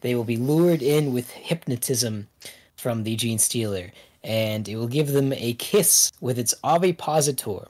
[0.00, 2.28] they will be lured in with hypnotism
[2.76, 7.66] from the gene stealer, and it will give them a kiss with its ovipositor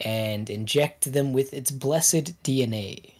[0.00, 3.11] and inject them with its blessed DNA.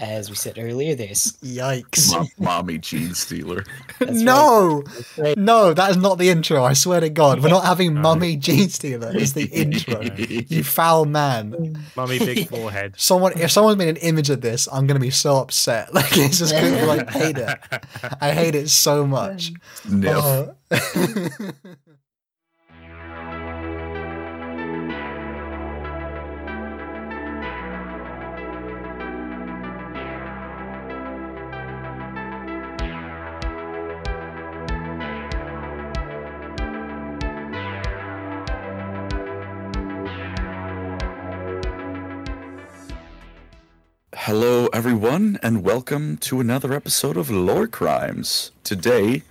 [0.00, 2.10] As we said earlier, there's Yikes.
[2.10, 3.64] Mom, mommy gene stealer.
[3.98, 4.82] That's no,
[5.18, 5.36] right.
[5.36, 6.64] no, that is not the intro.
[6.64, 9.12] I swear to God, we're not having Mummy Gene Stealer.
[9.14, 10.00] It's the intro.
[10.50, 11.76] You foul man.
[11.96, 12.94] Mummy big forehead.
[12.98, 15.92] Someone, if someone's made an image of this, I'm gonna be so upset.
[15.92, 17.58] Like it's just gonna be like hate it.
[18.20, 19.52] I hate it so much.
[19.74, 20.16] Sniff.
[20.16, 20.54] Oh.
[44.72, 48.52] Everyone, and welcome to another episode of Lorecrimes.
[48.62, 49.22] Today,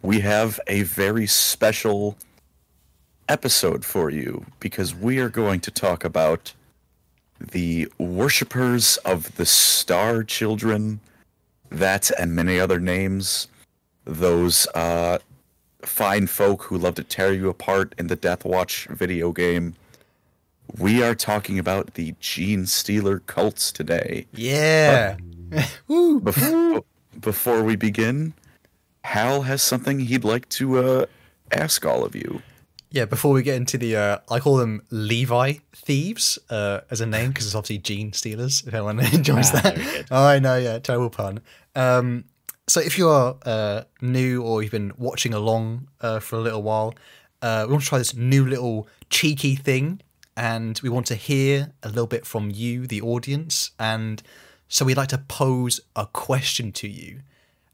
[0.00, 2.16] we have a very special
[3.28, 6.52] episode for you because we are going to talk about
[7.40, 11.00] the worshippers of the Star Children,
[11.68, 13.48] that and many other names,
[14.04, 15.18] those uh,
[15.82, 19.74] fine folk who love to tear you apart in the Death Watch video game.
[20.78, 24.26] We are talking about the Gene Stealer cults today.
[24.32, 25.16] yeah.
[25.88, 26.20] Woo.
[26.20, 26.82] Before,
[27.20, 28.34] before we begin,
[29.04, 31.06] Hal has something he'd like to uh,
[31.52, 32.42] ask all of you.
[32.90, 37.06] Yeah, before we get into the, uh, I call them Levi thieves uh, as a
[37.06, 38.66] name because it's obviously Gene Stealers.
[38.66, 41.40] If anyone enjoys Ah, that, oh, I know, yeah, terrible pun.
[41.76, 42.24] Um,
[42.66, 46.62] so if you are uh, new or you've been watching along uh, for a little
[46.62, 46.94] while,
[47.42, 50.00] uh, we want to try this new little cheeky thing,
[50.36, 54.22] and we want to hear a little bit from you, the audience, and
[54.68, 57.20] so we'd like to pose a question to you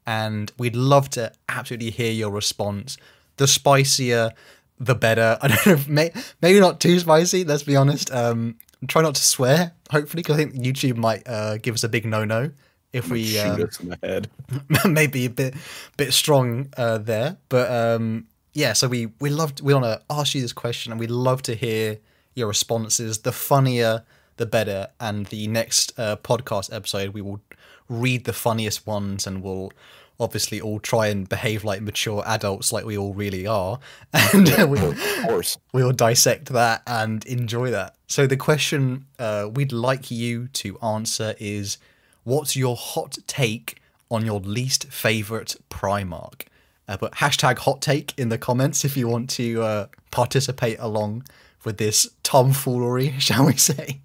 [0.05, 2.97] and we'd love to absolutely hear your response.
[3.37, 4.31] The spicier,
[4.79, 5.37] the better.
[5.41, 7.43] I don't know, if may, maybe not too spicy.
[7.43, 8.11] Let's be honest.
[8.11, 8.55] Um,
[8.87, 9.73] try not to swear.
[9.91, 12.51] Hopefully, because I think YouTube might uh, give us a big no-no
[12.91, 14.29] if we Shoot um, us in the head.
[14.85, 15.55] maybe a bit
[15.97, 17.37] bit strong uh, there.
[17.49, 20.99] But um, yeah, so we we loved we want to ask you this question, and
[20.99, 21.99] we'd love to hear
[22.35, 23.19] your responses.
[23.19, 24.03] The funnier,
[24.37, 24.89] the better.
[24.99, 27.41] And the next uh, podcast episode, we will
[27.89, 29.71] read the funniest ones, and we'll
[30.19, 33.79] obviously all try and behave like mature adults, like we all really are,
[34.13, 35.57] and we, Of course.
[35.73, 37.95] we'll dissect that and enjoy that.
[38.07, 41.77] So the question uh, we'd like you to answer is,
[42.23, 46.43] what's your hot take on your least favorite Primarch?
[46.87, 51.23] Uh, but hashtag hot take in the comments if you want to uh, participate along
[51.65, 54.01] with this tomfoolery, shall we say?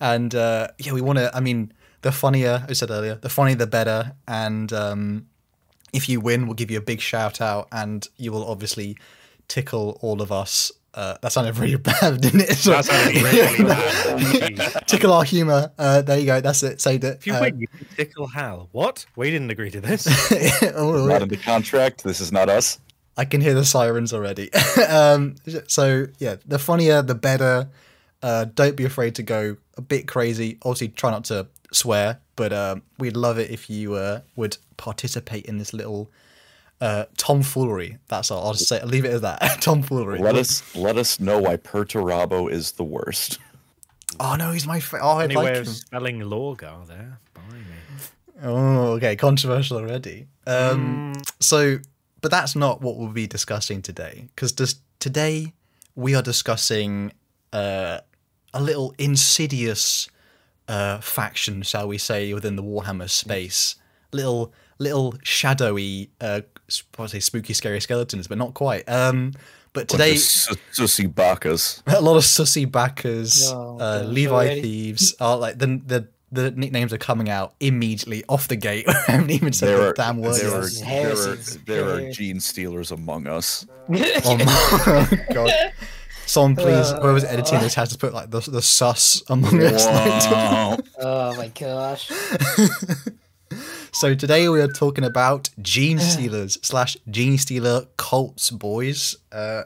[0.00, 1.34] And uh, yeah, we want to.
[1.34, 1.72] I mean,
[2.02, 4.12] the funnier I said earlier, the funnier the better.
[4.28, 5.26] And um,
[5.92, 8.96] if you win, we'll give you a big shout out, and you will obviously
[9.48, 10.72] tickle all of us.
[10.94, 12.48] Uh, that sounded really bad, didn't it?
[12.50, 14.86] That sounded really bad.
[14.86, 15.72] tickle our humor.
[15.76, 16.40] Uh, there you go.
[16.40, 16.80] That's it.
[16.80, 17.16] Saved it.
[17.16, 18.68] If you Uh, win, you can tickle Hal.
[18.72, 19.04] What?
[19.16, 20.06] We didn't agree to this.
[20.76, 22.04] oh, Not in the contract.
[22.04, 22.78] This is not us.
[23.16, 24.52] I can hear the sirens already.
[24.88, 25.36] um,
[25.66, 27.68] so yeah, the funnier, the better.
[28.22, 30.58] Uh, don't be afraid to go a bit crazy.
[30.62, 35.44] Obviously, try not to swear, but um, we'd love it if you uh, would participate
[35.46, 36.10] in this little
[36.80, 37.98] uh, tomfoolery.
[38.08, 38.46] That's all.
[38.46, 39.40] I'll just say, I'll leave it at that.
[39.60, 40.18] tomfoolery.
[40.18, 43.38] Let us let us know why Perturabo is the worst.
[44.18, 44.80] Oh no, he's my.
[44.80, 45.62] Fa- oh, I Any like way him.
[45.62, 47.18] of spelling Lorgar there?
[47.34, 47.64] Blimey.
[48.42, 50.26] Oh, okay, controversial already.
[50.46, 51.78] Um, so,
[52.24, 55.52] but that's not what we'll be discussing today, because just today
[55.94, 57.12] we are discussing
[57.52, 57.98] uh,
[58.54, 60.08] a little insidious
[60.66, 63.76] uh, faction, shall we say, within the Warhammer space.
[64.10, 66.40] Little, little shadowy, uh,
[66.98, 68.88] I say spooky, scary skeletons, but not quite.
[68.88, 69.34] Um,
[69.74, 71.82] but today, Bunch of Sussy Bakas.
[71.86, 74.62] a lot of sussy backers, No, uh, Levi already?
[74.62, 78.86] thieves are like the the the nicknames are coming out immediately off the gate.
[78.88, 80.34] I haven't even said There the are, damn word.
[80.34, 81.36] there, are, there, are,
[81.66, 83.66] there are gene stealers among us.
[83.88, 84.36] Oh
[85.10, 85.72] my god!
[86.26, 89.84] Someone please, Uh, whoever's editing this has to put like the the sus among us.
[89.86, 90.78] Wow.
[91.00, 92.10] oh my gosh.
[93.92, 99.16] so today we are talking about gene stealers slash gene stealer cults, boys.
[99.30, 99.64] Uh,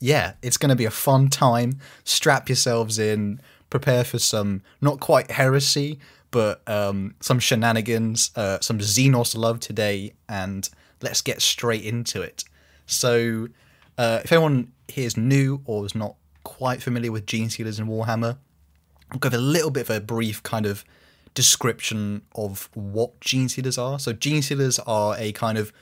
[0.00, 1.78] yeah, it's going to be a fun time.
[2.04, 3.40] Strap yourselves in.
[3.70, 5.98] Prepare for some not quite heresy,
[6.30, 10.68] but um, some shenanigans, uh, some Xenos love today, and
[11.00, 12.44] let's get straight into it.
[12.86, 13.48] So,
[13.96, 17.88] uh, if anyone here is new or is not quite familiar with Gene Stealers and
[17.88, 18.38] Warhammer,
[19.12, 20.84] I'll give a little bit of a brief kind of
[21.34, 23.98] description of what gene stealers are.
[23.98, 25.72] So gene stealers are a kind of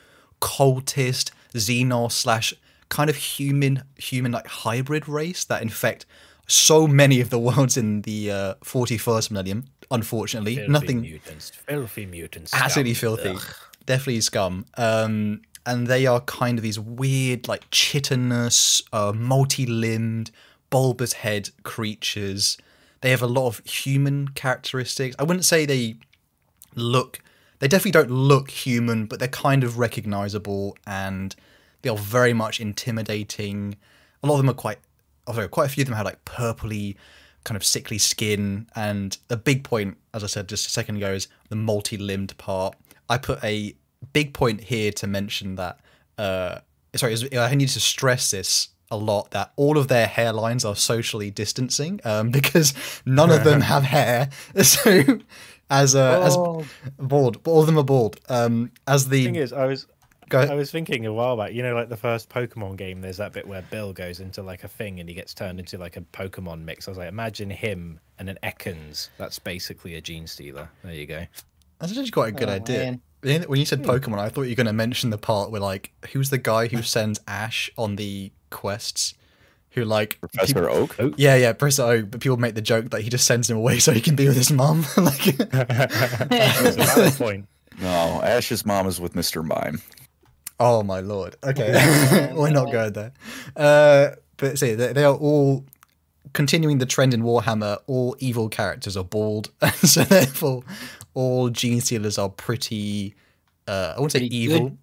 [0.40, 2.54] cultist xenos slash
[2.88, 6.06] kind of human human like hybrid race that infect
[6.48, 9.64] so many of the worlds in the uh, 41st millennium.
[9.90, 11.50] Unfortunately, Filthy nothing mutants.
[11.50, 12.52] Filthy mutants.
[12.52, 13.42] absolutely filthy Ugh.
[13.86, 20.30] definitely scum um and they are kind of these weird like chitinous uh multi-limbed
[20.68, 22.58] bulbous head creatures
[23.00, 25.96] they have a lot of human characteristics i wouldn't say they
[26.74, 27.20] look
[27.60, 31.34] they definitely don't look human but they're kind of recognizable and
[31.80, 33.74] they are very much intimidating
[34.22, 34.78] a lot of them are quite
[35.28, 36.96] oh, sorry, quite a few of them had like purpley
[37.44, 38.66] kind of sickly skin.
[38.74, 42.74] And a big point as i said just a second ago is the multi-limbed part.
[43.08, 43.74] I put a
[44.12, 45.80] big point here to mention that
[46.18, 46.58] uh
[46.94, 51.30] sorry i need to stress this a lot that all of their hairlines are socially
[51.30, 52.74] distancing um, because
[53.04, 54.30] none of them have hair.
[54.62, 55.20] So
[55.70, 56.36] as uh, as
[56.98, 58.18] bald all of them are bald.
[58.28, 59.86] Um as the thing is, I was
[60.28, 61.52] go I was thinking a while back.
[61.52, 63.00] You know, like the first Pokemon game.
[63.00, 65.78] There's that bit where Bill goes into like a thing and he gets turned into
[65.78, 66.88] like a Pokemon mix.
[66.88, 69.08] I was like, imagine him and an Ekans.
[69.18, 70.68] That's basically a gene stealer.
[70.84, 71.26] There you go.
[71.78, 72.78] That's actually quite a good Oh, idea.
[72.78, 73.00] man.
[73.20, 73.90] When when you said hmm.
[73.90, 76.68] Pokemon, I thought you were going to mention the part where, like, who's the guy
[76.68, 79.14] who sends Ash on the quests?
[79.72, 80.96] Who, like, Professor people- Oak.
[81.18, 83.80] yeah, yeah, Professor Oak, but people make the joke that he just sends him away
[83.80, 84.84] so he can be with his mom.
[84.96, 87.48] like, That's a valid point.
[87.80, 89.44] No, Ash's mom is with Mr.
[89.44, 89.80] Mime.
[90.60, 91.36] Oh my lord.
[91.42, 93.12] Okay, we're not going there.
[93.56, 95.64] Uh, but see, they, they are all
[96.32, 97.78] continuing the trend in Warhammer.
[97.86, 100.62] All evil characters are bald, and so therefore,
[101.14, 103.14] all Gene Stealers are pretty.
[103.66, 104.68] Uh, I wouldn't say Pretty evil.
[104.70, 104.78] good.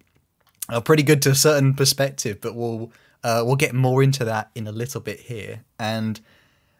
[0.68, 2.92] are pretty good to a certain perspective, but we'll
[3.24, 5.64] uh, we'll get more into that in a little bit here.
[5.78, 6.20] And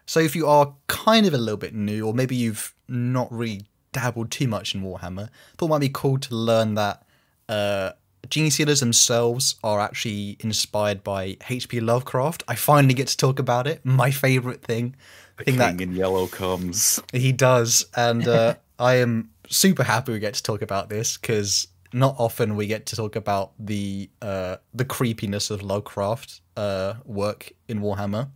[0.07, 3.63] so, if you are kind of a little bit new, or maybe you've not really
[3.93, 7.05] dabbled too much in Warhammer, thought it might be cool to learn that
[7.49, 7.91] uh,
[8.29, 11.81] Gene Stealers themselves are actually inspired by H.P.
[11.81, 12.43] Lovecraft.
[12.49, 13.85] I finally get to talk about it.
[13.85, 14.97] My favorite thing.
[15.39, 17.01] The thing that in yellow comes.
[17.13, 21.69] he does, and uh, I am super happy we get to talk about this because
[21.93, 27.53] not often we get to talk about the uh, the creepiness of Lovecraft uh, work
[27.69, 28.29] in Warhammer.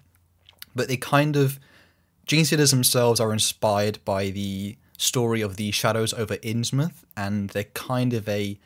[0.75, 1.59] But they kind of
[2.27, 7.65] Gene Stealers themselves are inspired by the story of the Shadows over Innsmouth, and they're
[7.65, 8.59] kind of a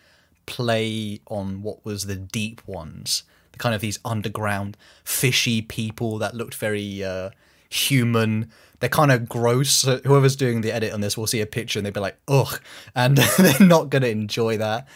[0.46, 6.34] play on what was the Deep Ones, the kind of these underground fishy people that
[6.34, 7.30] looked very uh,
[7.70, 8.50] human.
[8.80, 9.82] They're kind of gross.
[9.82, 12.60] Whoever's doing the edit on this will see a picture and they'll be like, ugh,
[12.94, 14.88] and they're not going to enjoy that.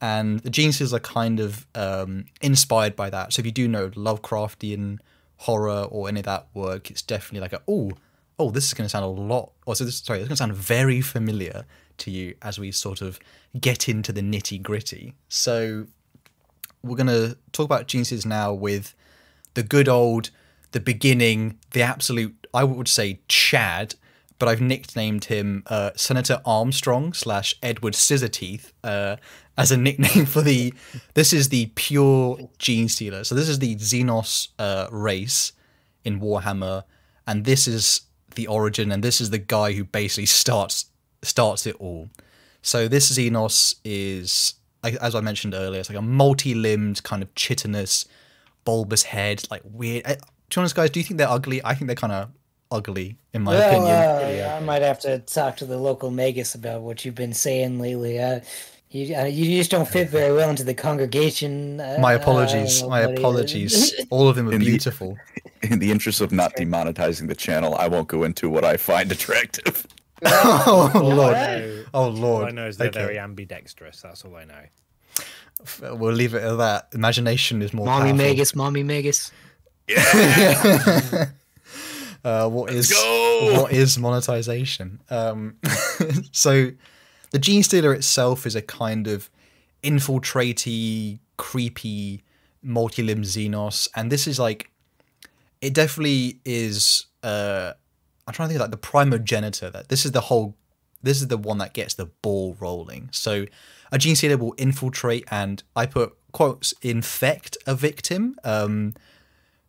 [0.00, 3.32] And the Stealers are kind of um, inspired by that.
[3.32, 4.98] So if you do know Lovecraftian
[5.38, 7.92] horror or any of that work, it's definitely like a oh,
[8.38, 9.52] oh, this is going to sound a lot.
[9.64, 11.64] Or so this, sorry, is going to sound very familiar
[11.98, 13.18] to you as we sort of
[13.58, 15.14] get into the nitty gritty.
[15.28, 15.86] So
[16.82, 18.94] we're going to talk about Stealers now with
[19.54, 20.30] the good old,
[20.72, 23.94] the beginning, the absolute, I would say Chad,
[24.38, 29.16] but I've nicknamed him uh, Senator Armstrong slash Edward Scissorteeth uh,
[29.56, 30.74] as a nickname for the.
[31.14, 33.24] This is the pure Gene Stealer.
[33.24, 35.52] So this is the Xenos uh, race
[36.04, 36.84] in Warhammer,
[37.26, 38.02] and this is
[38.34, 40.86] the origin, and this is the guy who basically starts
[41.26, 42.08] starts it all.
[42.62, 48.06] So this Xenos is, as I mentioned earlier, it's like a multi-limbed kind of chitinous,
[48.64, 50.02] bulbous head, like weird.
[50.06, 50.14] eh,
[50.50, 51.60] To be honest, guys, do you think they're ugly?
[51.64, 52.30] I think they're kind of
[52.70, 54.40] ugly, in my Well, opinion.
[54.50, 57.78] uh, I might have to talk to the local magus about what you've been saying
[57.78, 58.18] lately.
[58.20, 58.40] Uh,
[58.90, 61.80] you, uh, you just don't fit very well into the congregation.
[61.80, 62.82] Uh, my apologies.
[62.82, 63.94] know, My apologies.
[64.10, 65.16] All of them are In the- beautiful.
[65.62, 69.10] In the interest of not demonetizing the channel, I won't go into what I find
[69.10, 69.86] attractive.
[70.24, 71.34] Oh lord.
[71.36, 72.48] I know, Oh all lord.
[72.48, 73.00] I know is they're Okay.
[73.00, 74.00] very ambidextrous.
[74.02, 75.94] That's all I know.
[75.94, 76.88] We'll leave it at that.
[76.92, 78.16] Imagination is more Mommy powerful.
[78.26, 79.32] magus, mommy magus.
[82.24, 83.62] uh, what is go!
[83.62, 85.00] what is monetization?
[85.10, 85.56] Um,
[86.32, 86.70] so
[87.30, 89.30] the Gene Stealer itself is a kind of
[89.82, 92.22] infiltratey, creepy,
[92.62, 94.70] multi-limb Xenos, and this is like
[95.60, 97.06] it definitely is.
[97.22, 97.72] Uh,
[98.26, 99.70] I'm trying to think of like the primogenitor.
[99.70, 100.56] That this is the whole.
[101.02, 103.10] This is the one that gets the ball rolling.
[103.12, 103.46] So
[103.92, 108.36] a Gene Stealer will infiltrate, and I put quotes infect a victim.
[108.44, 108.94] Um,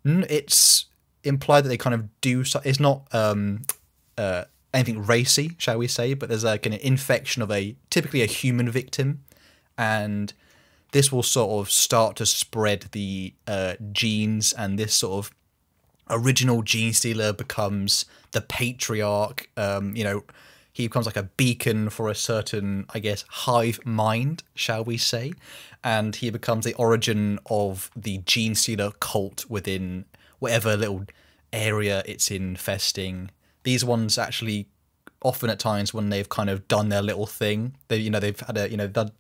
[0.04, 0.86] it's
[1.24, 2.44] implied that they kind of do.
[2.44, 3.64] So, it's not um,
[4.18, 6.14] uh, anything racy, shall we say?
[6.14, 9.24] But there's like an infection of a typically a human victim,
[9.78, 10.34] and
[10.92, 15.34] this will sort of start to spread the uh, genes, and this sort of
[16.10, 19.50] original gene stealer becomes the patriarch.
[19.58, 20.24] Um, you know,
[20.72, 25.34] he becomes like a beacon for a certain, I guess, hive mind, shall we say,
[25.84, 30.06] and he becomes the origin of the gene stealer cult within
[30.40, 31.06] whatever little
[31.52, 33.32] area it's infesting.
[33.64, 34.68] These ones actually
[35.24, 38.40] often at times when they've kind of done their little thing, they you know they've
[38.40, 39.12] had a you know done,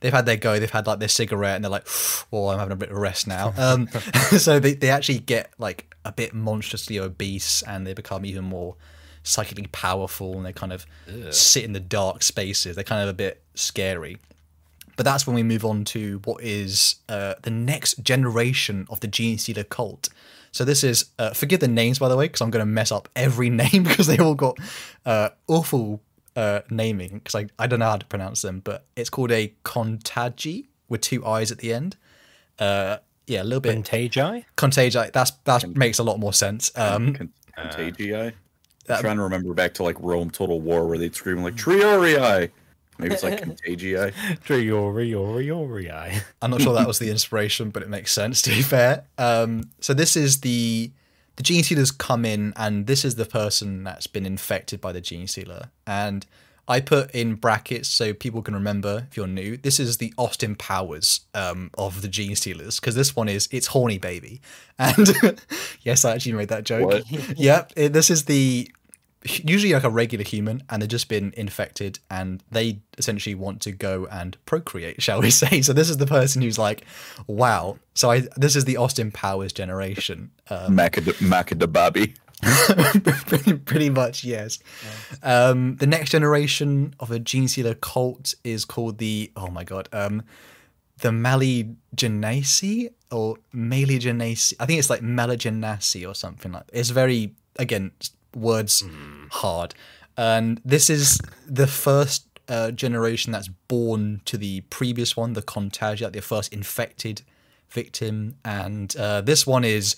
[0.00, 1.86] they've had their go, they've had like their cigarette, and they're like,
[2.32, 3.88] "Oh, I'm having a bit of rest now." Um,
[4.36, 8.76] so they they actually get like a bit monstrously obese, and they become even more
[9.22, 10.86] psychically powerful, and they kind of
[11.30, 12.74] sit in the dark spaces.
[12.74, 14.18] They're kind of a bit scary.
[14.96, 19.08] But that's when we move on to what is uh, the next generation of the
[19.08, 20.08] Gene Stealer cult.
[20.52, 22.92] So this is uh, forgive the names by the way because I'm going to mess
[22.92, 24.56] up every name because they all got
[25.04, 26.00] uh, awful
[26.36, 28.60] uh, naming because I, I don't know how to pronounce them.
[28.60, 31.96] But it's called a Contagi with two eyes at the end.
[33.28, 34.44] Uh, yeah, a little bit Contagi?
[34.56, 35.12] Contagi.
[35.12, 36.70] That's that makes a lot more sense.
[36.76, 38.32] Um, Con- Contagii.
[38.88, 42.50] I'm trying to remember back to like Rome Total War where they'd scream like Triarii.
[42.98, 44.12] Maybe it's like Contagii.
[44.44, 45.90] Triori, Ori, Ori.
[45.90, 49.04] I'm not sure that was the inspiration, but it makes sense to be fair.
[49.18, 50.92] Um, so this is the
[51.36, 55.00] the gene stealers come in, and this is the person that's been infected by the
[55.00, 56.24] gene stealer, And
[56.66, 59.56] I put in brackets so people can remember if you're new.
[59.56, 63.68] This is the Austin Powers um, of the gene stealers because this one is it's
[63.68, 64.40] horny baby,
[64.78, 65.14] and
[65.82, 67.02] yes, I actually made that joke.
[67.36, 68.70] Yep, it, this is the
[69.24, 73.72] usually like a regular human and they've just been infected and they essentially want to
[73.72, 76.84] go and procreate shall we say so this is the person who's like
[77.26, 82.14] wow so i this is the austin powers generation um, Macad- Macadababi.
[83.26, 84.58] pretty, pretty much yes
[85.22, 89.88] um the next generation of a gene stealer cult is called the oh my god
[89.92, 90.22] um
[90.98, 94.54] the Maligenasi or Maligenasi.
[94.60, 96.66] I think it's like Maligenasi or something like.
[96.68, 96.78] That.
[96.78, 97.92] It's very again
[98.34, 98.84] words
[99.30, 99.74] hard,
[100.16, 106.12] and this is the first uh, generation that's born to the previous one, the Contagia,
[106.12, 107.22] the first infected
[107.68, 109.96] victim, and uh, this one is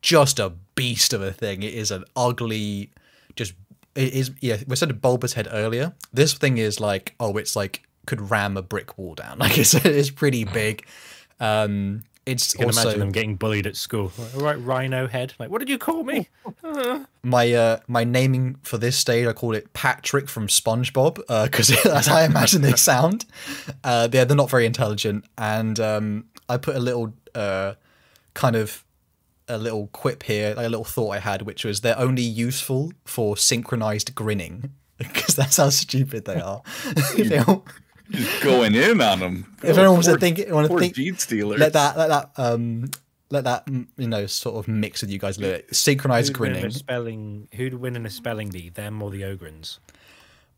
[0.00, 1.62] just a beast of a thing.
[1.62, 2.90] It is an ugly,
[3.34, 3.52] just
[3.94, 4.58] it is yeah.
[4.66, 5.92] We said a bulbous head earlier.
[6.12, 9.38] This thing is like oh, it's like could ram a brick wall down.
[9.40, 10.86] Like it's it's pretty big.
[11.40, 14.12] Um, it's I can also imagine them getting bullied at school.
[14.18, 15.34] Like, All right, rhino head.
[15.38, 16.28] Like, what did you call me?
[17.22, 19.26] my uh my naming for this stage.
[19.26, 23.24] I call it Patrick from SpongeBob uh, because that's how I imagine they sound.
[23.82, 27.74] Uh, they're they're not very intelligent, and um, I put a little uh
[28.34, 28.84] kind of
[29.48, 32.92] a little quip here, like a little thought I had, which was they're only useful
[33.04, 36.62] for synchronized grinning because that's how stupid they are.
[37.16, 37.64] They all-
[38.10, 39.56] Just going in on them.
[39.62, 41.60] if anyone wants to think, want to poor think, gene stealers.
[41.60, 42.90] let that, let that, um,
[43.30, 45.76] let that, you know, sort of mix with you guys a little bit.
[45.76, 46.64] Synchronized Who'd grinning.
[46.64, 47.48] a spelling?
[47.54, 48.70] Who'd win in a spelling bee?
[48.70, 49.78] Them or the Ogryns?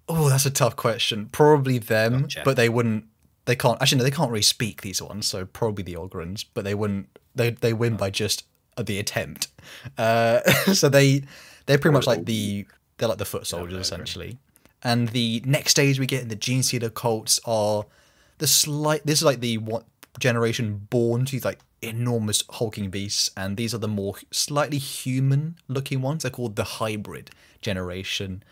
[0.08, 1.28] Oh, that's a tough question.
[1.32, 2.42] Probably them, Gotcha.
[2.44, 3.06] but they wouldn't.
[3.46, 3.80] They can't.
[3.82, 5.26] Actually, no, they can't really speak these ones.
[5.26, 7.08] So probably the Ogryns, but they wouldn't.
[7.34, 8.44] They they win by just
[8.76, 9.48] the attempt.
[9.98, 10.40] Uh,
[10.72, 11.22] so they
[11.66, 12.66] they're pretty much like the
[12.98, 14.38] they're like the foot soldiers essentially.
[14.82, 17.84] And the next stage we get in the Gene Stealer cults are
[18.38, 19.04] the slight.
[19.04, 19.84] This is like the what
[20.18, 26.00] generation born to like enormous hulking beasts, and these are the more slightly human looking
[26.00, 26.22] ones.
[26.22, 28.42] They're called the hybrid generation.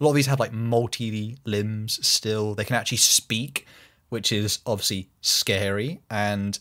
[0.00, 2.54] A lot of these have like multi limbs still.
[2.54, 3.66] They can actually speak,
[4.08, 6.00] which is obviously scary.
[6.10, 6.58] And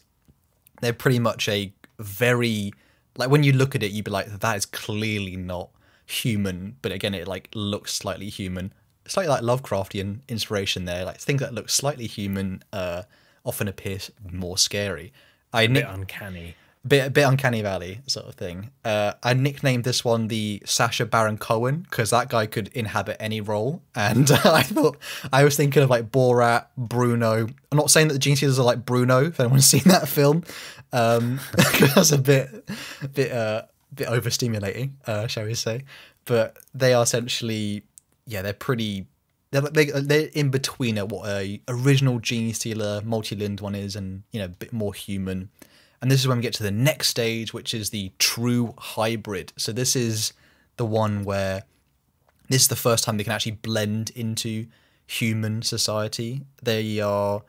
[0.81, 2.73] they're pretty much a very
[3.17, 5.69] like when you look at it, you'd be like, that is clearly not
[6.05, 6.77] human.
[6.81, 8.73] But again, it like looks slightly human.
[9.07, 11.05] Slightly like Lovecraftian inspiration there.
[11.05, 13.03] Like things that look slightly human uh,
[13.43, 13.99] often appear
[14.31, 15.13] more scary.
[15.53, 16.55] I Bit nick- uncanny.
[16.87, 18.71] bit a bit uncanny valley sort of thing.
[18.83, 23.41] Uh, I nicknamed this one the Sacha Baron Cohen because that guy could inhabit any
[23.41, 24.97] role, and I thought
[25.31, 27.47] I was thinking of like Borat, Bruno.
[27.71, 29.25] I'm not saying that the Gene Stealers are like Bruno.
[29.25, 30.43] If anyone's seen that film,
[30.95, 31.39] um,
[31.95, 32.69] that's a bit
[33.13, 35.83] bit uh, bit overstimulating, uh, shall we say?
[36.25, 37.83] But they are essentially
[38.25, 39.05] yeah, they're pretty.
[39.51, 44.23] They're, they, they're in between at what a original gene stealer multi-limbed one is and
[44.31, 45.49] you know a bit more human
[46.01, 49.53] and this is when we get to the next stage which is the true hybrid
[49.55, 50.33] so this is
[50.75, 51.63] the one where
[52.49, 54.65] this is the first time they can actually blend into
[55.07, 57.41] human society they are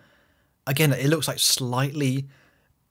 [0.67, 2.27] again it looks like slightly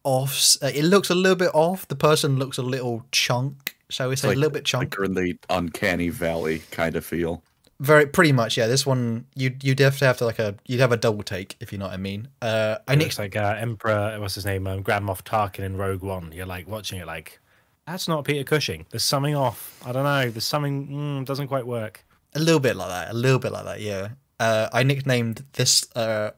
[0.06, 4.08] off uh, it looks a little bit off the person looks a little chunk shall
[4.10, 7.44] we say like, a little bit chunk Like in the uncanny valley kind of feel.
[7.80, 10.80] very pretty much yeah this one you you'd have to have to like a you'd
[10.80, 13.20] have a double take if you know what i mean uh i It nicked looks
[13.20, 14.66] like uh, Emperor, what's his name?
[14.68, 16.32] Um, Grand Moff Tarkin in Rogue One.
[16.32, 17.40] You're like watching it, like
[17.88, 18.86] that's not Peter Cushing.
[18.92, 19.80] There's something off.
[19.86, 20.30] I don't know.
[20.32, 22.04] There's something mm, doesn't quite work.
[22.34, 23.12] A little bit like that.
[23.12, 23.80] A little bit like that.
[23.82, 24.10] Yeah.
[24.40, 26.32] Uh, I nicknamed this uh,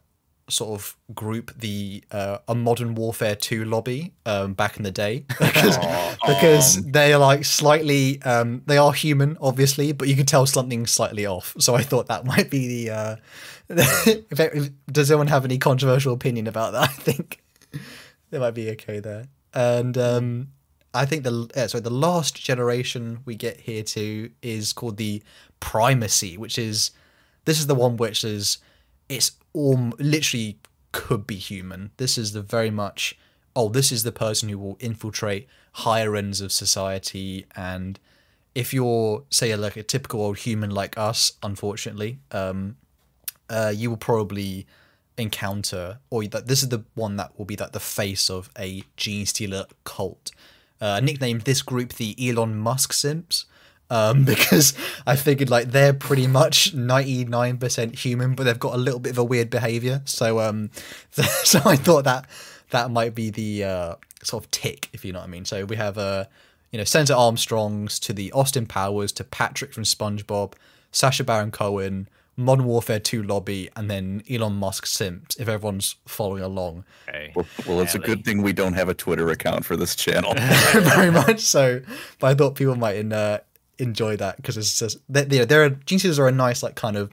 [0.50, 5.26] sort of group the uh, a modern warfare 2 lobby um, back in the day.
[5.40, 5.78] Because
[6.26, 11.26] because they're like slightly um, they are human obviously but you can tell something's slightly
[11.26, 11.56] off.
[11.60, 13.16] So i thought that might be the uh,
[13.70, 16.84] if it- does anyone have any controversial opinion about that?
[16.90, 17.42] I think
[18.30, 19.28] they might be okay there.
[19.54, 20.48] And um,
[20.94, 25.22] i think the uh, sorry the last generation we get here to is called the
[25.60, 26.92] primacy which is
[27.46, 28.58] this is the one which is
[29.10, 30.60] it's all literally
[30.92, 31.92] could be human.
[31.98, 33.18] This is the very much
[33.56, 38.00] oh, this is the person who will infiltrate higher ends of society and
[38.54, 42.76] if you're say like a typical old human like us, unfortunately, um,
[43.52, 44.66] uh, you will probably
[45.16, 48.84] encounter or that this is the one that will be like the face of a
[48.96, 50.32] gene stealer cult.
[50.80, 53.46] Uh, nicknamed this group the Elon Musk simps
[53.90, 54.74] um, because
[55.06, 59.00] I figured like they're pretty much ninety nine percent human, but they've got a little
[59.00, 60.02] bit of a weird behavior.
[60.06, 60.70] So um,
[61.12, 62.26] so I thought that
[62.70, 65.46] that might be the uh, sort of tick, if you know what I mean.
[65.46, 66.26] So we have uh,
[66.72, 70.54] you know Senator Armstrongs to the Austin Powers to Patrick from SpongeBob,
[70.92, 72.10] Sacha Baron Cohen.
[72.40, 76.86] Modern Warfare 2 lobby and then Elon Musk simps if everyone's following along.
[77.10, 77.32] Okay.
[77.36, 80.36] Well, well, it's a good thing we don't have a Twitter account for this channel.
[80.74, 81.82] very much so.
[82.20, 83.40] But I thought people might in, uh,
[83.80, 86.98] enjoy that because it's just they, they, they're gene stealers are a nice like kind
[86.98, 87.12] of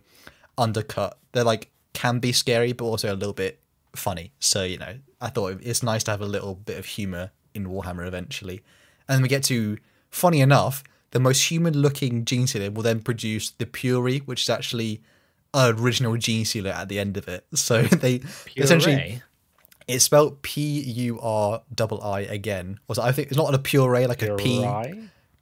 [0.56, 1.18] undercut.
[1.32, 3.60] They're like can be scary but also a little bit
[3.94, 4.32] funny.
[4.38, 7.66] So you know, I thought it's nice to have a little bit of humor in
[7.66, 8.62] Warhammer eventually.
[9.08, 9.78] And then we get to
[10.10, 14.50] funny enough, the most human looking gene stealer will then produce the Puri, which is
[14.50, 15.02] actually
[15.52, 17.46] an original gene stealer at the end of it.
[17.54, 18.22] So they
[18.56, 19.22] essentially Puree?
[19.86, 22.80] it's spelled P U R double I again.
[22.88, 24.64] Was I think it's not a puree like a P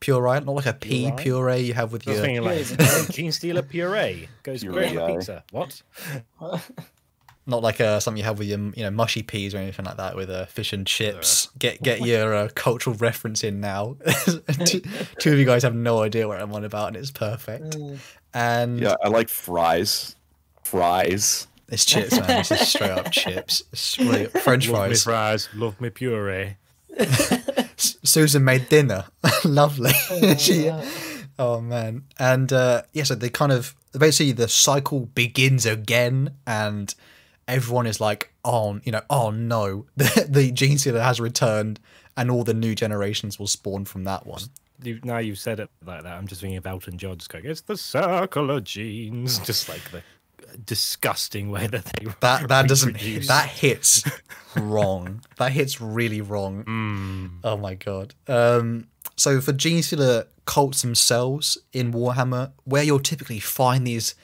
[0.03, 0.21] Puree?
[0.39, 1.23] puree, not like a P Puree?
[1.23, 2.21] puree you have with I your.
[2.23, 5.15] thinking like Yeah, Gene Stealer puree goes great on Puree.
[5.19, 5.45] pizza.
[5.51, 5.83] What?
[7.45, 9.97] Not like uh, something you have with your you know mushy peas or anything like
[9.97, 11.49] that with uh, fish and chips.
[11.59, 13.97] Get get your uh, cultural reference in now.
[14.65, 14.81] two,
[15.19, 17.77] two of you guys have no idea what I'm on about, and it's perfect.
[18.33, 20.15] And yeah, I like fries.
[20.63, 21.49] Fries.
[21.69, 22.31] it's chips, man.
[22.31, 23.65] It's just straight up chips.
[23.73, 25.03] It's really, French Love me fries.
[25.03, 26.57] fries, love me puree.
[28.13, 29.07] Susan made dinner.
[29.45, 29.93] Lovely.
[30.39, 30.71] she,
[31.39, 32.05] oh man.
[32.19, 36.95] And uh, yeah, so they kind of basically the cycle begins again, and
[37.49, 41.81] everyone is like, oh, you know, oh no, the, the gene stealer has returned,
[42.17, 44.43] and all the new generations will spawn from that one.
[44.83, 47.47] You, now you've said it like that, I'm just thinking of Elton John just going,
[47.47, 49.39] it's the circle of genes.
[49.39, 50.03] Just like the
[50.65, 53.29] disgusting way that they That that doesn't reproduce.
[53.29, 54.05] that hits
[54.57, 55.23] wrong.
[55.39, 56.65] That hits really wrong.
[56.65, 57.31] Mm.
[57.45, 58.15] Oh my god.
[58.29, 64.15] Um, so for gene stealer cults themselves in Warhammer, where you'll typically find these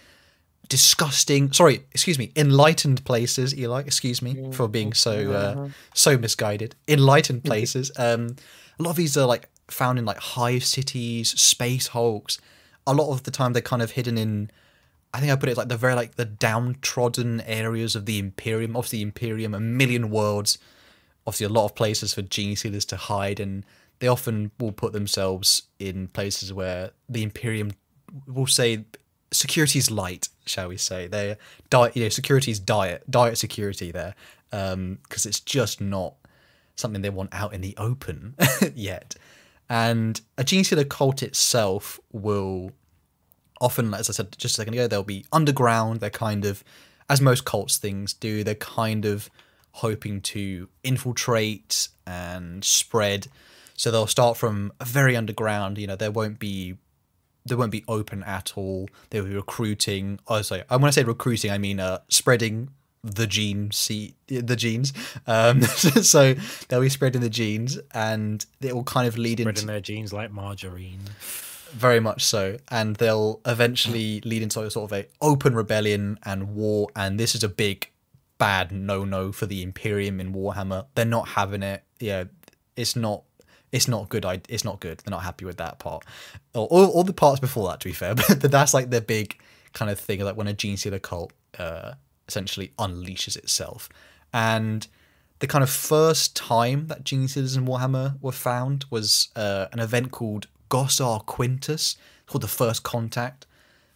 [0.69, 3.57] disgusting, sorry, excuse me, enlightened places.
[3.57, 6.75] Eli, excuse me for being so uh, so misguided.
[6.87, 7.91] Enlightened places.
[7.97, 8.37] Um,
[8.79, 12.38] a lot of these are like found in like hive cities, space hulks.
[12.87, 14.51] A lot of the time they're kind of hidden in
[15.12, 18.77] I think I put it like the very like the downtrodden areas of the Imperium.
[18.77, 20.59] Obviously, Imperium, a million worlds.
[21.27, 23.64] Obviously, a lot of places for gene stealers to hide, and
[24.01, 27.73] they often will put themselves in places where the Imperium
[28.27, 28.85] will say
[29.31, 31.07] security's light, shall we say?
[31.07, 31.37] They
[31.71, 34.14] diet, you know, security's diet, diet security there,
[34.53, 36.14] um, because it's just not
[36.77, 38.35] something they want out in the open
[38.75, 39.14] yet.
[39.68, 42.73] And a gene stealer cult itself will
[43.61, 46.01] often, as I said just a second ago, they'll be underground.
[46.01, 46.64] They're kind of,
[47.09, 49.31] as most cults things do, they're kind of
[49.73, 53.29] hoping to infiltrate and spread.
[53.75, 55.79] So they'll start from very underground.
[55.79, 56.77] You know, there won't be
[57.47, 58.88] they won't be open at all.
[59.11, 60.21] They'll be recruiting.
[60.27, 60.64] Oh, sorry.
[60.68, 62.71] When I say recruiting, I mean uh, spreading
[63.03, 64.92] the gene see the genes.
[65.27, 66.35] Um, so
[66.68, 69.81] they'll be spreading the genes, and it will kind of lead into Spreading into their
[69.81, 71.01] genes like margarine.
[71.70, 76.54] Very much so, and they'll eventually lead into a sort of a open rebellion and
[76.54, 76.88] war.
[76.96, 77.90] And this is a big
[78.38, 80.87] bad no no for the Imperium in Warhammer.
[80.94, 81.83] They're not having it.
[82.00, 82.24] Yeah,
[82.76, 83.24] it's not.
[83.70, 84.24] It's not good.
[84.24, 84.40] I.
[84.48, 84.98] It's not good.
[84.98, 86.04] They're not happy with that part,
[86.54, 87.81] or all, all the parts before that.
[87.81, 89.38] To be fair, but that's like their big
[89.72, 90.20] kind of thing.
[90.20, 91.92] Like when a gene stealer cult uh,
[92.26, 93.88] essentially unleashes itself,
[94.33, 94.87] and
[95.40, 100.11] the kind of first time that gene in Warhammer were found was uh, an event
[100.11, 103.46] called Gossar Quintus, called the First Contact.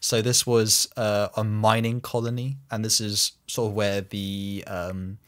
[0.01, 5.19] So this was uh, a mining colony, and this is sort of where the um,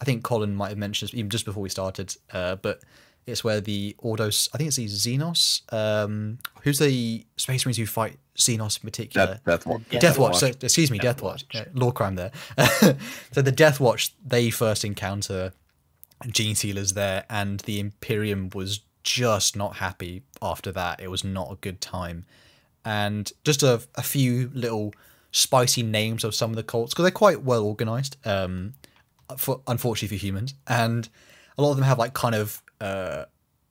[0.00, 2.82] I think Colin might have mentioned this even just before we started, uh, but
[3.26, 5.72] It's where the Ordos, I think it's the Xenos.
[5.72, 9.26] Um, who's the Space Marines who fight Xenos in particular?
[9.26, 9.88] Death, Death Watch.
[9.90, 10.32] Death Death Watch.
[10.32, 10.40] Watch.
[10.40, 11.44] So, excuse me, Death, Watch.
[11.52, 12.30] Yeah, lore crime there.
[13.32, 15.52] so the Death Watch, they first encounter
[16.28, 21.00] Gene Stealers there, and the Imperium was just not happy after that.
[21.00, 22.26] It was not a good time.
[22.84, 24.92] And just a, a few little
[25.30, 28.74] spicy names of some of the cults, because they're quite well organized, um,
[29.36, 30.54] for, unfortunately for humans.
[30.66, 31.08] And
[31.56, 32.62] a lot of them have like kind of.
[32.80, 33.24] Uh,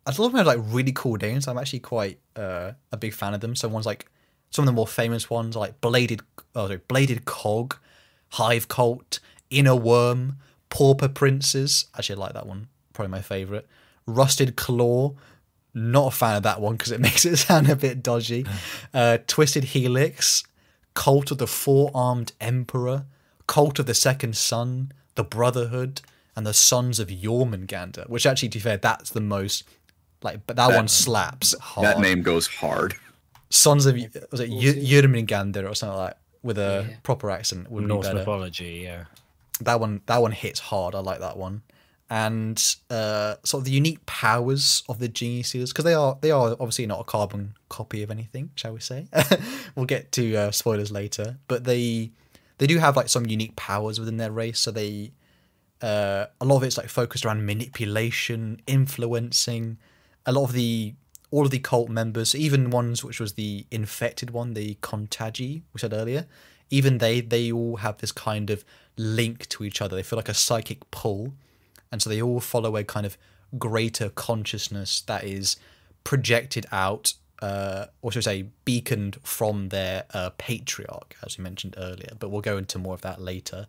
[0.08, 1.48] a lot of them have like really cool names.
[1.48, 3.56] I'm actually quite uh, a big fan of them.
[3.56, 4.08] So ones like
[4.52, 6.22] some of the more famous ones like bladed,
[6.56, 7.76] oh, sorry, bladed cog,
[8.34, 9.20] hive cult,
[9.50, 10.38] inner worm,
[10.70, 11.86] pauper princes.
[11.98, 12.68] Actually, I like that one.
[12.94, 13.68] Probably my favorite.
[14.08, 15.14] Rusted claw.
[15.74, 18.46] Not a fan of that one because it makes it sound a bit dodgy.
[18.94, 20.44] Uh, Twisted helix,
[20.94, 23.06] cult of the four armed emperor,
[23.48, 26.02] cult of the second son, the brotherhood,
[26.36, 28.08] and the sons of Jormungandr.
[28.10, 29.64] Which actually, to be fair, that's the most
[30.22, 30.48] like.
[30.48, 31.86] But that, one slaps hard.
[31.88, 32.96] That name goes hard.
[33.50, 33.96] Sons of
[34.32, 36.96] was it Jormungandr or something like that with a Yeah.
[37.04, 38.20] proper accent would be Norse better.
[38.20, 39.06] mythology, yeah.
[39.62, 40.96] That one that one hits hard.
[40.96, 41.64] I like that one.
[42.16, 42.58] And
[42.90, 46.52] uh, sort of the unique powers of the genie sealers because they are they are
[46.52, 49.08] obviously not a carbon copy of anything, shall we say?
[49.76, 52.12] we'll get to uh, spoilers later, but they
[52.58, 54.60] they do have like some unique powers within their race.
[54.60, 55.12] So they
[55.82, 59.78] uh, a lot of it's like focused around manipulation, influencing.
[60.26, 60.94] A lot of the
[61.32, 65.80] all of the cult members, even ones which was the infected one, the Contagi we
[65.80, 66.28] said earlier,
[66.70, 68.64] even they they all have this kind of
[68.96, 69.98] link to each other.
[69.98, 71.34] They feel like a psychic pull,
[71.92, 73.18] and so they all follow a kind of
[73.58, 75.58] greater consciousness that is
[76.04, 81.76] projected out, uh, or should I say, beaconed from their uh, patriarch, as we mentioned
[81.78, 82.12] earlier.
[82.20, 83.68] But we'll go into more of that later.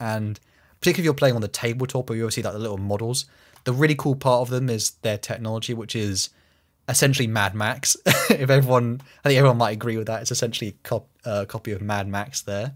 [0.00, 0.38] And
[0.80, 3.26] particularly if you're playing on the tabletop, or you see like the little models,
[3.64, 6.30] the really cool part of them is their technology, which is
[6.88, 7.96] essentially Mad Max.
[8.06, 10.22] if everyone, I think everyone might agree with that.
[10.22, 12.74] It's essentially a cop, uh, copy of Mad Max there,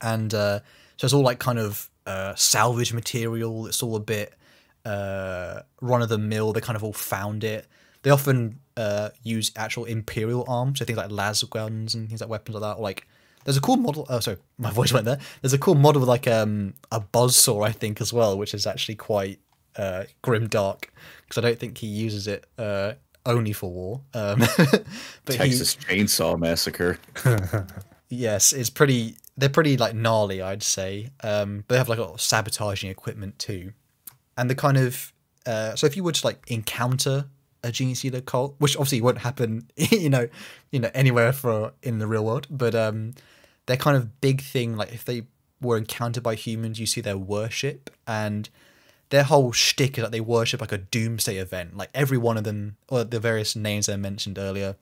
[0.00, 0.60] and uh,
[0.96, 3.66] so it's all like kind of uh, salvage material.
[3.66, 4.34] It's all a bit
[4.84, 6.52] uh, run of the mill.
[6.52, 7.66] They kind of all found it.
[8.02, 12.30] They often uh, use actual imperial arms, so things like las guns and things like
[12.30, 12.78] weapons like that.
[12.78, 13.06] Or like,
[13.44, 14.06] there's a cool model.
[14.08, 15.18] Oh, sorry, my voice went there.
[15.42, 18.66] There's a cool model with like um, a buzzsaw, I think, as well, which is
[18.66, 19.40] actually quite
[19.76, 20.92] uh, grim dark
[21.22, 22.92] because I don't think he uses it uh,
[23.24, 24.00] only for war.
[24.14, 24.38] Um,
[25.24, 26.98] but he, Texas Chainsaw Massacre.
[28.08, 29.16] yes, it's pretty.
[29.36, 31.10] They're pretty like gnarly, I'd say.
[31.22, 33.72] Um, they have like a lot of sabotaging equipment too,
[34.36, 35.12] and the kind of.
[35.44, 37.26] Uh, so if you were to like encounter
[37.62, 40.28] a genie sealer cult, which obviously won't happen, you know,
[40.70, 43.14] you know anywhere for in the real world, but um,
[43.66, 45.22] their kind of big thing, like if they
[45.60, 48.48] were encountered by humans, you see their worship and
[49.10, 51.76] their whole shtick is that they worship like a doomsday event.
[51.76, 54.76] Like every one of them, or the various names I mentioned earlier,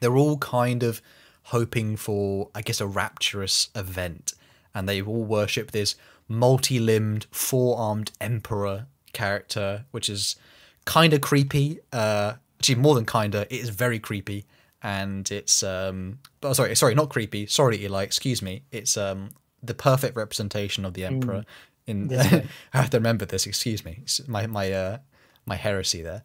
[0.00, 1.00] they're all kind of
[1.44, 4.34] hoping for, I guess, a rapturous event,
[4.74, 5.94] and they all worship this
[6.28, 10.36] multi-limbed, four-armed emperor character, which is
[10.84, 11.80] kind of creepy.
[11.92, 14.46] Uh, actually, more than kinda, it is very creepy,
[14.82, 17.46] and it's um, oh, sorry, sorry, not creepy.
[17.46, 18.62] Sorry, Eli, excuse me.
[18.70, 19.30] It's um,
[19.62, 21.44] the perfect representation of the emperor.
[21.86, 23.46] In I have to remember this.
[23.46, 24.98] Excuse me, It's my my uh,
[25.46, 26.22] my heresy there.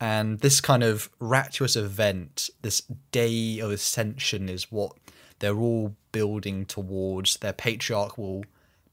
[0.00, 2.80] And this kind of rapturous event, this
[3.12, 4.92] day of ascension, is what
[5.40, 7.36] they're all building towards.
[7.36, 8.44] Their patriarch will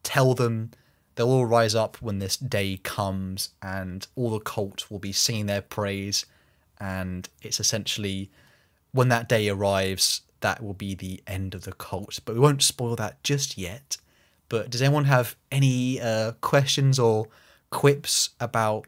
[0.04, 0.72] tell them
[1.16, 5.46] they'll all rise up when this day comes, and all the cult will be singing
[5.46, 6.26] their praise.
[6.80, 8.30] And it's essentially
[8.92, 12.20] when that day arrives, that will be the end of the cult.
[12.26, 13.98] But we won't spoil that just yet.
[14.50, 17.28] But does anyone have any uh, questions or
[17.70, 18.88] quips about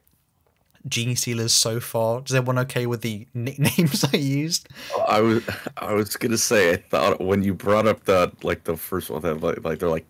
[0.88, 2.22] Genie Sealers so far?
[2.26, 4.70] Is everyone okay with the nicknames I used?
[5.08, 5.44] I was
[5.78, 9.22] I was gonna say I thought when you brought up the like the first one
[9.24, 10.06] that like, like they're like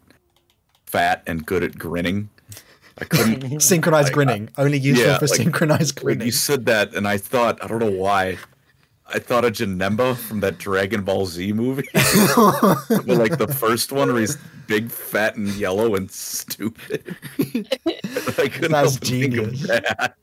[0.86, 2.29] fat and good at grinning.
[3.01, 6.25] I couldn't Synchronized I- grinning, only useful yeah, for like, synchronized grinning.
[6.25, 8.38] you said that and I thought I don't know why.
[9.12, 11.88] I thought of Janemba from that Dragon Ball Z movie.
[11.93, 17.15] but like the first one where he's big, fat, and yellow and stupid.
[17.39, 19.67] I couldn't That's help but think of genius.
[19.67, 20.15] that.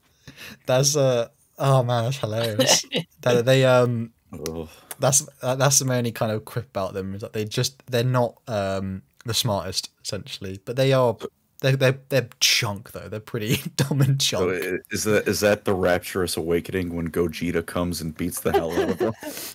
[0.67, 2.85] That's uh oh man, that's hilarious.
[3.23, 4.69] that they um Ugh.
[4.99, 8.05] that's uh, that's the only kind of quip about them is that they just they're
[8.05, 11.17] not um the smartest essentially, but they are
[11.63, 13.09] they're they're, they're chunk though.
[13.09, 14.51] They're pretty dumb and chunk.
[14.63, 18.73] i- is that is that the rapturous awakening when Gogeta comes and beats the hell
[18.73, 19.13] out of them?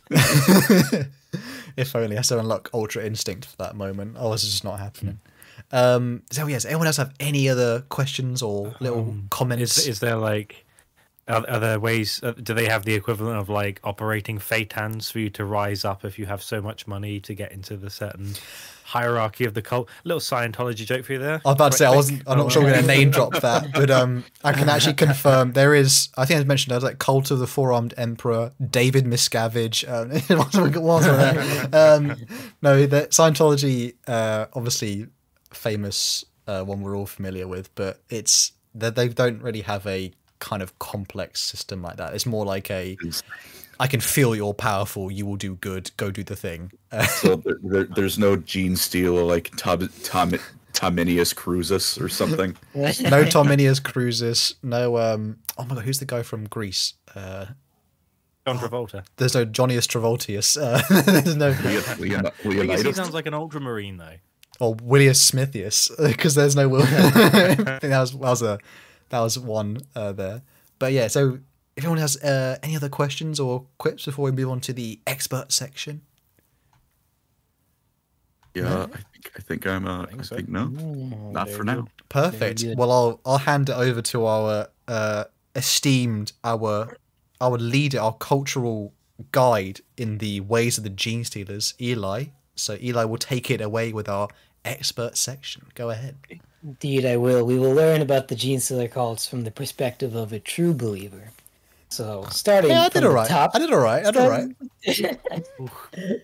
[1.77, 4.15] if only I had to unlock Ultra Instinct for that moment.
[4.19, 5.19] Oh, this is just not happening.
[5.71, 9.77] Um, so yes, anyone else have any other questions or little Um, comments?
[9.77, 10.60] Is is there like
[11.31, 12.19] Are, are there ways?
[12.21, 16.03] Uh, do they have the equivalent of like operating thetans for you to rise up
[16.05, 18.33] if you have so much money to get into the certain
[18.85, 19.89] hierarchy of the cult?
[20.03, 21.41] A little Scientology joke for you there.
[21.45, 22.23] I was about to say I wasn't.
[22.27, 25.53] I'm not sure we're going to name drop that, but um, I can actually confirm
[25.53, 26.09] there is.
[26.17, 29.87] I think I mentioned there's like cult of the four armed emperor, David Miscavige.
[29.89, 30.11] Um,
[30.83, 31.69] was there?
[31.73, 32.15] Um,
[32.61, 35.07] no, the Scientology, uh, obviously
[35.53, 40.11] famous uh, one we're all familiar with, but it's that they don't really have a
[40.41, 42.13] kind of complex system like that.
[42.13, 42.97] It's more like a.
[43.79, 45.09] I can feel you're powerful.
[45.09, 45.89] You will do good.
[45.97, 46.71] Go do the thing.
[46.91, 50.33] Uh, So there, there, there's no Gene Stealer like Tom, Tom,
[50.73, 52.55] Tominius Cruises or something.
[52.75, 54.55] no Tominius Cruises.
[54.61, 54.97] No.
[54.97, 55.37] Um.
[55.57, 56.93] Oh my god, who's the guy from Greece?
[57.15, 57.45] Uh,
[58.47, 59.05] John Travolta.
[59.17, 60.57] there's no Johnnyus Travoltius.
[60.61, 60.81] Uh,
[61.21, 61.49] there's no
[61.99, 64.15] Leon, Leon, I guess he sounds like an ultramarine though.
[64.59, 66.81] or Willius Smithius because there's no Will.
[66.85, 68.59] I think that was that was a
[69.11, 70.41] that was one uh, there.
[70.79, 71.39] But yeah, so
[71.75, 74.99] if anyone has uh, any other questions or quips before we move on to the
[75.07, 76.01] expert section,
[78.53, 79.87] Yeah, I think I think I'm.
[79.87, 80.37] Uh, I think, so.
[80.47, 80.65] no,
[81.31, 81.87] not for now.
[82.09, 82.61] perfect.
[82.63, 82.77] good.
[82.77, 85.23] Well, I'll I'll hand it over to our uh,
[85.55, 86.97] esteemed our
[87.39, 88.93] our leader, our cultural
[89.31, 92.25] guide in the ways of the gene stealers, Eli.
[92.55, 94.27] So Eli will take it away with our
[94.65, 95.67] expert section.
[95.75, 96.17] Go ahead.
[96.63, 97.45] Indeed, I will.
[97.45, 101.29] We will learn about the gene stealer cults from the perspective of a true believer.
[101.89, 103.27] So, starting Yeah, I did from all the right.
[103.27, 104.05] top, I did all right.
[104.05, 104.49] I did all right.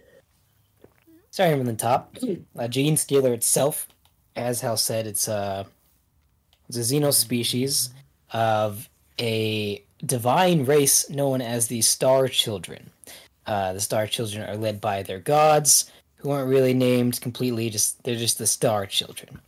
[1.32, 2.15] starting from the top,
[2.56, 3.88] a gene stealer itself,
[4.36, 5.65] as Hal said, it's a
[6.69, 7.89] it's a xenospecies
[8.32, 12.89] of a divine race known as the Star Children.
[13.45, 17.69] Uh, the Star Children are led by their gods, who aren't really named completely.
[17.69, 19.39] Just they're just the Star Children.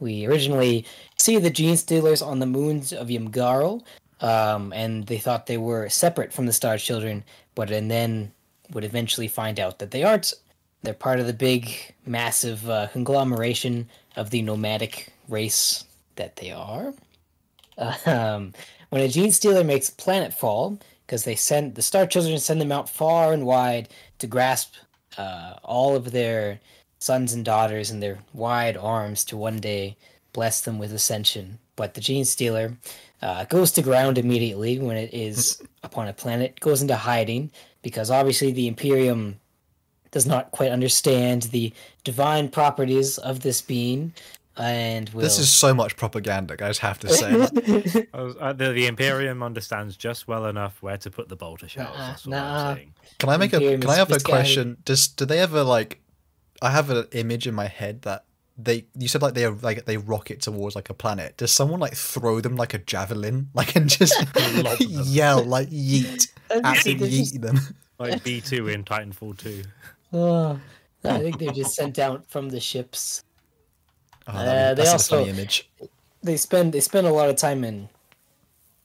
[0.00, 0.84] We originally
[1.18, 3.84] see the gene stealers on the moons of Ymgarl,
[4.20, 7.22] um, and they thought they were separate from the Star Children,
[7.54, 8.32] but and then
[8.72, 10.34] would eventually find out that they aren't.
[10.82, 15.84] They're part of the big, massive uh, conglomeration of the nomadic race
[16.16, 16.94] that they are.
[18.06, 18.52] Um,
[18.90, 22.88] when a gene stealer makes planetfall, because they send the Star Children send them out
[22.88, 24.74] far and wide to grasp
[25.18, 26.60] uh, all of their
[27.00, 29.96] sons and daughters in their wide arms to one day
[30.32, 31.58] bless them with ascension.
[31.76, 32.76] But the gene stealer
[33.22, 37.50] uh, goes to ground immediately when it is upon a planet, goes into hiding
[37.82, 39.40] because obviously the Imperium
[40.10, 41.72] does not quite understand the
[42.04, 44.12] divine properties of this being,
[44.56, 45.22] and will.
[45.22, 46.78] This is so much propaganda, guys.
[46.78, 48.06] Have to say.
[48.12, 51.68] I was- uh, the, the Imperium understands just well enough where to put the bolter
[51.68, 51.96] shells.
[51.96, 52.76] Nah, That's nah.
[53.18, 53.60] Can I make a?
[53.60, 54.24] Can I have a misguided.
[54.24, 54.76] question?
[54.84, 56.00] Does do they ever like?
[56.62, 58.24] I have an image in my head that
[58.58, 58.86] they.
[58.98, 61.36] You said like they are like they rocket towards like a planet.
[61.36, 64.14] Does someone like throw them like a javelin, like and just
[64.64, 67.58] Lob yell like yeet, absolutely They're just- yeet them?
[67.98, 69.62] Like B two in Titanfall two.
[70.12, 70.58] Oh,
[71.04, 73.22] I think they're just sent out from the ships.
[74.26, 75.68] Oh, Uh, that, they that's also- a funny image.
[76.22, 77.88] They spend they spend a lot of time in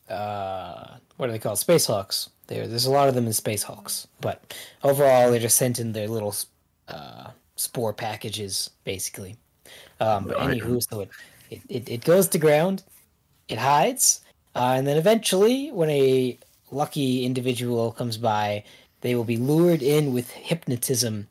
[0.10, 1.58] uh what are they called?
[1.60, 2.30] Space Hulks.
[2.48, 4.08] There there's a lot of them in Space Hulks.
[4.22, 6.36] But overall they're just sent in their little
[6.88, 9.38] uh spore packages, basically.
[10.00, 10.62] Um but Right.
[10.62, 11.10] anywho, so it,
[11.70, 12.84] it, it, goes to ground,
[13.48, 14.22] it hides,
[14.56, 16.38] uh, and then eventually when a
[16.72, 18.64] lucky individual comes by,
[19.02, 21.28] they will be lured in with hypnotism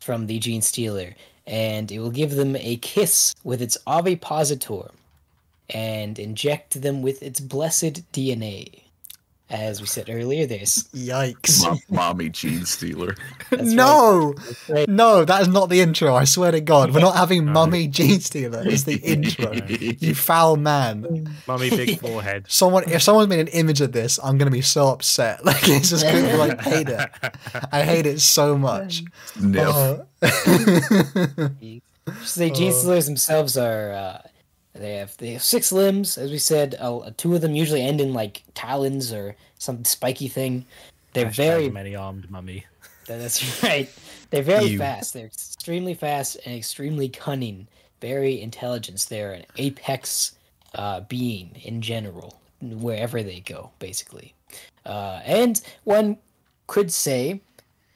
[0.00, 1.14] from the gene stealer,
[1.46, 4.90] and it will give them a kiss with its ovipositor
[5.70, 8.87] and inject them with its blessed DNA.
[9.50, 11.62] As we said earlier, there's Yikes!
[11.64, 13.14] Mom, mommy Gene Stealer.
[13.50, 14.34] that's no,
[14.68, 14.86] right.
[14.86, 16.14] no, that is not the intro.
[16.14, 18.62] I swear to God, we're not having Mummy Gene Stealer.
[18.66, 19.54] It's the intro.
[19.54, 21.34] You foul man.
[21.46, 22.44] Mummy big forehead.
[22.48, 25.44] Someone, if someone's made an image of this, I'm gonna be so upset.
[25.44, 27.08] Like it's just gonna be like hate it.
[27.72, 29.02] I hate it so much.
[29.40, 30.06] No.
[30.22, 31.50] Oh.
[32.22, 34.27] So the gene stealers themselves are uh,
[34.78, 36.76] they have they have six limbs, as we said.
[36.78, 40.64] Uh, two of them usually end in like talons or some spiky thing.
[41.12, 42.64] They're Hashtag very many armed mummy.
[43.06, 43.90] That's right.
[44.30, 44.78] They're very Ew.
[44.78, 45.14] fast.
[45.14, 47.66] They're extremely fast and extremely cunning.
[48.00, 49.04] Very intelligent.
[49.08, 50.32] They're an apex
[50.74, 54.34] uh, being in general, wherever they go, basically.
[54.86, 56.18] Uh, and one
[56.66, 57.40] could say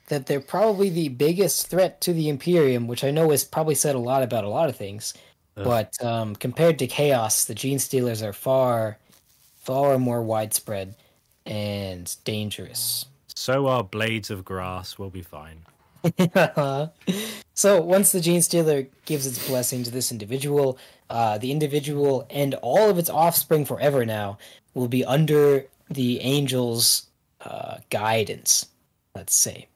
[0.07, 3.95] that they're probably the biggest threat to the Imperium, which I know has probably said
[3.95, 5.13] a lot about a lot of things.
[5.57, 5.63] Ugh.
[5.63, 8.97] But um, compared to Chaos, the Gene Stealers are far,
[9.55, 10.95] far more widespread
[11.45, 13.05] and dangerous.
[13.35, 15.65] So our blades of grass will be fine.
[17.53, 20.77] so once the gene stealer gives its blessing to this individual,
[21.09, 24.37] uh, the individual and all of its offspring forever now
[24.73, 27.07] will be under the angels'
[27.41, 28.67] uh, guidance.
[29.15, 29.67] Let's say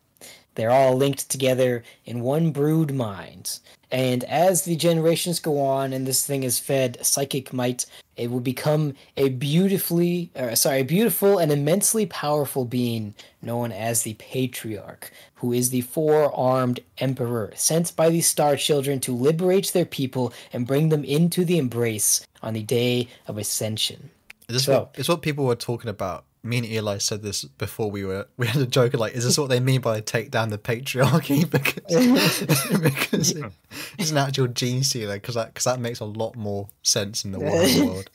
[0.57, 3.59] they're all linked together in one brood mind.
[3.89, 7.85] And as the generations go on and this thing is fed psychic might,
[8.17, 14.01] it will become a beautifully, or sorry, a beautiful and immensely powerful being known as
[14.01, 19.71] the Patriarch, who is the four armed emperor sent by the Star Children to liberate
[19.71, 24.09] their people and bring them into the embrace on the day of ascension.
[24.49, 26.25] Is this So- what, what people were talking about.
[26.43, 29.37] Me and Eli said this before we were we had a joke like, is this
[29.37, 31.49] what they mean by take down the patriarchy?
[31.51, 33.51] Because because it-
[33.97, 35.15] it's an actual gene stealer.
[35.15, 38.09] Because that because that makes a lot more sense in the wild world.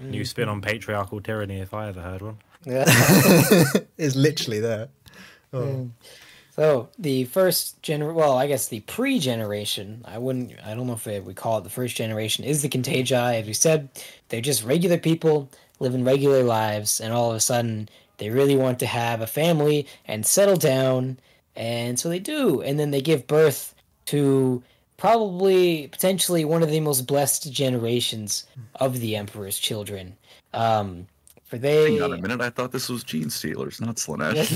[0.00, 2.38] New spin on patriarchal tyranny, if I ever heard one.
[2.64, 2.84] Yeah,
[3.98, 4.88] it's literally there.
[5.52, 5.90] Oh.
[6.54, 11.06] So the first gener well, I guess the pre-generation, I wouldn't I don't know if
[11.24, 13.40] we call it the first generation, is the Contagi.
[13.40, 13.88] As we said,
[14.28, 15.48] they're just regular people
[15.80, 17.88] living regular lives, and all of a sudden
[18.18, 21.18] they really want to have a family and settle down,
[21.56, 23.74] and so they do, and then they give birth
[24.06, 24.62] to
[24.96, 30.16] probably potentially one of the most blessed generations of the Emperor's children.
[30.52, 31.06] Um,
[31.46, 32.40] for they Hang on a minute.
[32.40, 34.50] I thought this was Gene Stealers, not Slaanesh.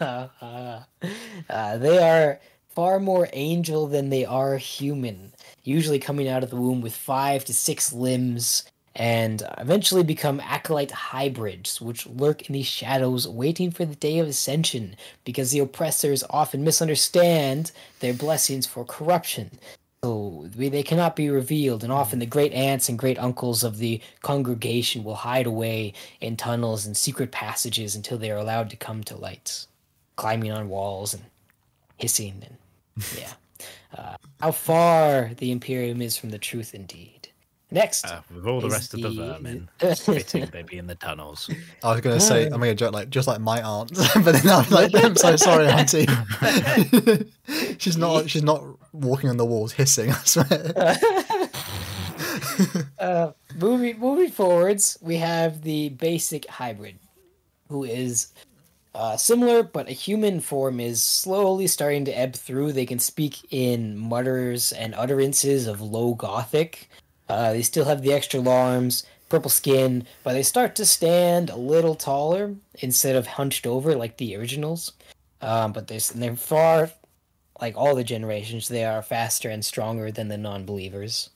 [1.50, 2.38] uh, they are
[2.68, 5.32] far more angel than they are human,
[5.64, 8.62] usually coming out of the womb with five to six limbs,
[8.94, 14.28] and eventually become acolyte hybrids, which lurk in the shadows waiting for the day of
[14.28, 19.58] ascension, because the oppressors often misunderstand their blessings for corruption.
[20.04, 24.00] So they cannot be revealed, and often the great aunts and great uncles of the
[24.22, 29.02] congregation will hide away in tunnels and secret passages until they are allowed to come
[29.04, 29.66] to light,
[30.14, 31.24] climbing on walls and
[31.96, 32.56] hissing and
[33.16, 33.32] yeah.
[33.96, 37.17] Uh, how far the Imperium is from the truth, indeed.
[37.70, 40.94] Next, Uh, with all the is rest of the vermin, fitting they be in the
[40.94, 41.50] tunnels.
[41.82, 43.92] I was gonna say I'm gonna joke like just like my aunt,
[44.24, 46.06] but then I'm like I'm so sorry, auntie.
[47.78, 50.10] she's not she's not walking on the walls hissing.
[50.10, 50.74] I swear.
[52.98, 56.98] uh, moving moving forwards, we have the basic hybrid,
[57.68, 58.28] who is
[58.94, 62.72] uh, similar, but a human form is slowly starting to ebb through.
[62.72, 66.88] They can speak in mutters and utterances of low Gothic.
[67.28, 71.56] Uh, they still have the extra arms, purple skin, but they start to stand a
[71.56, 74.92] little taller instead of hunched over like the originals.
[75.40, 76.90] Um, but they're, they're far,
[77.60, 81.30] like all the generations, they are faster and stronger than the non-believers.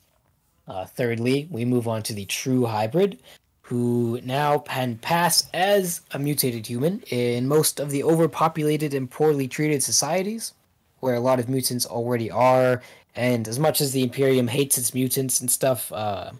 [0.66, 3.18] Uh, thirdly, we move on to the true hybrid,
[3.62, 9.48] who now can pass as a mutated human in most of the overpopulated and poorly
[9.48, 10.52] treated societies,
[11.00, 12.82] where a lot of mutants already are.
[13.14, 16.32] And as much as the Imperium hates its mutants and stuff, uh,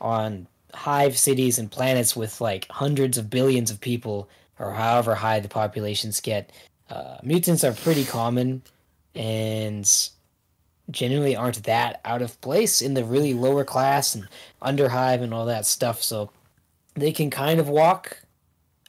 [0.00, 5.40] on hive cities and planets with like hundreds of billions of people, or however high
[5.40, 6.50] the populations get,
[6.90, 8.62] uh, mutants are pretty common
[9.14, 10.10] and
[10.90, 14.28] generally aren't that out of place in the really lower class and
[14.62, 16.02] underhive and all that stuff.
[16.02, 16.30] So
[16.94, 18.18] they can kind of walk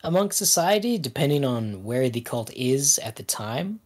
[0.03, 3.79] among society depending on where the cult is at the time.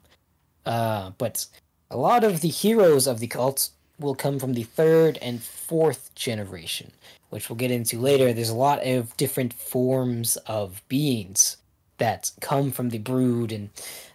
[0.65, 1.45] Uh, but
[1.89, 3.69] a lot of the heroes of the cult
[3.99, 6.91] will come from the third and fourth generation,
[7.29, 8.33] which we'll get into later.
[8.33, 11.57] There's a lot of different forms of beings
[11.97, 13.69] that come from the brood, and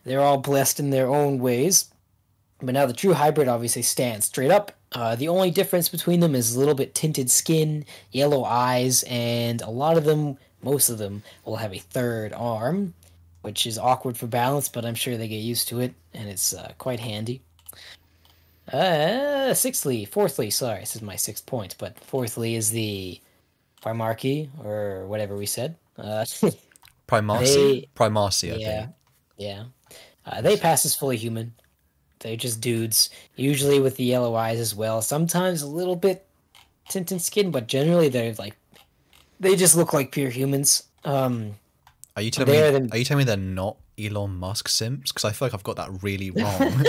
[0.04, 1.90] they're all blessed in their own ways.
[2.60, 4.72] But now the true hybrid obviously stands straight up.
[4.92, 9.62] Uh, the only difference between them is a little bit tinted skin, yellow eyes, and
[9.62, 12.94] a lot of them, most of them, will have a third arm,
[13.40, 16.54] which is awkward for balance, but I'm sure they get used to it, and it's
[16.54, 17.40] uh, quite handy.
[18.70, 23.20] Uh, sixthly, fourthly, sorry, this is my sixth point, but fourthly is the
[23.82, 25.76] Primarchy, or whatever we said.
[25.98, 26.24] Uh,
[27.06, 27.54] Primarcy.
[27.80, 28.90] They- Primarcy, I yeah, think.
[29.36, 29.64] yeah.
[30.24, 31.52] Uh, they pass as fully human.
[32.20, 35.02] They're just dudes, usually with the yellow eyes as well.
[35.02, 36.24] Sometimes a little bit
[36.88, 38.54] tinted skin, but generally they're like
[39.40, 40.84] they just look like pure humans.
[41.04, 41.56] Um,
[42.14, 42.58] Are you telling me?
[42.78, 45.10] The- Are you telling me they're not Elon Musk simps?
[45.10, 46.84] Because I feel like I've got that really wrong.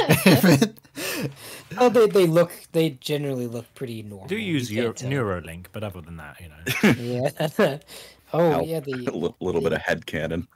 [1.78, 4.28] oh, they they look they generally look pretty normal.
[4.28, 6.92] Do use You Euro- Neuralink, but other than that, you know.
[7.58, 7.78] Yeah.
[8.34, 8.62] oh Ow.
[8.62, 10.48] yeah, a the li- little bit of head headcanon.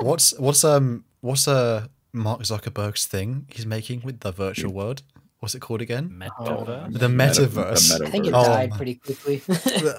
[0.00, 5.02] what's what's um what's uh Mark Zuckerberg's thing he's making with the virtual world?
[5.40, 6.08] What's it called again?
[6.08, 6.98] Metaverse.
[6.98, 7.98] The Meta- metaverse.
[7.98, 9.42] the I think it Oh died my- pretty quickly.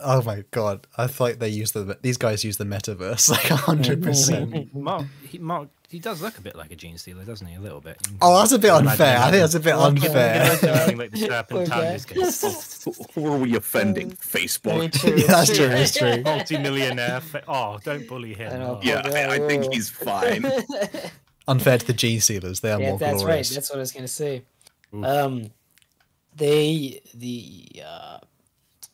[0.02, 0.88] oh my god!
[0.98, 4.74] I thought they use the these guys use the metaverse like hundred percent.
[4.74, 7.56] Mark, he, Mark, he does look a bit like a gene stealer, doesn't he?
[7.56, 7.98] A little bit.
[8.22, 9.18] Oh, that's a bit unfair.
[9.18, 10.58] I think that's a bit unfair.
[10.62, 11.94] Imagine like the serpentine guy.
[11.94, 14.10] just goes, Who are we offending?
[14.10, 14.92] Very Facebook.
[15.00, 15.16] true.
[15.16, 15.70] Yeah, that's true.
[15.70, 16.22] That's true.
[16.22, 17.22] multi-millionaire.
[17.22, 18.52] Fa- oh, don't bully him.
[18.52, 18.80] I know.
[18.80, 18.80] Oh.
[18.84, 20.46] Yeah, I, I think he's fine.
[21.48, 22.60] Unfair to the Gene Stealers.
[22.60, 22.84] They are more bullied.
[22.84, 23.52] yeah, more that's glorious.
[23.52, 23.56] right.
[23.56, 24.44] That's what I was gonna say.
[24.94, 25.06] Oof.
[25.06, 25.52] Um,
[26.36, 28.18] they the uh,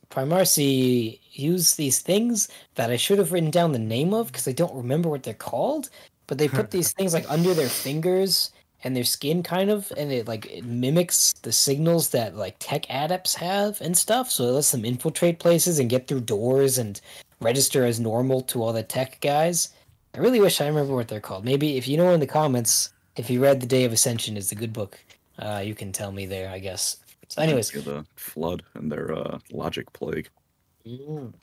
[0.10, 4.52] Primarcy use these things that I should have written down the name of because I
[4.52, 5.89] don't remember what they're called.
[6.32, 8.54] But they put these things like under their fingers
[8.86, 12.90] and their skin, kind of, and it like it mimics the signals that like tech
[12.90, 14.32] adepts have and stuff.
[14.32, 17.02] So it lets them infiltrate places and get through doors and
[17.42, 19.74] register as normal to all the tech guys.
[20.16, 21.44] I really wish I remember what they're called.
[21.44, 24.54] Maybe if you know in the comments, if you read The Day of Ascension is
[24.54, 24.98] a good book,
[25.38, 26.96] uh, you can tell me there, I guess.
[27.28, 30.30] So, anyways, the flood and their uh, logic plague.
[30.88, 31.34] mm,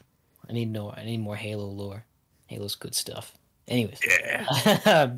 [0.49, 2.07] I need no, I need more Halo lore.
[2.47, 3.35] Halo's good stuff.
[3.69, 5.11] Anyways, Yeah.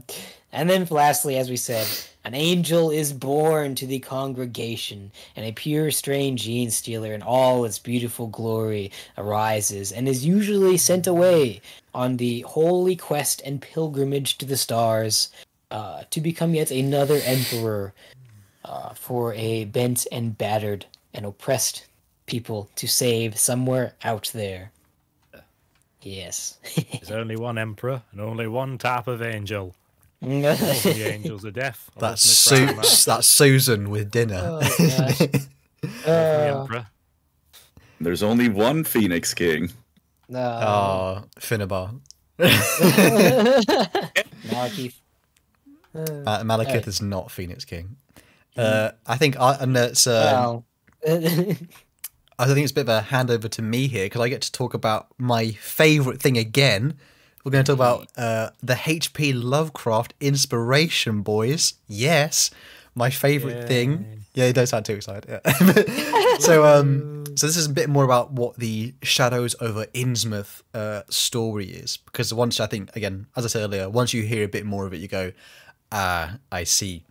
[0.53, 1.87] and then lastly, as we said,
[2.25, 7.65] an angel is born to the congregation, and a pure strain gene stealer in all
[7.65, 11.61] its beautiful glory arises, and is usually sent away
[11.95, 15.31] on the holy quest and pilgrimage to the stars,
[15.71, 17.95] uh, to become yet another emperor
[18.65, 20.85] uh, for a bent and battered
[21.15, 21.87] and oppressed
[22.27, 24.73] people to save somewhere out there.
[26.03, 26.59] Yes.
[26.93, 29.75] There's only one emperor and only one type of angel.
[30.23, 31.91] The angels are deaf.
[31.97, 33.05] I'll That's Su- the crown mouth.
[33.07, 34.41] that's Susan with dinner.
[34.45, 35.19] Oh, gosh.
[35.83, 36.87] The Uh, emperor.
[38.03, 39.71] There's only one Phoenix King.
[40.29, 40.39] no.
[40.41, 41.99] oh, Finubar.
[44.49, 44.95] Malekith.
[45.95, 46.87] Uh, Ma- Malekith Alright.
[46.87, 47.97] is not Phoenix King.
[48.57, 51.57] Uh, I think I, and it's um, well,
[52.41, 54.53] I think it's a bit of a handover to me here because I get to
[54.53, 56.95] talk about my favorite thing again.
[57.45, 61.75] We're going to talk about uh, the HP Lovecraft inspiration, boys.
[61.87, 62.51] Yes,
[62.95, 64.25] my favorite thing.
[64.33, 65.29] Yeah, you don't sound too excited.
[65.29, 66.37] Yeah.
[66.39, 71.03] so, um, so this is a bit more about what the Shadows over Innsmouth uh,
[71.11, 74.49] story is because once I think again, as I said earlier, once you hear a
[74.49, 75.33] bit more of it, you go,
[75.93, 77.05] ah, I see.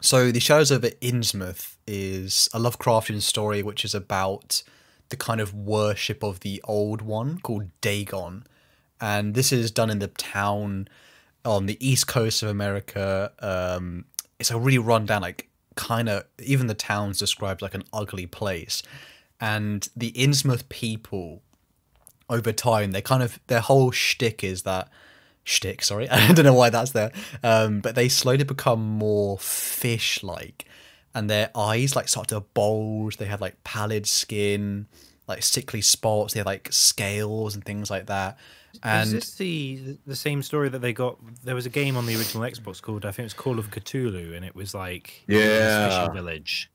[0.00, 4.62] So, The Shadows over Innsmouth is a Lovecraftian story which is about
[5.08, 8.44] the kind of worship of the Old One called Dagon.
[9.00, 10.88] And this is done in the town
[11.44, 13.32] on the east coast of America.
[13.40, 14.04] Um,
[14.38, 18.82] it's a really rundown, like, kind of, even the town's described like an ugly place.
[19.40, 21.42] And the Innsmouth people
[22.28, 24.90] over time, they kind of their whole shtick is that
[25.44, 25.82] shtick.
[25.82, 27.12] Sorry, I don't know why that's there.
[27.42, 30.64] Um, but they slowly become more fish-like,
[31.18, 33.16] and their eyes like start to bulge.
[33.16, 34.86] They have like pallid skin,
[35.26, 36.32] like sickly spots.
[36.32, 38.38] They have like scales and things like that.
[38.82, 41.18] And this the the same story that they got?
[41.42, 43.70] There was a game on the original Xbox called I think it was Call of
[43.70, 45.88] Cthulhu, and it was like Yeah.
[45.88, 46.70] fishing village.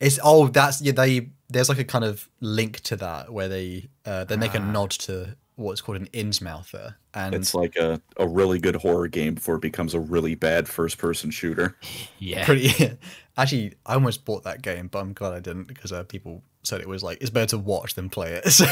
[0.00, 3.88] It's oh that's yeah they there's like a kind of link to that where they
[4.06, 8.26] uh, they make a nod to what's called an Innsmouther and It's like a, a
[8.26, 11.76] really good horror game before it becomes a really bad first person shooter.
[12.18, 12.96] Yeah, pretty
[13.36, 16.80] actually I almost bought that game but I'm glad I didn't because uh, people said
[16.80, 18.64] it was like it's better to watch than play it so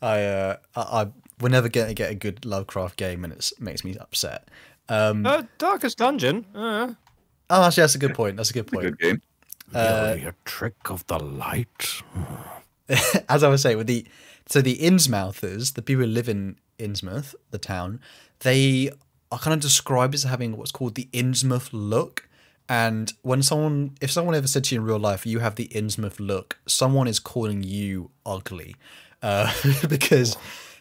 [0.00, 1.06] I uh I, I
[1.40, 4.48] we're never going to get a good Lovecraft game and it makes me upset
[4.88, 6.46] um uh, Darkest Dungeon.
[6.54, 6.94] Uh,
[7.50, 9.22] oh actually that's a good point that's a good It's a point good game.
[9.74, 12.02] Uh, a trick of the light.
[13.28, 14.06] as I was saying, with the
[14.48, 18.00] so the Innsmouthers, the people who live in Innsmouth, the town,
[18.40, 18.90] they
[19.32, 22.28] are kind of described as having what's called the Innsmouth look.
[22.68, 25.68] And when someone, if someone ever said to you in real life, you have the
[25.68, 28.76] Innsmouth look, someone is calling you ugly,
[29.22, 29.52] uh,
[29.88, 30.36] because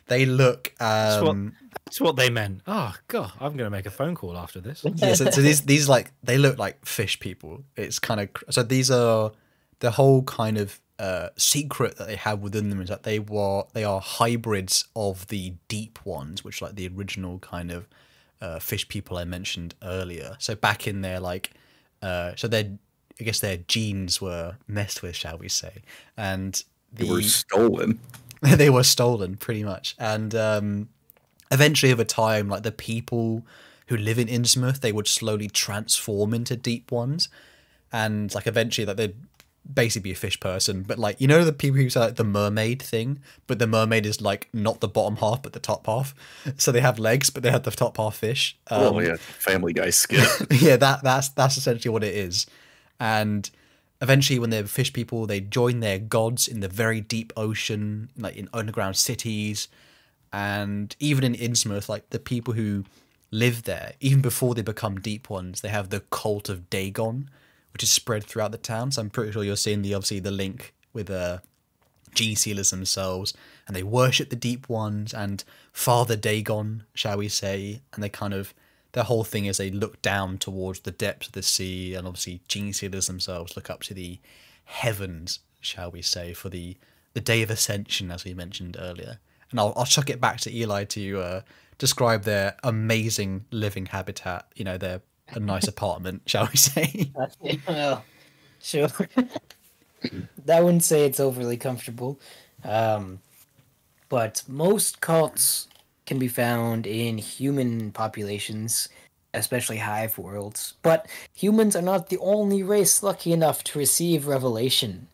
[0.08, 0.74] they look.
[0.80, 1.56] That's what, Um,
[1.86, 2.62] that's what they meant.
[2.66, 4.84] Oh god, I'm gonna make a phone call after this.
[4.96, 7.64] yeah, so, so these these like they look like fish people.
[7.76, 9.32] It's kind of so these are
[9.80, 13.64] the whole kind of uh, secret that they have within them is that they were
[13.74, 17.88] they are hybrids of the deep ones, which like the original kind of
[18.42, 20.36] uh, fish people I mentioned earlier.
[20.40, 21.52] So back in their like
[22.02, 22.72] uh, so their
[23.20, 25.82] I guess their genes were messed with, shall we say,
[26.18, 28.00] and They were stolen.
[28.42, 30.90] they were stolen pretty much and um
[31.52, 33.44] eventually over time like the people
[33.88, 37.30] who live in innsmouth they would slowly transform into deep ones
[37.92, 39.16] and like eventually like they'd
[39.74, 42.24] basically be a fish person but like you know the people who say like the
[42.24, 46.14] mermaid thing but the mermaid is like not the bottom half but the top half
[46.56, 49.74] so they have legs but they have the top half fish um, oh yeah, Family
[49.74, 50.28] Guy skit.
[50.52, 52.46] yeah, that that's that's essentially what it is.
[53.00, 53.50] And
[54.02, 58.36] eventually, when they're fish people, they join their gods in the very deep ocean, like
[58.36, 59.68] in underground cities,
[60.34, 62.86] and even in Innsmouth, like the people who
[63.32, 63.94] live there.
[64.00, 67.30] Even before they become deep ones, they have the cult of Dagon,
[67.76, 68.90] which is spread throughout the town.
[68.90, 71.40] So I'm pretty sure you're seeing the obviously the link with uh,
[72.14, 73.34] gene stealers themselves,
[73.68, 78.34] and they worship the deep ones and Father Dagon, shall we say, and they kind
[78.34, 78.54] of
[78.94, 82.40] their whole thing is they look down towards the depths of the sea, and obviously
[82.48, 84.20] gene stealers themselves look up to the
[84.64, 86.78] heavens, shall we say, for the
[87.14, 89.20] the day of ascension, as we mentioned earlier.
[89.52, 91.42] And I'll I'll chuck it back to Eli to uh,
[91.78, 94.48] describe their amazing living habitat.
[94.56, 97.12] You know, their a nice apartment, shall we say?
[97.68, 98.04] well,
[98.62, 98.90] sure.
[100.50, 102.20] I wouldn't say it's overly comfortable.
[102.64, 103.20] Um,
[104.10, 105.68] but most cults
[106.06, 108.90] can be found in human populations,
[109.34, 110.76] especially hive worlds.
[110.84, 115.08] But humans are not the only race lucky enough to receive revelation.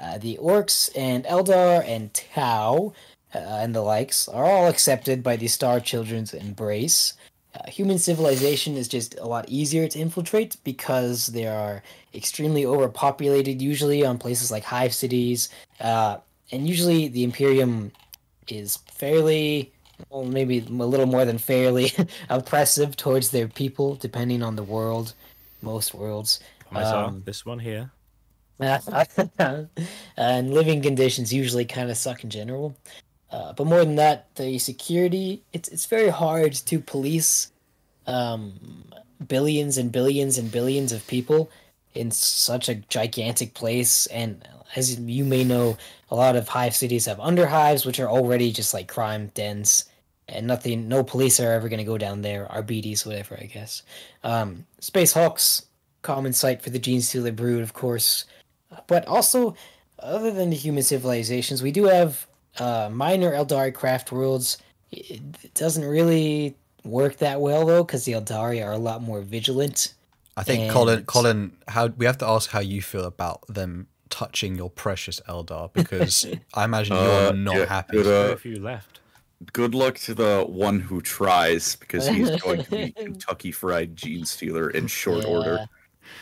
[0.00, 2.92] Uh, the orcs and Eldar and Tau
[3.34, 7.14] uh, and the likes are all accepted by the Star Children's embrace.
[7.54, 11.82] Uh, human civilization is just a lot easier to infiltrate because they are
[12.14, 15.48] extremely overpopulated, usually on places like hive cities.
[15.80, 16.18] Uh,
[16.52, 17.90] and usually the Imperium
[18.46, 19.72] is fairly,
[20.10, 21.92] well, maybe a little more than fairly
[22.28, 25.14] oppressive towards their people, depending on the world.
[25.62, 26.40] Most worlds.
[26.70, 27.90] Myself, Um, this one here.
[30.16, 32.76] and living conditions usually kind of suck in general.
[33.30, 37.52] Uh, but more than that, the security it's it's very hard to police
[38.06, 38.84] um,
[39.26, 41.50] billions and billions and billions of people
[41.94, 44.06] in such a gigantic place.
[44.06, 45.76] And as you may know,
[46.10, 49.84] a lot of hive cities have underhives, which are already just like crime dens,
[50.28, 50.88] and nothing.
[50.88, 52.50] No police are ever going to go down there.
[52.50, 53.82] Arbites, whatever, I guess.
[54.22, 55.66] Um, Space Hulks,
[56.02, 58.24] common sight for the Gene Stealer brood, of course.
[58.86, 59.56] But also,
[59.98, 62.26] other than the human civilizations, we do have
[62.60, 64.58] uh, minor Eldari craft worlds.
[64.92, 66.54] It, it doesn't really
[66.84, 69.94] work that well though, because the Eldari are a lot more vigilant.
[70.36, 73.88] I think Colin, And- Colin, how we have to ask how you feel about them
[74.10, 77.96] touching your precious Eldar because I imagine you're Uh, not yeah, happy.
[77.96, 79.00] good, Very uh, few left.
[79.52, 84.24] Good luck to the one who tries, because he's going to be Kentucky Fried Gene
[84.26, 85.66] Stealer in short order.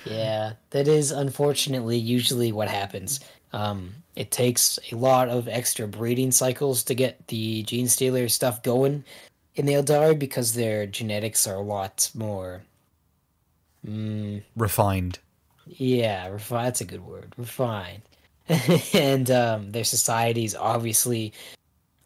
[0.05, 3.21] Yeah, that is unfortunately usually what happens.
[3.53, 8.63] Um, it takes a lot of extra breeding cycles to get the gene stealer stuff
[8.65, 9.05] going
[9.55, 12.63] in the Eldari because their genetics are a lot more.
[13.87, 15.21] Mm, Refined.
[15.67, 17.33] yeah, refi- that's a good word.
[17.37, 18.03] Refined.
[18.93, 21.33] and um, their society's obviously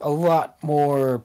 [0.00, 1.22] a lot more.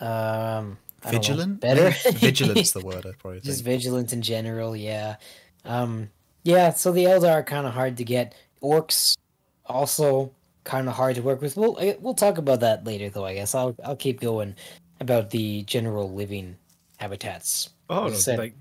[0.00, 1.60] Um, don't know, Vigilant?
[1.60, 1.90] better.
[2.12, 3.44] Vigilant's the word, I probably think.
[3.44, 5.16] just vigilant in general yeah
[5.66, 6.08] um
[6.44, 9.14] yeah so the eldar are kind of hard to get orcs
[9.66, 10.30] also
[10.64, 13.54] kind of hard to work with we'll we'll talk about that later though i guess
[13.54, 14.54] i'll i'll keep going
[15.00, 16.56] about the general living
[16.96, 18.54] habitats Oh, As I said- like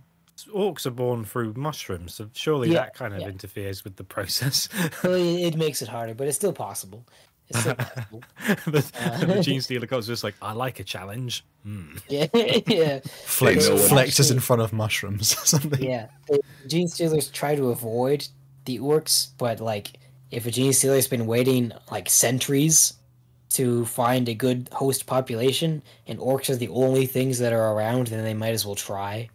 [0.54, 3.30] orcs are born through mushrooms, so surely Yeah, that kind of yeah.
[3.30, 4.68] interferes with the process.
[5.04, 7.06] well, it, it makes it harder but it's still possible
[7.48, 8.24] it's still possible
[8.66, 11.46] the, Uh, the gene stealer comes just like, I like a challenge.
[11.64, 11.96] Hmm.
[12.10, 12.28] yeah
[12.68, 15.82] yeah Flex, no flexes in front of mushrooms or something.
[15.82, 18.28] Yeah, the gene stealers try to avoid
[18.66, 19.94] the orcs, but like
[20.34, 22.94] if a gene stealer's been waiting like centuries
[23.52, 28.08] to find a good host population, and orcs are the only things that are around,
[28.08, 29.30] then they might as well try.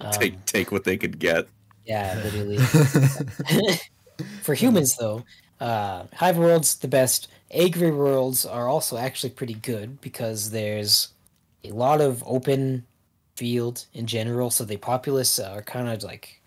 [0.00, 1.46] Um, Take take what they could get.
[1.84, 2.56] yeah, literally.
[4.42, 5.24] For humans, though,
[5.60, 7.28] uh, Hive World's the best.
[7.54, 11.08] Agri Worlds are also actually pretty good because there's
[11.64, 12.86] a lot of open
[13.36, 16.40] field in general, so the populace are kind of like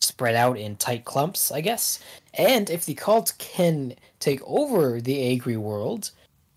[0.00, 2.00] spread out in tight clumps, I guess.
[2.34, 6.10] And if the cult can take over the Agri World,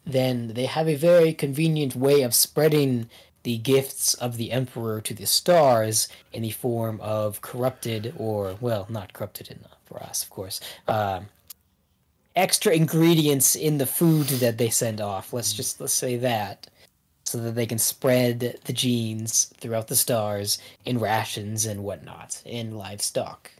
[0.05, 3.09] then they have a very convenient way of spreading
[3.43, 8.87] the gifts of the Emperor to the stars in the form of corrupted, or, well,
[8.89, 11.27] not corrupted enough for us, of course, um,
[12.35, 15.31] extra ingredients in the food that they send off.
[15.31, 16.67] Let's just let's say that.
[17.27, 22.77] So that they can spread the genes throughout the stars in rations and whatnot in
[22.77, 23.51] livestock.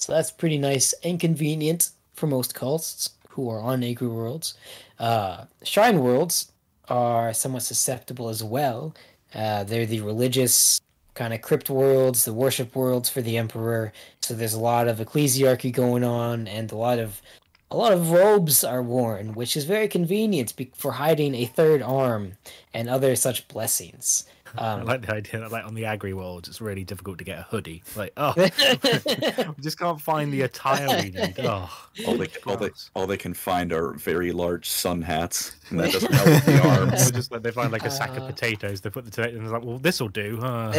[0.00, 4.54] So that's pretty nice and convenient for most cults who are on Agri worlds.
[4.98, 6.50] Uh, Shrine worlds
[6.88, 8.94] are somewhat susceptible as well.
[9.34, 10.80] Uh, they're the religious
[11.14, 13.92] kind of crypt worlds, the worship worlds for the emperor.
[14.22, 17.20] So there's a lot of ecclesiarchy going on and a lot of
[17.70, 22.32] a lot of robes are worn, which is very convenient for hiding a third arm
[22.74, 24.24] and other such blessings.
[24.56, 27.24] I Um, like the idea that, like, on the agri world, it's really difficult to
[27.24, 27.82] get a hoodie.
[27.96, 31.34] Like, oh, we just can't find the attire we need.
[31.40, 31.70] Oh,
[32.06, 35.92] All they, all, they, all they can find are very large sun hats, and that
[35.92, 37.10] doesn't help with the Or arms.
[37.10, 38.26] just like they find like a sack of Uh.
[38.26, 40.38] potatoes, they put the potatoes, and it's like, well, this will do.
[40.40, 40.72] Huh?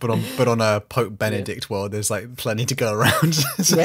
[0.00, 3.34] But on but on a Pope Benedict world, there's like plenty to go around.
[3.34, 3.78] So-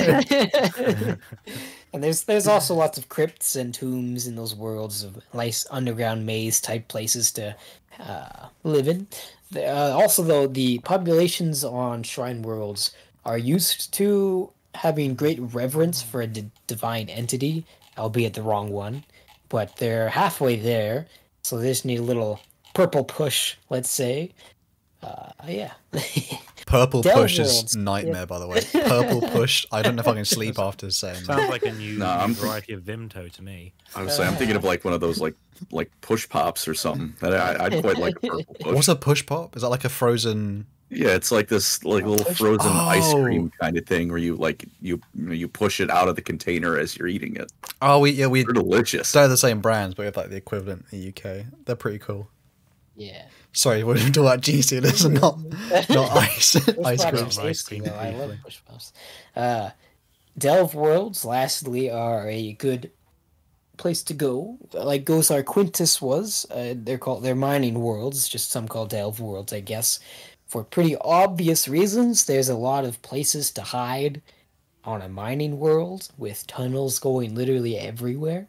[1.93, 6.25] and there's there's also lots of crypts and tombs in those worlds of nice underground
[6.25, 7.55] maze type places to
[7.99, 9.07] uh, live in.
[9.55, 12.91] Uh, also, though, the populations on Shrine Worlds
[13.25, 17.65] are used to having great reverence for a d- divine entity,
[17.97, 19.03] albeit the wrong one.
[19.49, 21.07] But they're halfway there,
[21.43, 22.39] so they just need a little
[22.73, 24.31] purple push, let's say.
[25.03, 25.71] Uh, yeah.
[26.67, 27.75] Purple Delve push is worlds.
[27.75, 28.61] nightmare, by the way.
[28.71, 29.65] Purple push.
[29.71, 31.37] I don't know if I can sleep after saying that.
[31.37, 33.73] Sounds like a new, Nah, new I'm- variety of Vimto to me.
[33.95, 35.35] I was saying, I'm thinking of like one of those like
[35.71, 37.13] like push pops or something.
[37.19, 38.73] That I, I'd quite like a purple push.
[38.75, 39.55] What's a push pop?
[39.55, 40.65] Is that like a frozen?
[40.89, 43.23] Yeah, it's like this like little push- frozen ice Oh.
[43.23, 46.77] cream kind of thing where you like you you push it out of the container
[46.77, 47.51] as you're eating it.
[47.81, 49.11] Oh, we yeah we They're delicious.
[49.11, 51.45] they're the same brands, but we have like the equivalent in the UK.
[51.65, 52.29] They're pretty cool.
[52.95, 53.23] yeah.
[53.53, 55.37] Sorry, we're talking about Gene Stealers and not
[55.89, 57.47] not ice Push ice cream.
[57.47, 57.93] Ice cream though.
[57.93, 58.39] I love briefly.
[58.43, 58.93] push pops.
[59.35, 59.71] Uh,
[60.37, 62.91] Delve Worlds, lastly, are a good
[63.77, 64.57] place to go.
[64.73, 66.45] Like Gosar Quintus was.
[66.49, 69.99] Uh, they're called they're mining worlds, just some called Delve Worlds, I guess.
[70.47, 74.21] For pretty obvious reasons, there's a lot of places to hide
[74.83, 78.47] on a mining world with tunnels going literally everywhere.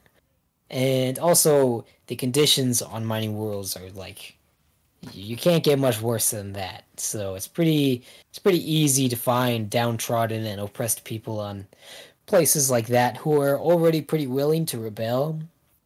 [0.70, 4.36] And also, the conditions on mining worlds are like
[5.10, 6.84] you can't get much worse than that.
[6.96, 11.66] So it's pretty it's pretty easy to find downtrodden and oppressed people on
[12.26, 15.40] places like that who are already pretty willing to rebel.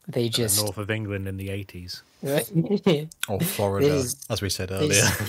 [0.08, 2.02] They Uh, just north of England in the 80s.
[3.28, 4.90] Or Florida, is- as we said earlier.
[4.92, 5.28] just,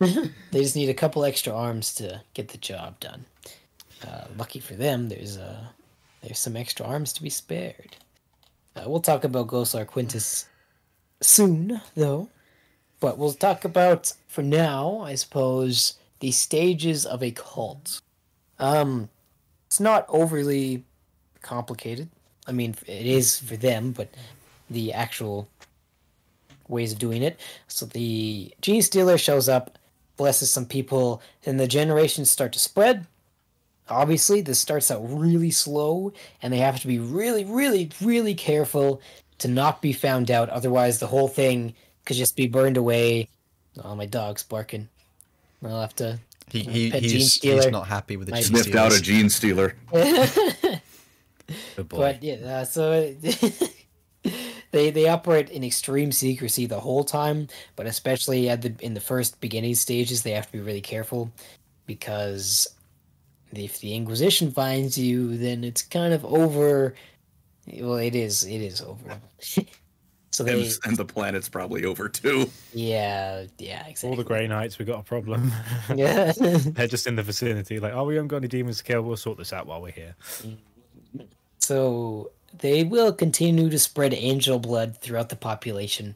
[0.00, 3.24] they just need a couple extra arms to get the job done.
[4.06, 5.64] Uh, lucky for them, there's uh,
[6.22, 7.96] there's some extra arms to be spared.
[8.76, 10.46] Uh, we'll talk about Gosar Quintus
[11.20, 12.28] soon, though.
[13.00, 18.00] But we'll talk about, for now, I suppose, the stages of a cult.
[18.58, 19.08] Um,
[19.66, 20.84] it's not overly
[21.42, 22.08] complicated.
[22.46, 24.08] I mean, it is for them, but
[24.68, 25.48] the actual
[26.66, 27.38] ways of doing it.
[27.68, 29.78] So the gene stealer shows up,
[30.16, 33.06] blesses some people, and the generations start to spread.
[33.88, 39.00] Obviously, this starts out really slow, and they have to be really, really, really careful
[39.38, 40.50] to not be found out.
[40.50, 41.74] Otherwise, the whole thing
[42.08, 43.28] could just be burned away.
[43.84, 44.88] Oh, my dog's barking.
[45.62, 46.18] I'll have to.
[46.50, 49.02] He, he Pet gene he's, he's not happy with the My- Gene Sniffed out a
[49.02, 49.76] gene stealer.
[49.92, 50.80] Good
[51.76, 51.98] boy.
[51.98, 53.14] But yeah, uh, so
[54.70, 59.00] they they operate in extreme secrecy the whole time, but especially at the in the
[59.00, 61.30] first beginning stages, they have to be really careful
[61.86, 62.68] because
[63.52, 66.94] if the Inquisition finds you, then it's kind of over.
[67.80, 68.44] Well, it is.
[68.44, 69.20] It is over.
[70.38, 72.48] so And, they, and the planet's probably over too.
[72.72, 74.10] yeah, yeah, exactly.
[74.10, 75.52] All the Grey Knights, we got a problem.
[75.94, 76.32] yeah.
[76.36, 79.02] They're just in the vicinity, like, oh, we haven't got any demons to kill.
[79.02, 80.14] We'll sort this out while we're here.
[81.58, 82.30] So
[82.60, 86.14] they will continue to spread angel blood throughout the population,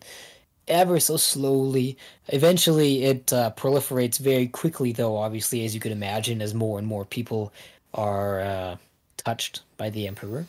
[0.69, 1.99] ever so slowly.
[2.29, 6.87] Eventually, it uh, proliferates very quickly, though, obviously, as you could imagine, as more and
[6.87, 7.53] more people
[7.93, 8.77] are uh,
[9.17, 10.47] touched by the Emperor.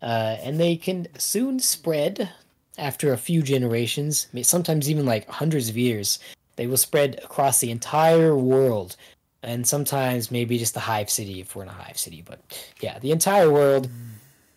[0.00, 2.30] Uh, and they can soon spread
[2.78, 6.18] after a few generations, sometimes even like hundreds of years.
[6.56, 8.96] They will spread across the entire world,
[9.42, 12.22] and sometimes maybe just the hive city if we're in a hive city.
[12.22, 12.40] But
[12.80, 13.88] yeah, the entire world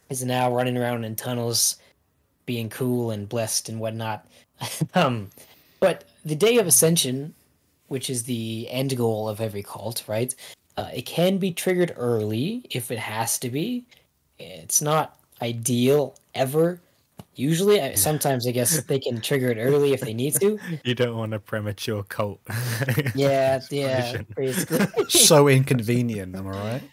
[0.09, 1.77] is now running around in tunnels,
[2.45, 4.25] being cool and blessed and whatnot.
[4.95, 5.29] um,
[5.79, 7.33] but the day of ascension,
[7.87, 10.33] which is the end goal of every cult, right?
[10.77, 13.83] Uh, it can be triggered early if it has to be.
[14.37, 16.79] It's not ideal ever.
[17.39, 20.59] Usually, I- sometimes I guess they can trigger it early if they need to.
[20.83, 22.41] You don't want a premature cult.
[23.15, 24.21] Yeah, yeah,
[25.07, 26.83] so inconvenient, am I right?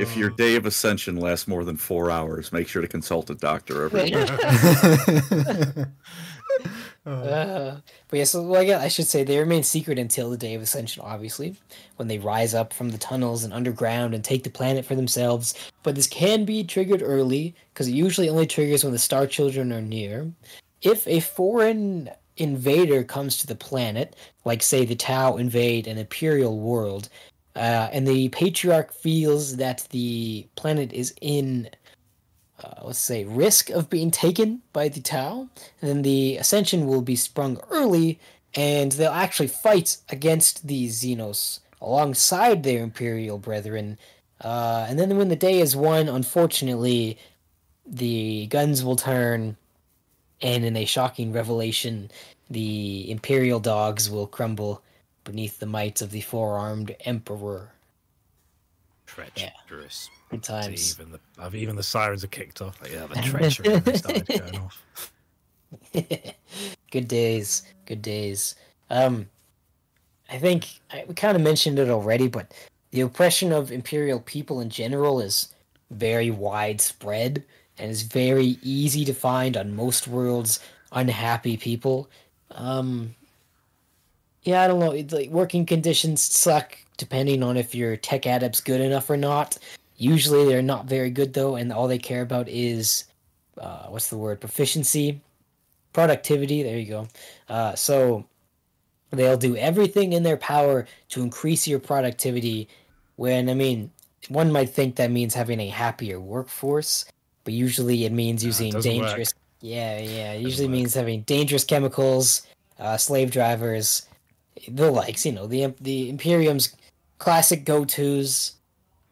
[0.00, 3.34] If your day of ascension lasts more than four hours, make sure to consult a
[3.34, 4.10] doctor every
[7.06, 7.76] Uh,
[8.08, 11.02] but yeah, so yeah, I should say they remain secret until the day of ascension,
[11.04, 11.56] obviously,
[11.96, 15.54] when they rise up from the tunnels and underground and take the planet for themselves.
[15.82, 19.72] But this can be triggered early because it usually only triggers when the Star Children
[19.72, 20.30] are near.
[20.82, 26.58] If a foreign invader comes to the planet, like say the Tau invade an Imperial
[26.58, 27.08] world,
[27.56, 31.68] uh, and the patriarch feels that the planet is in,
[32.62, 35.48] uh, let's say, risk of being taken by the Tau,
[35.80, 38.18] then the ascension will be sprung early,
[38.54, 43.98] and they'll actually fight against the Xenos alongside their Imperial brethren.
[44.40, 47.18] Uh, and then when the day is won, unfortunately,
[47.86, 49.56] the guns will turn,
[50.40, 52.10] and in a shocking revelation,
[52.48, 54.82] the Imperial dogs will crumble
[55.24, 57.72] beneath the might of the four-armed Emperor.
[59.06, 60.10] Treacherous.
[60.30, 60.98] Good times.
[60.98, 62.80] Even the I've- even the sirens are kicked off.
[62.80, 65.12] Like, yeah, the treachery started going off.
[66.90, 67.62] good days.
[67.86, 68.54] Good days.
[68.90, 69.28] Um,
[70.30, 72.52] I think I, we kind of mentioned it already, but
[72.92, 75.52] the oppression of imperial people in general is
[75.90, 77.44] very widespread
[77.78, 80.60] and is very easy to find on most worlds.
[80.92, 82.08] Unhappy people.
[82.52, 83.14] Um,
[84.42, 84.92] yeah, I don't know.
[84.92, 89.56] It's like working conditions suck depending on if your tech adept's good enough or not.
[90.00, 93.04] Usually they're not very good though, and all they care about is
[93.60, 94.40] uh, what's the word?
[94.40, 95.20] Proficiency,
[95.92, 96.62] productivity.
[96.62, 97.08] There you go.
[97.50, 98.24] Uh, so
[99.10, 102.66] they'll do everything in their power to increase your productivity.
[103.16, 103.90] When I mean,
[104.28, 107.04] one might think that means having a happier workforce,
[107.44, 108.82] but usually it means Nah, it using work.
[108.82, 109.34] dangerous.
[109.60, 110.32] Yeah, yeah.
[110.32, 112.46] It usually means having dangerous chemicals,
[112.78, 114.06] uh, slave drivers,
[114.66, 115.26] the likes.
[115.26, 116.74] You know, the the Imperium's
[117.18, 118.52] classic go tos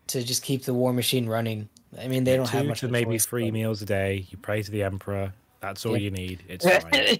[0.09, 1.69] to just keep the war machine running.
[1.99, 3.87] I mean, they don't have Two much to of maybe choice, three but- meals a
[3.87, 4.27] day.
[4.31, 5.33] You pray to the emperor.
[5.61, 6.03] That's all Yeah.
[6.05, 6.43] you need.
[6.49, 6.93] It's fine.
[6.93, 7.19] two,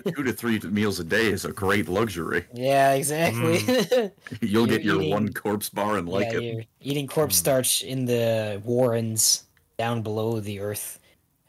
[0.00, 2.44] to, two to three meals a day is a great luxury.
[2.54, 3.58] yeah, exactly.
[4.40, 6.42] You'll You're get your eating- one corpse bar and like yeah, it.
[6.54, 9.44] you're eating corpse starch in the warrens
[9.78, 11.00] down below the earth,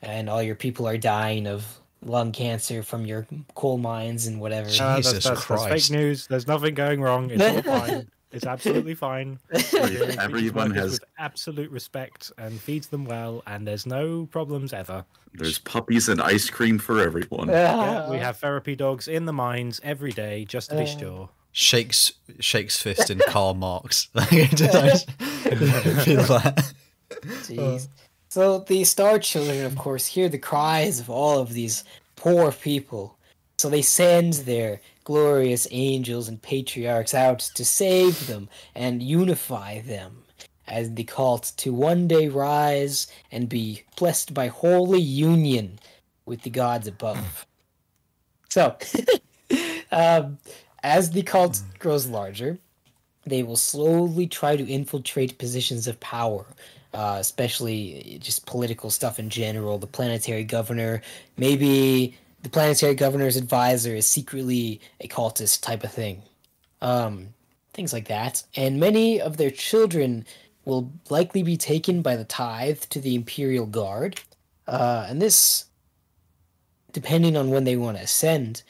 [0.02, 1.64] and all your people are dying of
[2.04, 4.68] lung cancer from your coal mines and whatever.
[4.70, 5.90] Uh, Ah, that's, Jesus that's, that's Christ.
[5.90, 6.26] fake news.
[6.26, 7.30] There's nothing going wrong.
[7.30, 8.10] It's all fine.
[8.32, 9.40] It's absolutely fine.
[10.20, 15.06] Everyone has with absolute respect and feeds them well, and there's no problems ever.
[15.34, 17.50] there's puppies and ice cream for everyone.
[17.50, 21.30] Yeah, we have therapy dogs in the mines every day just to be Uh, sure.
[21.54, 24.06] Shakes shakes fist in Karl Marx.
[24.16, 24.48] Feel
[26.24, 26.74] that.
[27.22, 27.88] Jeez.
[28.30, 31.84] So the Star Children, of course, hear the cries of all of these
[32.16, 33.18] poor people.
[33.62, 40.24] So they send their glorious angels and patriarchs out to save them and unify them,
[40.68, 45.78] as the cult to one day rise and be blessed by holy union
[46.26, 47.46] with the gods above.
[48.50, 48.78] So,
[49.92, 50.40] um,
[50.82, 52.58] as the cult grows larger,
[53.28, 56.48] they will slowly try to infiltrate positions of power,
[56.96, 59.78] uh, especially just political stuff in general.
[59.78, 61.04] The planetary governor,
[61.38, 66.24] maybe the planetary governor's advisor is secretly a cultist type of thing.
[66.82, 67.34] Um,
[67.74, 68.44] things like that.
[68.56, 70.26] And many of their children
[70.66, 74.20] will likely be taken by the tithe to the Imperial Guard.
[74.68, 75.66] Uh, and this,
[76.92, 78.64] depending on when they want to ascend,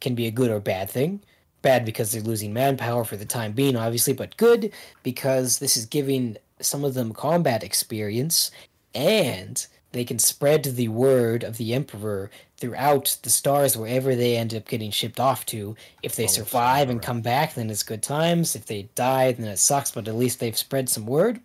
[0.00, 1.20] can be a good or bad thing.
[1.62, 5.84] Bad because they're losing manpower for the time being, obviously, but good because this is
[5.84, 8.50] giving some of them combat experience
[8.94, 12.30] and they can spread the word of the Emperor
[12.60, 15.74] throughout the stars wherever they end up getting shipped off to.
[16.02, 18.54] If they Oh, survive and come back, then it's good times.
[18.54, 21.40] If they die, then it sucks, but at least they've spread some word.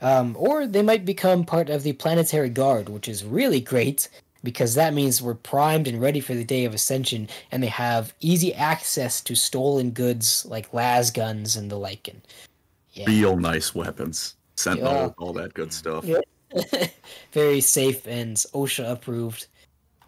[0.00, 4.08] Um, or they might become part of the planetary guard, which is really great
[4.42, 8.12] because that means we're primed and ready for the day of ascension, and they have
[8.20, 12.08] easy access to stolen goods like las guns and the like.
[12.08, 12.20] And
[12.92, 14.34] yeah, Real nice weapons.
[14.56, 15.08] Sentinel, Yeah.
[15.18, 16.04] all that good stuff.
[16.04, 16.18] Yeah.
[17.32, 19.46] very safe and OSHA approved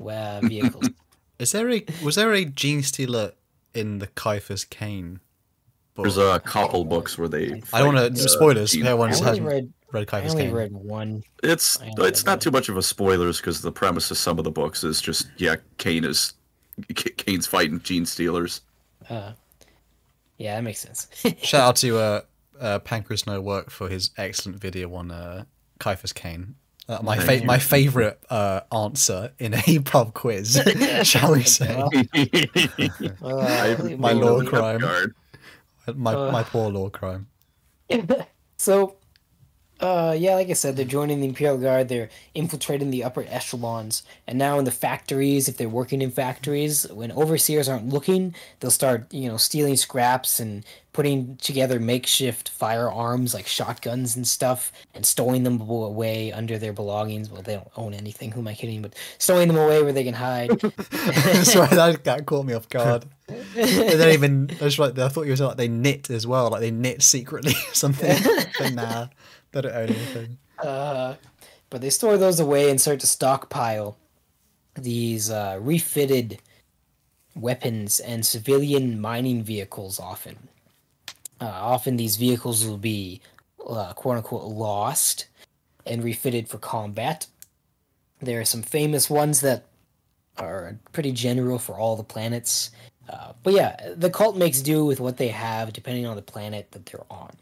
[0.01, 0.89] uh, vehicles.
[1.39, 3.33] Is there a was there a gene stealer
[3.75, 5.21] in the Ciaphas Cain?
[5.97, 6.05] book?
[6.05, 7.63] There's a couple books where they.
[7.73, 8.73] I don't want to uh, spoilers.
[8.73, 10.53] Gene If I hasn't only read, read, I only Cain.
[10.55, 11.23] read one.
[11.43, 14.39] It's I don't it's not too much of a spoilers because the premise of some
[14.39, 16.35] of the books is just yeah, Cain is
[16.95, 18.61] K- Cain's fighting gene stealers.
[19.11, 19.33] Uh,
[20.39, 21.09] yeah, that makes sense.
[21.43, 22.21] Shout out to uh,
[22.61, 25.45] uh, Pancreas No Work for his excellent video on uh,
[25.81, 26.55] Ciaphas Cain.
[26.89, 30.61] Uh, my fa- my favorite uh, answer in a pub quiz,
[31.03, 31.75] shall we say?
[33.23, 35.15] Uh, my maybe- lord Left crime.
[35.97, 36.31] My Uh.
[36.33, 37.27] my poor lore crime.
[38.57, 38.97] so,
[39.81, 41.89] uh, yeah, like I said, they're joining the Imperial Guard.
[41.89, 46.91] They're infiltrating the upper echelons, and now in the factories, if they're working in factories,
[46.91, 50.65] when overseers aren't looking, they'll start, you know, stealing scraps and
[50.95, 57.29] putting together makeshift firearms like shotguns and stuff, and stowing them away under their belongings.
[57.31, 58.33] Well, they don't own anything.
[58.33, 58.81] Who am I kidding?
[58.81, 60.59] But stowing them away where they can hide.
[61.45, 63.05] Sorry, that, that caught me off guard.
[63.27, 64.51] they don't even.
[64.59, 66.71] I was like, I thought you were saying like they knit as well, like they
[66.71, 68.17] knit secretly or something.
[68.59, 69.09] but nah,
[69.57, 70.39] they don't anything.
[70.59, 71.17] Uh,
[71.69, 73.99] but they store those away and start to stockpile
[74.75, 76.41] these uh, refitted
[77.35, 80.01] weapons and civilian mining vehicles.
[80.01, 80.39] Often,
[81.43, 83.21] uh, often these vehicles will be
[83.69, 85.27] uh, quote unquote lost
[85.85, 87.27] and refitted for combat.
[88.23, 89.67] There are some famous ones that
[90.39, 92.71] are pretty general for all the planets.
[93.09, 96.71] Uh, but yeah, the cult makes do with what they have depending on the planet
[96.73, 97.37] that they're on.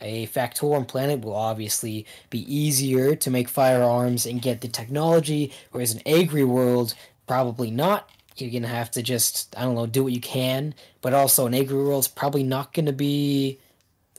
[0.00, 5.94] A Factorum planet will obviously be easier to make firearms and get the technology, whereas
[5.94, 6.94] an Agri world,
[7.26, 8.10] probably not.
[8.36, 10.74] You're gonna have to just, I don't know, do what you can.
[11.00, 13.58] But also, an Agri world's probably not gonna be.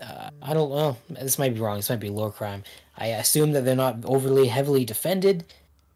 [0.02, 0.98] Uh, I don't know.
[1.10, 1.78] This might be wrong.
[1.78, 2.64] This might be lore crime.
[2.98, 5.46] I assume that they're not overly heavily defended.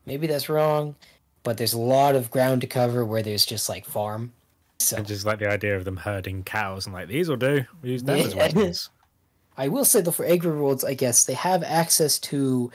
[0.05, 0.95] Maybe that's wrong.
[1.43, 4.33] But there's a lot of ground to cover where there's just like farm.
[4.79, 7.65] So I just like the idea of them herding cows and like these will do.
[7.81, 8.39] We use them as Yeah.
[8.39, 8.89] weapons.
[9.57, 12.71] I will say though for agri worlds, I guess they have access to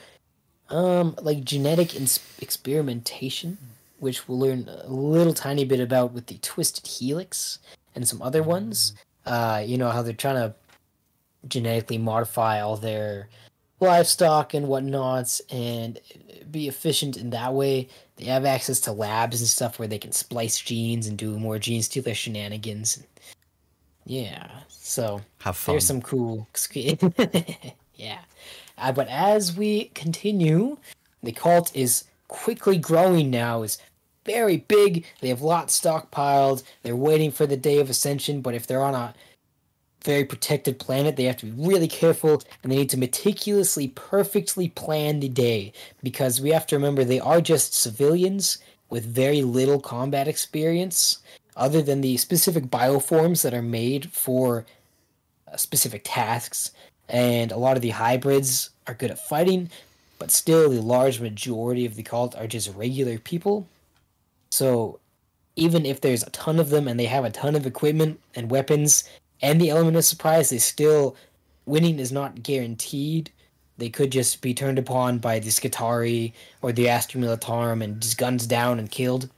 [0.69, 3.57] um like genetic ins- experimentation,
[3.99, 7.59] which we'll learn a little tiny bit about with the twisted helix
[7.95, 8.93] and some other ones.
[9.25, 10.53] Uh, you know how they're trying to
[11.47, 13.29] genetically modify all their
[13.79, 15.99] livestock and whatnots and
[16.51, 17.87] be efficient in that way.
[18.17, 21.59] They have access to labs and stuff where they can splice genes and do more
[21.59, 23.03] gene stealer shenanigans.
[24.05, 25.73] Yeah, so Have fun.
[25.73, 26.47] there's some cool.
[27.95, 28.19] yeah.
[28.77, 30.77] Uh, but as we continue,
[31.23, 33.63] the cult is quickly growing now.
[33.63, 33.79] Is
[34.25, 35.05] very big.
[35.21, 36.63] They have lots stockpiled.
[36.83, 38.41] They're waiting for the day of ascension.
[38.41, 39.13] But if they're on a
[40.05, 44.69] very protected planet, they have to be really careful and they need to meticulously, perfectly
[44.69, 49.79] plan the day because we have to remember they are just civilians with very little
[49.79, 51.19] combat experience,
[51.57, 54.65] other than the specific bioforms that are made for
[55.51, 56.71] uh, specific tasks.
[57.09, 59.69] And a lot of the hybrids are good at fighting,
[60.19, 63.67] but still, the large majority of the cult are just regular people.
[64.49, 64.99] So,
[65.55, 68.51] even if there's a ton of them and they have a ton of equipment and
[68.51, 69.03] weapons
[69.41, 71.15] and the element of surprise, they still
[71.65, 73.31] winning is not guaranteed.
[73.77, 78.17] They could just be turned upon by the Skitarii or the Astra Militarum and just
[78.17, 79.29] guns down and killed.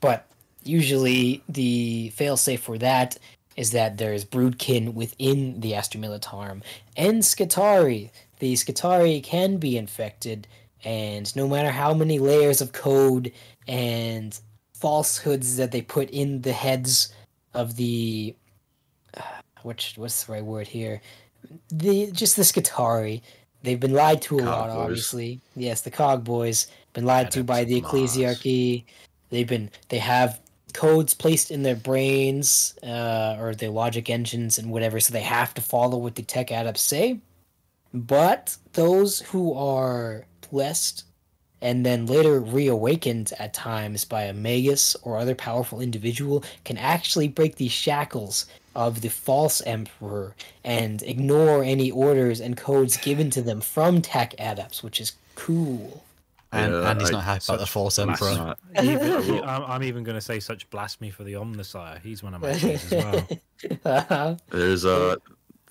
[0.00, 0.26] But
[0.64, 3.16] usually, the failsafe for that
[3.56, 6.62] is that there is Broodkin within the Astra Militarum
[6.96, 8.10] and Skitarii.
[8.38, 10.46] The Skitarii can be infected,
[10.84, 13.32] and no matter how many layers of code
[13.66, 14.38] and
[14.74, 17.14] falsehoods that they put in the heads
[17.54, 18.34] of the
[19.66, 21.02] which what's the right word here?
[21.70, 23.20] The just the Skitarii
[23.62, 24.76] they've been lied to a lot boys.
[24.76, 25.40] obviously.
[25.56, 26.68] Yes the cog boys.
[26.92, 28.84] Been lied to by the ecclesiarchy.
[29.30, 30.40] They've been they have
[30.72, 35.52] codes placed in their brains uh, or their logic engines and whatever so they have
[35.54, 37.18] to follow what the tech adepts say.
[37.92, 41.04] But those who are blessed
[41.62, 47.28] and then later reawakened at times by a magus or other powerful individual can actually
[47.28, 48.46] break these shackles
[48.76, 54.34] of the false emperor and ignore any orders and codes given to them from tech
[54.38, 56.04] adepts which is cool
[56.52, 58.54] and Yeah, Andy's I- not happy about the false Emperor.
[58.82, 62.00] Even, I'm, I'm even going to say such blasphemy for the Omnissiah.
[62.02, 64.38] He's one of my faves as well.
[64.50, 65.18] There's a,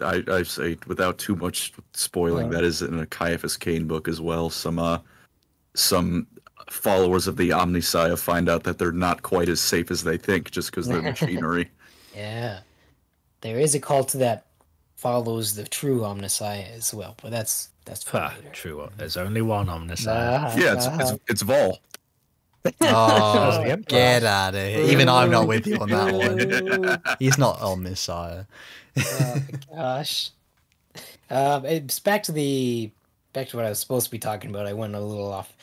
[0.01, 4.19] I, I say without too much spoiling, that is in a Ciaphas Cain book as
[4.19, 4.49] well.
[4.49, 4.99] Some uh,
[5.75, 6.27] some
[6.69, 10.51] followers of the Omnissiah find out that they're not quite as safe as they think
[10.51, 11.69] just because they're machinery.
[12.15, 12.59] yeah
[13.45, 14.45] there is a cult that
[14.95, 18.49] follows the true omnissiah as well but that's that's Ah, later.
[18.51, 18.89] true.
[18.97, 20.43] There's only one Omnissiah.
[20.45, 21.79] Uh-huh, yeah, it's, it's it's Vol.
[22.81, 24.79] Oh, get out of here.
[24.91, 27.15] Even I'm not with you on that one.
[27.19, 27.85] He's not on
[28.97, 29.41] oh
[29.71, 30.31] gosh.
[31.29, 32.89] Um, it's back to the
[33.33, 34.65] back to what I was supposed to be talking about.
[34.65, 35.53] I went a little off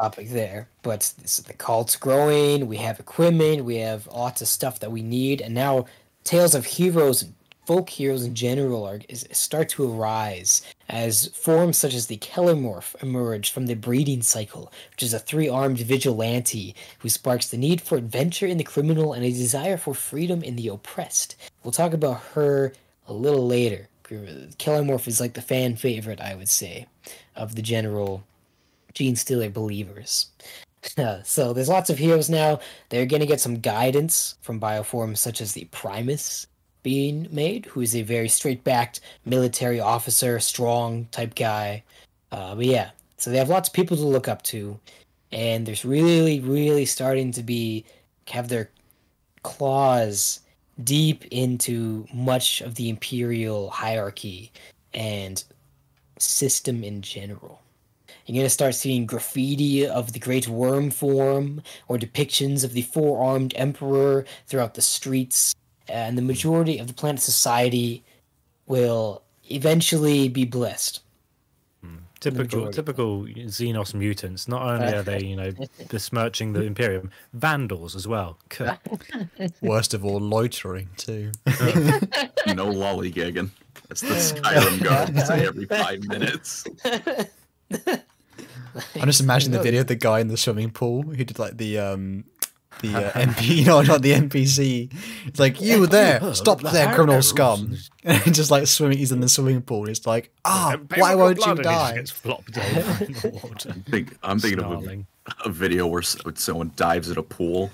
[0.00, 2.68] topic there, but this, the cult's growing.
[2.68, 3.66] We have equipment.
[3.66, 5.84] We have lots of stuff that we need, and now
[6.24, 7.26] tales of heroes,
[7.66, 13.00] folk heroes in general, are is, start to arise as forms such as the Kelermorph
[13.02, 17.96] emerge from the breeding cycle, which is a three-armed vigilante who sparks the need for
[17.96, 21.36] adventure in the criminal and a desire for freedom in the oppressed.
[21.62, 22.72] We'll talk about her
[23.06, 23.88] a little later.
[24.04, 26.86] Kelermorph is like the fan favorite, I would say,
[27.34, 28.24] of the general
[28.92, 30.26] Gene Stealer believers.
[31.24, 32.60] So there's lots of heroes now.
[32.88, 36.46] They're going to get some guidance from bioforms such as the Primus
[36.82, 41.82] being made, who is a very straight-backed military officer, strong type guy.
[42.30, 44.78] Uh, but yeah, so they have lots of people to look up to,
[45.32, 47.84] and there's really, really starting to be
[48.28, 48.70] have their
[49.42, 50.40] claws
[50.82, 54.52] deep into much of the imperial hierarchy
[54.92, 55.44] and
[56.18, 57.63] system in general.
[58.26, 62.82] You're going to start seeing graffiti of the great worm form or depictions of the
[62.82, 65.54] four armed emperor throughout the streets.
[65.88, 68.02] And the majority of the planet society
[68.66, 71.00] will eventually be blessed.
[71.82, 71.96] Hmm.
[72.18, 74.48] Typical, typical Xenos mutants.
[74.48, 75.52] Not only are they, you know,
[75.90, 78.38] besmirching the Imperium, vandals as well.
[79.60, 81.32] Worst of all, loitering too.
[82.46, 83.50] No lollygagging.
[83.88, 86.64] That's the Skyrim guard say every five minutes.
[89.00, 91.56] I'm just imagining the video of the guy in the swimming pool who did like
[91.56, 92.24] the um
[92.80, 94.92] the uh, MP, no, not the NPC.
[95.26, 97.76] It's like you were there, stop there, criminal scum.
[98.02, 99.88] And just like swimming, he's in the swimming pool.
[99.88, 101.94] It's like, ah, Pay why won't you and he just die?
[101.94, 103.72] Gets flopped over in the water.
[103.88, 105.06] Think, I'm thinking Snarling.
[105.26, 107.70] of a, a video where someone dives at a pool,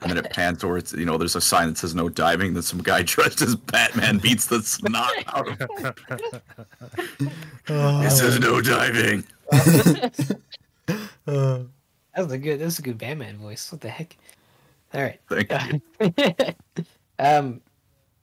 [0.00, 2.54] and then it pans or it's you know there's a sign that says no diving.
[2.54, 7.30] Then some guy dressed as Batman beats the snot out of him.
[7.68, 9.24] It says no diving.
[11.26, 11.60] Uh,
[12.14, 12.60] That was a good.
[12.60, 13.72] That was a good Batman voice.
[13.72, 14.16] What the heck?
[14.92, 15.20] All right.
[15.28, 16.54] Thank you.
[17.18, 17.60] um,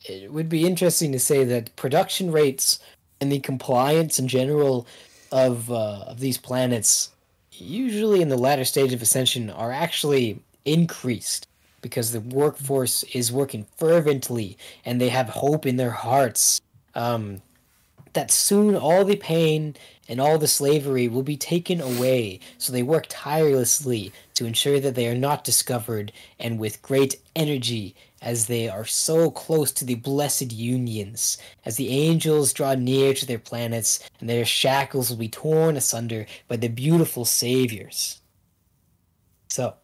[0.05, 2.79] it would be interesting to say that production rates
[3.19, 4.87] and the compliance in general
[5.31, 7.11] of uh, of these planets,
[7.51, 11.47] usually in the latter stage of ascension, are actually increased
[11.81, 16.61] because the workforce is working fervently and they have hope in their hearts
[16.95, 17.41] um,
[18.13, 19.75] that soon all the pain
[20.07, 22.39] and all the slavery will be taken away.
[22.57, 27.95] So they work tirelessly to ensure that they are not discovered and with great energy
[28.21, 31.37] as they are so close to the blessed unions.
[31.65, 36.27] As the angels draw near to their planets and their shackles will be torn asunder
[36.47, 38.21] by the beautiful saviors.
[39.49, 39.75] So,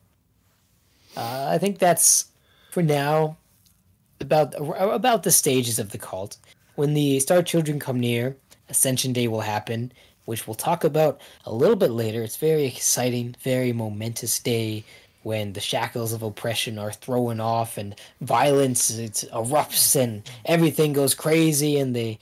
[1.15, 2.25] uh, I think that's
[2.71, 3.37] for now
[4.19, 6.37] about about the stages of the cult.
[6.77, 8.37] When the Star Children come near,
[8.69, 9.91] Ascension Day will happen,
[10.25, 12.21] which we'll talk about a little bit later.
[12.21, 14.83] It's very exciting, very momentous day
[15.23, 21.15] when the shackles of oppression are thrown off and violence it erupts and everything goes
[21.15, 22.19] crazy and they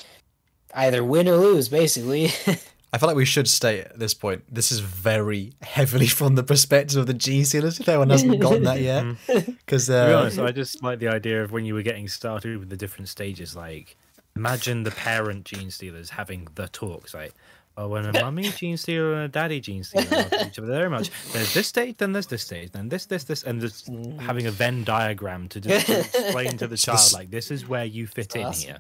[0.74, 2.30] either win or lose, basically.
[2.94, 4.46] I feel like we should stay at this point.
[4.50, 7.78] This is very heavily from the perspective of the Gene Stealers.
[7.82, 11.10] If anyone hasn't gotten that yet, because To be uh, honest, I just like the
[11.10, 13.54] idea of when you were getting started with the different stages.
[13.54, 13.98] Like,
[14.36, 17.14] imagine the parent gene stealers having the talks.
[17.14, 17.34] Like,
[17.78, 20.90] oh, when a mummy gene stealer and a daddy gene stealer love each other very
[20.90, 21.10] much.
[21.32, 24.20] There's this stage, then there's this stage, then this, this, this, and just mm.
[24.20, 27.86] having a Venn diagram to just to explain to the child like this is where
[27.86, 28.80] you fit in here.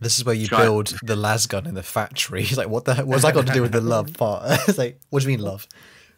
[0.00, 2.42] this is where you Try- build the las gun in the factory.
[2.42, 2.96] He's like, what the?
[2.96, 4.44] What's that got to do with the love part?
[4.68, 5.66] it's like, what do you mean love?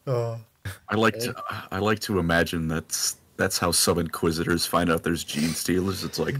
[0.06, 0.38] Oh.
[0.88, 1.34] I like to
[1.70, 6.04] I like to imagine that's that's how some inquisitors find out there's gene stealers.
[6.04, 6.36] It's like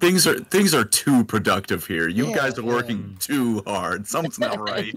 [0.00, 2.08] things are things are too productive here.
[2.08, 4.06] You Yeah, guys are working too hard.
[4.06, 4.94] Something's not right.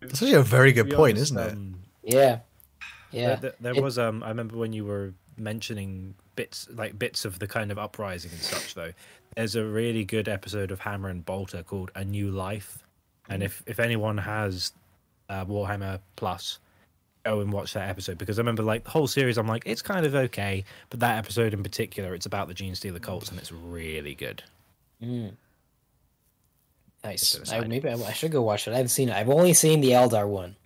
[0.00, 1.52] That's actually a very good point, honest, isn't it?
[1.52, 2.38] um, yeah.
[3.12, 3.36] Yeah.
[3.36, 7.38] There, there, there was um I remember when you were mentioning bits like bits of
[7.38, 8.92] the kind of uprising and such though.
[9.36, 12.84] There's a really good episode of Hammer and Bolter called A New Life.
[13.28, 14.72] And if if anyone has
[15.28, 16.58] uh, Warhammer Plus,
[17.24, 19.82] go and watch that episode because I remember like the whole series I'm like it's
[19.82, 23.38] kind of okay, but that episode in particular it's about the Gene Stealer cults and
[23.38, 24.42] it's really good.
[25.02, 25.32] Mm.
[27.04, 27.38] Nice.
[27.38, 27.68] I, aside.
[27.68, 28.72] maybe I, I should go watch it.
[28.72, 29.16] I haven't seen it.
[29.16, 30.56] I've only seen the Eldar one.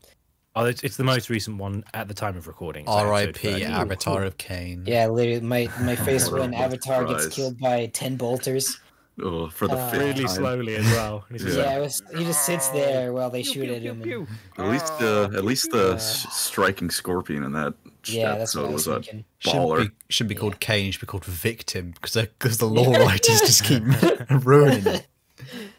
[0.57, 2.85] Oh, it's, it's the most recent one at the time of recording.
[2.85, 3.53] It's episode R.I.P.
[3.53, 3.65] 30.
[3.65, 4.87] Avatar of Khaine.
[4.87, 8.79] Yeah, literally, my my face when Avatar gets killed by ten bolters.
[9.23, 10.29] Oh, for the Uh, fifth Really time.
[10.35, 11.25] slowly as well.
[11.29, 11.63] And just Yeah.
[11.65, 14.03] Yeah, it was, he just sits there while they Pew, shoot pew, at pew, him.
[14.03, 14.27] pew.
[14.57, 17.75] and- At least the at least the Uh, striking scorpion in that
[18.07, 19.25] yeah, that's what I was was a thinking.
[19.39, 19.79] Shouldn't baller.
[19.89, 20.93] be, shouldn't be called Khaine.
[20.93, 23.83] Should be called Victim because because the lore writers just keep
[24.45, 25.07] ruining it.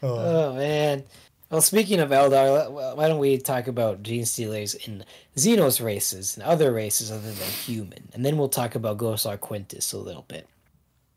[0.02, 0.18] Oh.
[0.18, 1.04] Oh man.
[1.50, 5.04] Well, speaking of Eldar, why don't we talk about gene stealers in
[5.36, 9.92] Xenos races and other races other than human, and then we'll talk about Ghosar Quintus
[9.92, 10.48] a little bit.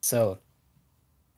[0.02, 0.38] So,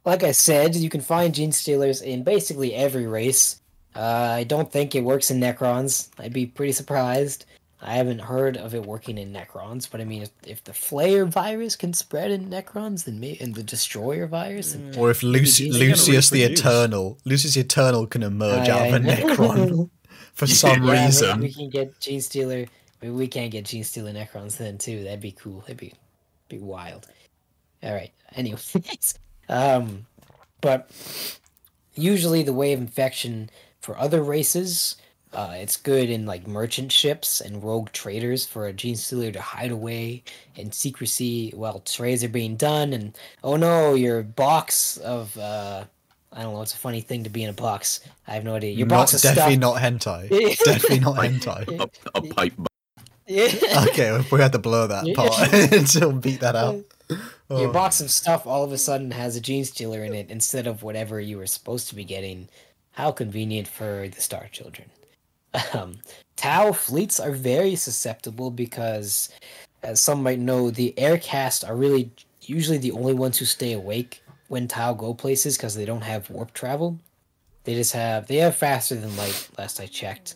[0.05, 3.61] like I said, you can find gene stealers in basically every race.
[3.95, 3.99] Uh,
[4.39, 6.09] I don't think it works in Necrons.
[6.17, 7.45] I'd be pretty surprised.
[7.83, 11.27] I haven't heard of it working in Necrons, but I mean, if, if the Flayer
[11.27, 15.71] virus can spread in Necrons, then maybe and the Destroyer virus, then Or if Luci-
[15.73, 16.43] Lucius the.
[16.43, 18.99] Eternal, Lucius the Eternal can emerge out of a.
[19.07, 19.89] Necron
[20.33, 21.39] for some Yeah, maybe reason.
[21.41, 22.65] we can get Gene Stealer.
[23.01, 25.03] Maybe we can't get Gene Stealer Necrons then too.
[25.03, 25.61] That'd be cool.
[25.61, 25.93] That'd be
[26.49, 27.07] be wild.
[27.81, 28.11] All right.
[28.35, 28.75] Anyways,
[29.49, 30.05] um,
[30.61, 30.89] but
[31.95, 34.95] usually the way of infection for other races
[35.33, 39.39] Uh, it's good in like merchant ships and rogue traders for a gene stealer to
[39.39, 40.21] hide away
[40.57, 42.91] in secrecy while trades are being done.
[42.91, 45.85] And oh no, your box of uh,
[46.33, 46.61] I don't know.
[46.61, 48.01] It's a funny thing to be in a box.
[48.27, 48.71] I have no idea.
[48.73, 49.73] Your not, box is definitely stuff.
[49.73, 50.29] not hentai.
[50.65, 51.79] definitely not hentai.
[51.79, 51.89] A,
[52.19, 52.53] a pipe.
[52.57, 52.67] bomb.
[53.25, 53.85] Yeah.
[53.87, 55.15] Okay, we had to blur that Yeah.
[55.15, 55.31] part
[55.95, 56.75] to beat that out.
[57.49, 57.73] Your Oh.
[57.73, 60.83] box of stuff all of a sudden has a gene stealer in it instead of
[60.83, 62.47] whatever you were supposed to be getting.
[62.93, 64.89] How convenient for the Star Children.
[65.73, 65.99] Um,
[66.37, 69.29] Tau fleets are very susceptible because,
[69.83, 73.73] as some might know, the air caste are really usually the only ones who stay
[73.73, 76.99] awake when Tau go places because they don't have warp travel.
[77.63, 79.49] They just have they have faster than light.
[79.57, 80.35] Last I checked,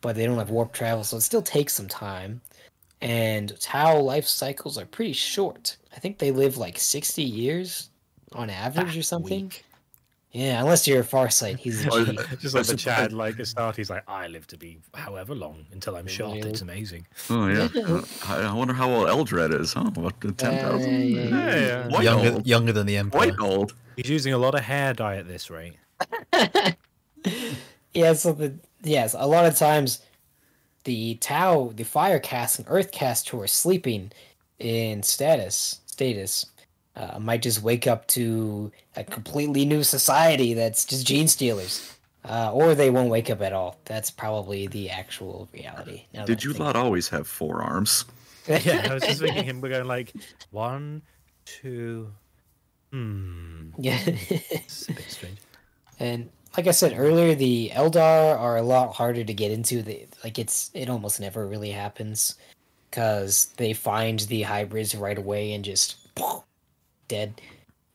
[0.00, 2.40] but they don't have warp travel, so it still takes some time.
[3.02, 5.76] And Tau life cycles are pretty short.
[5.94, 7.90] I think they live like 60 years
[8.32, 9.52] on average or something.
[10.32, 11.58] Yeah, unless you're a Farsight.
[11.58, 12.04] He's a Oh,
[12.40, 15.66] Just like the Chad, like a start, he's like, I live to be however long
[15.72, 16.34] until I'm shot.
[16.34, 16.50] Really?
[16.50, 17.06] It's amazing.
[17.28, 17.68] Oh yeah.
[17.76, 19.72] Uh, I I wonder how old Eldrad is.
[19.72, 19.90] Huh?
[19.94, 20.92] What the ten thousand?
[20.92, 21.88] yeah, yeah, yeah.
[21.88, 22.46] White younger, old.
[22.46, 23.32] younger than the Empire.
[23.32, 23.74] Quite old.
[23.96, 25.74] He's using a lot of hair dye at this rate.
[27.92, 30.00] yeah, so the yes, a lot of times
[30.84, 34.12] the Tau, the fire caste and earth caste who are sleeping
[34.58, 36.46] in status status
[36.96, 41.96] uh, might just wake up to a completely new society that's just gene stealers.
[42.22, 43.78] Uh, or they won't wake up at all.
[43.86, 46.04] That's probably the actual reality.
[46.12, 48.04] now Did you not always have four arms?
[48.46, 49.60] Yeah, I was just thinking him.
[49.62, 50.12] We're going like
[50.50, 51.00] one,
[51.46, 52.12] two.
[52.92, 53.70] Hmm.
[53.78, 53.98] Yeah.
[54.04, 55.38] It's a bit strange.
[55.98, 59.82] And like I said earlier, the Eldar are a lot harder to get into.
[59.82, 62.34] They, like it's it almost never really happens
[62.90, 65.96] because they find the hybrids right away and just
[67.08, 67.40] dead.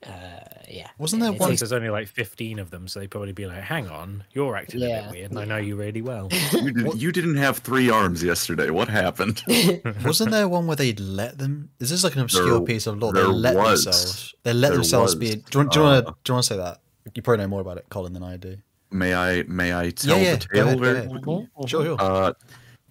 [0.06, 0.40] Uh,
[0.70, 0.88] yeah.
[1.00, 3.48] Wasn't there It's one- like- There's only like 15 of them, so they'd probably be
[3.48, 6.72] like, "Hang on, you're acting a bit weird, and I know you really well." You,
[6.72, 8.70] did, you didn't have three arms yesterday.
[8.70, 9.42] What happened?
[10.06, 11.70] Wasn't there one where they'd let them?
[11.80, 13.14] Is this like an obscure There- piece of lore?
[13.14, 13.84] They let was.
[13.86, 14.36] themselves.
[14.44, 15.36] They let There themselves be.
[15.36, 16.10] Do you, want- do you want to?
[16.12, 16.82] Uh, Do you want to say that?
[17.14, 18.58] You probably know more about it, Colin, than I do.
[18.92, 19.44] May I?
[19.44, 21.10] May I tell yeah, the tale ahead, go very ahead.
[21.10, 21.48] quickly?
[21.68, 21.98] Sure, sure.
[22.00, 22.34] Uh,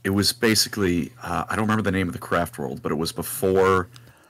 [0.05, 2.97] it was basically uh, I don't remember the name of the craft world, but it
[2.97, 3.89] was before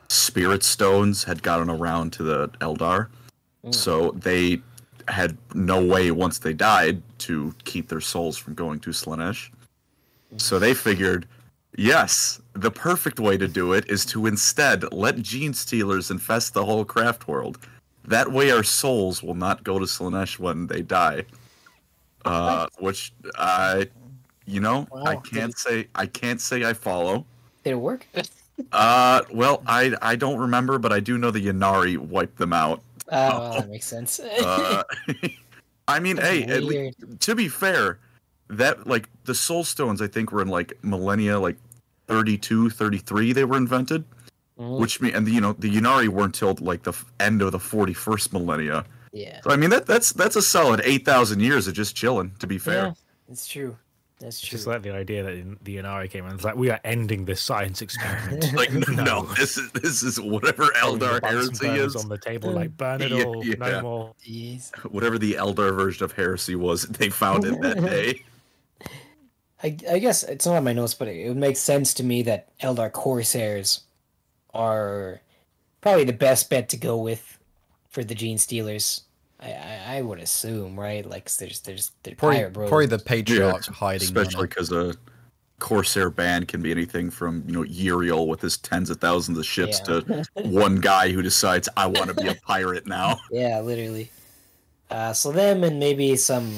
[0.08, 3.08] spirit stones had gotten around to the Eldar,
[3.70, 4.60] so they
[5.08, 9.50] had no way once they died to keep their souls from going to Slaanesh.
[10.36, 11.26] So they figured,
[11.76, 16.64] yes, the perfect way to do it is to instead let gene stealers infest the
[16.64, 17.58] whole craft world.
[18.06, 21.24] That way, our souls will not go to Slaanesh when they die.
[22.24, 23.88] Uh, which I,
[24.46, 27.26] you know, I can't say I can't say I follow.
[27.64, 28.06] Did it work?
[28.70, 32.82] Uh, well, I I don't remember, but I do know the Ynnari wiped them out.
[33.10, 34.20] Oh, well, that makes sense.
[34.20, 34.84] Uh,
[35.88, 37.98] I mean, That's hey, at le- to be fair,
[38.48, 41.56] that like the soul stones, I think were in like millennia, like
[42.06, 44.04] 32, 33 they were invented,
[44.58, 47.50] Mm, which mean and you know the Ynnari weren't till like the f- end of
[47.50, 48.84] the forty first millennia.
[49.12, 49.40] yeah.
[49.42, 52.30] So I mean that that's that's a solid eight thousand years of just chilling.
[52.38, 52.92] To be fair, Yeah,
[53.32, 53.76] it's true.
[54.20, 54.56] That's It's true.
[54.56, 57.42] just like the idea that the Ynnari came and it's like, we are ending this
[57.42, 58.52] science experiment.
[58.54, 61.96] like no, no, this is this is whatever Throwing Eldar heresy is.
[61.96, 63.54] on the table, like burn it Yeah, all, yeah.
[63.58, 64.14] no more.
[64.24, 64.70] Jeez.
[64.92, 68.22] whatever the Eldar version of heresy was, they found it that day.
[69.64, 72.04] I, I guess it's not on my notes, but it, it would make sense to
[72.04, 73.80] me that Eldar Corsairs
[74.54, 75.20] are
[75.80, 77.38] probably the best bet to go with
[77.90, 79.02] for the Gene Stealers.
[79.40, 81.04] I, I, I would assume, right?
[81.04, 82.68] Like, there's there's they're Probably, pirate bros.
[82.68, 84.02] probably the patriarch Yeah, hiding.
[84.02, 84.94] especially because a
[85.60, 89.46] Corsair band can be anything from you know Yriel with his tens of thousands of
[89.46, 90.00] ships Yeah.
[90.00, 93.18] to one guy who decides I want to be a pirate now.
[93.30, 94.10] Yeah, literally.
[94.90, 96.54] Uh, so them and maybe some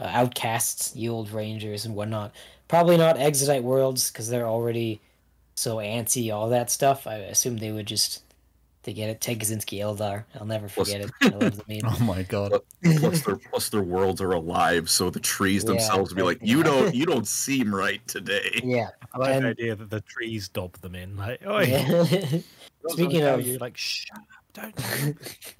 [0.00, 2.32] uh, outcasts, yield rangers and whatnot.
[2.68, 5.00] Probably not Exodite worlds because they're already
[5.58, 7.06] so antsy, all that stuff.
[7.06, 8.22] I assume they would just
[8.84, 9.20] they get it.
[9.20, 10.24] Ted Kaczynski Eldar.
[10.38, 11.10] I'll never Plus- forget it.
[11.22, 11.80] I love the meme.
[11.84, 12.60] Oh my god!
[12.98, 16.46] plus their plus their worlds are alive, so the trees Yeah, themselves be like, yeah.
[16.56, 18.60] you don't you don't seem right today.
[18.62, 18.90] Yeah.
[19.12, 21.16] I like And- the idea that the trees dob them in.
[21.16, 22.04] Like, oh, yeah.
[22.88, 24.72] Speaking of you, like, shut up,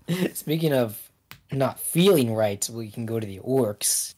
[0.06, 0.36] don't.
[0.36, 1.10] Speaking of
[1.50, 4.14] not feeling right, we can go to the orcs.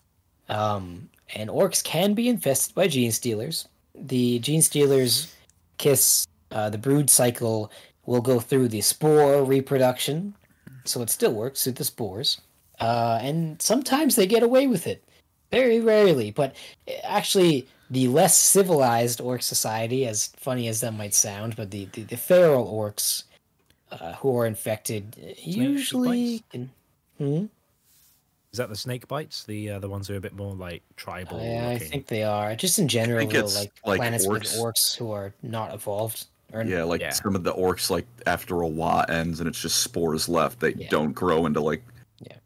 [0.50, 3.66] Um, and orcs can be infested by gene stealers.
[3.94, 5.32] The gene stealers
[5.80, 7.70] kiss uh, the brood cycle
[8.06, 10.34] will go through the spore reproduction,
[10.84, 12.40] so it still works through the spores.
[12.80, 15.02] Uh, and sometimes they get away with it.
[15.50, 16.54] Very rarely, but
[16.86, 21.86] eh, actually, the less civilized orc society, as funny as that might sound, but the,
[21.92, 23.24] the, the feral orcs
[23.90, 26.42] uh, who are infected usually.
[26.52, 26.70] Can,
[27.18, 27.46] hmm?
[28.52, 29.44] Is that the snake bites?
[29.44, 31.40] The uh, the ones who are a bit more like tribal.
[31.40, 32.56] Yeah, I think they are.
[32.56, 34.58] Just in general, though, like, like planets with orcs.
[34.58, 36.26] orcs who are not evolved.
[36.52, 37.10] Or Yeah, like Yeah.
[37.10, 40.72] some of the orcs, like after a while ends and it's just spores left, they
[40.74, 40.88] Yeah.
[40.88, 41.80] don't grow into like.
[42.20, 42.38] Yeah.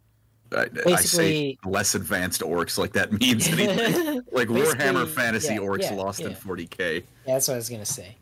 [0.52, 4.20] I, I say Basically- less advanced orcs, like that means anything.
[4.32, 6.96] like Warhammer Fantasy yeah, orcs yeah, lost in 40k.
[6.96, 7.00] Yeah,
[7.34, 8.14] that's what I was gonna say.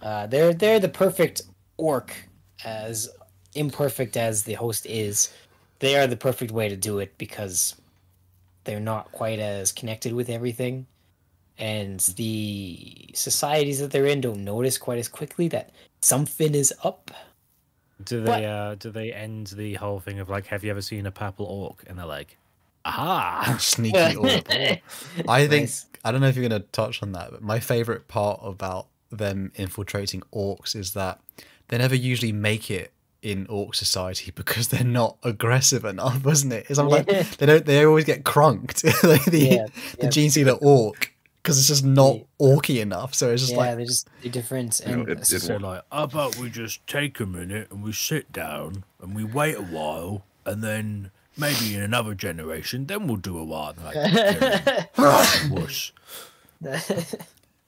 [0.00, 1.42] Uh, they're they're the perfect
[1.76, 2.14] orc,
[2.64, 3.08] as
[3.56, 5.32] imperfect as the host is.
[5.78, 7.74] They are the perfect way to do it because
[8.64, 10.86] they're not quite as connected with everything,
[11.58, 15.70] and the societies that they're in don't notice quite as quickly that
[16.00, 17.10] something is up.
[18.02, 18.38] Do What?
[18.38, 21.10] they uh do they end the whole thing of like have you ever seen a
[21.10, 21.82] purple orc?
[21.86, 22.36] And they're like,
[22.84, 23.56] aha.
[23.60, 24.50] Sneaky orc.
[25.28, 25.86] I think Nice.
[26.04, 29.52] I don't know if you're gonna touch on that, but my favorite part about them
[29.54, 31.20] infiltrating orcs is that
[31.68, 36.66] they never usually make it in orc society because they're not aggressive enough, wasn't it?
[36.68, 37.06] It's like
[37.38, 38.84] they don't they always get crunked.
[39.04, 39.66] like the Yeah,
[39.98, 40.08] the yeah.
[40.10, 41.12] gene stealer orc
[41.42, 42.22] because it's just not Yeah.
[42.40, 43.14] orky enough.
[43.14, 45.56] So it's just yeah, like they're just they're different, You know, and it- it So
[45.56, 49.56] like, how about we just take a minute and we sit down and we wait
[49.56, 53.74] a while and then maybe in another generation then we'll do a while.
[53.76, 55.92] And they're like, "Wuss."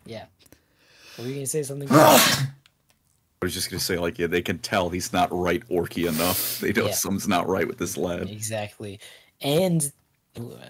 [0.06, 0.24] yeah.
[1.18, 1.88] Were you gonna say something?
[3.40, 6.60] I was just gonna say, like, yeah, they can tell he's not right orky enough.
[6.60, 6.92] They know Yeah.
[6.92, 8.28] something's not right with this lad.
[8.28, 8.98] Exactly,
[9.40, 9.90] and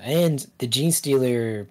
[0.03, 1.67] and the gene stealer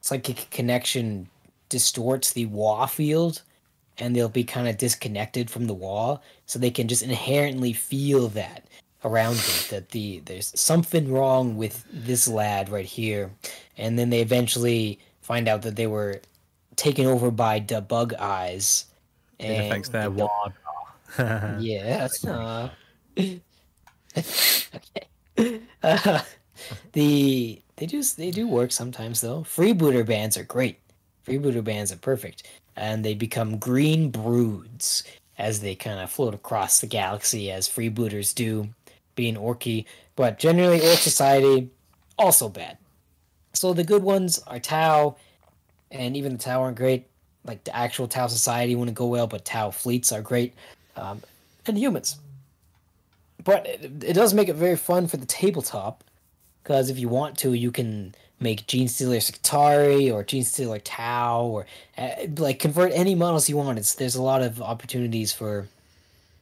[0.00, 1.28] psychic connection
[1.68, 3.42] distorts the Waaagh field,
[3.98, 8.28] and they'll be kind of disconnected from the wall, so they can just inherently feel
[8.28, 8.64] that
[9.04, 13.30] around them that the there's something wrong with this lad right here,
[13.76, 16.20] and then they eventually find out that they were
[16.74, 18.86] taken over by the bug eyes.
[19.38, 20.52] It affects their the- ward.
[21.60, 22.08] yeah.
[22.26, 22.68] Uh,
[24.16, 25.60] okay.
[25.82, 26.20] Uh,
[26.92, 29.40] the they do they do work sometimes though.
[29.42, 30.80] Freebooter bands are great.
[31.26, 32.42] Freebooter bands are perfect,
[32.76, 35.04] and they become green broods
[35.38, 38.68] as they kind of float across the galaxy as freebooters do,
[39.14, 39.84] being orky.
[40.16, 41.70] But generally, Orc Society
[42.18, 42.78] also bad.
[43.54, 45.16] So the good ones are Tau,
[45.90, 47.06] and even the Tau aren't great.
[47.48, 50.54] Like the actual Tau Society wouldn't go well, but Tau fleets are great
[50.96, 51.22] um,
[51.66, 52.18] and humans.
[53.42, 56.04] But it, it does make it very fun for the tabletop,
[56.62, 61.46] because if you want to, you can make Gene Stealer Skitarii or Gene Stealer Tau,
[61.46, 61.66] or
[61.96, 63.78] uh, like convert any models you want.
[63.78, 65.66] It's there's a lot of opportunities for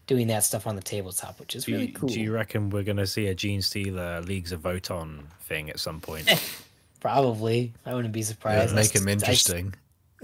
[0.07, 2.09] doing that stuff on the tabletop, which is Do really cool.
[2.09, 6.01] do you reckon we're gonna see a Gene Stealer Leagues of Votann thing at some
[6.01, 6.28] point?
[7.01, 8.73] Probably, I wouldn't be surprised.
[8.73, 9.74] I make st- them interesting.
[9.74, 9.78] I,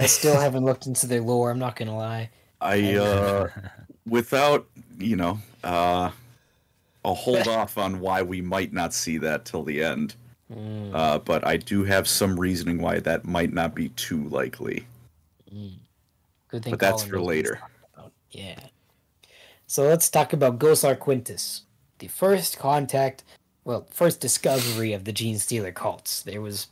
[0.07, 1.51] still haven't looked into their lore.
[1.51, 2.31] I'm not gonna lie.
[2.61, 3.49] I uh
[4.07, 4.67] without,
[4.99, 6.11] you know, uh
[7.05, 10.17] I'll hold off on why we might not see that till the end.
[10.53, 14.87] Mm, Uh but I do have some reasoning why that might not be too likely.
[16.49, 16.73] good thing.
[16.73, 17.61] But that's for knows what he's later.
[18.31, 18.69] Yeah.
[19.67, 21.63] So let's talk about Ghosar Quintus,
[21.99, 23.25] the first contact,
[23.65, 26.23] well, first discovery of the Gene Stealer cults.
[26.23, 26.69] There was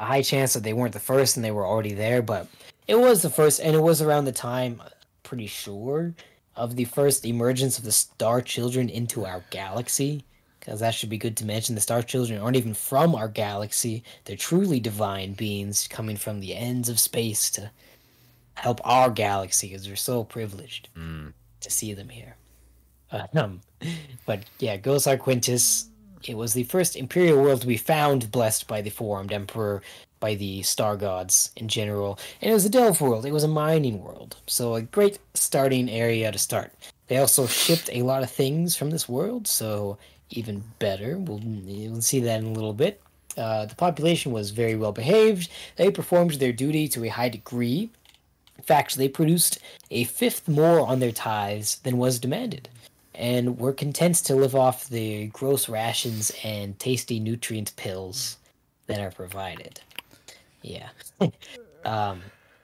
[0.00, 2.48] a high chance that they weren't the first and they were already there, but
[2.88, 4.82] it was the first, and it was around the time,
[5.22, 6.14] pretty sure,
[6.56, 10.24] of the first emergence of the Star Children into our galaxy.
[10.58, 11.74] Because that should be good to mention.
[11.74, 14.02] The Star Children aren't even from our galaxy.
[14.24, 17.70] They're truly divine beings coming from the ends of space to
[18.54, 20.88] help our galaxy because we're so privileged
[21.60, 22.36] to see them here.
[23.12, 23.60] Uh, um,
[24.26, 25.89] but yeah, Ghosar Quintus,
[26.24, 29.82] it was the first Imperial world to be found blessed by the Four-Armed Emperor,
[30.20, 32.18] by the Star Gods in general.
[32.40, 34.36] And it was a delve world, it was a mining world.
[34.46, 36.72] So a great starting area to start.
[37.08, 39.98] They also shipped a lot of things from this world, so
[40.30, 41.18] even better.
[41.18, 43.02] We'll, we'll see that in a little bit.
[43.36, 45.50] Uh, the population was very well behaved.
[45.76, 47.90] They performed their duty to a high degree.
[48.58, 49.58] In fact, they produced
[49.90, 52.68] a fifth more on their tithes than was demanded,
[53.14, 58.38] and were content to live off the gross rations and tasty nutrient pills
[58.86, 59.80] that are provided.
[60.62, 60.88] Yeah.
[61.84, 62.22] um,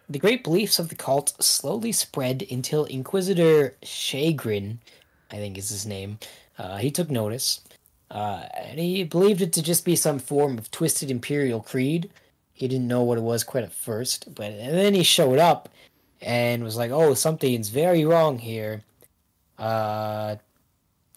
[0.08, 4.78] the great beliefs of the cult slowly spread until Inquisitor Chagrin,
[5.30, 6.18] I think is his name,
[6.58, 7.60] uh, he took notice.
[8.10, 12.08] Uh, and he believed it to just be some form of twisted imperial creed.
[12.52, 15.68] He didn't know what it was quite at first, but and then he showed up
[16.22, 18.82] and was like, "Oh, something's very wrong here."
[19.58, 20.36] Uh,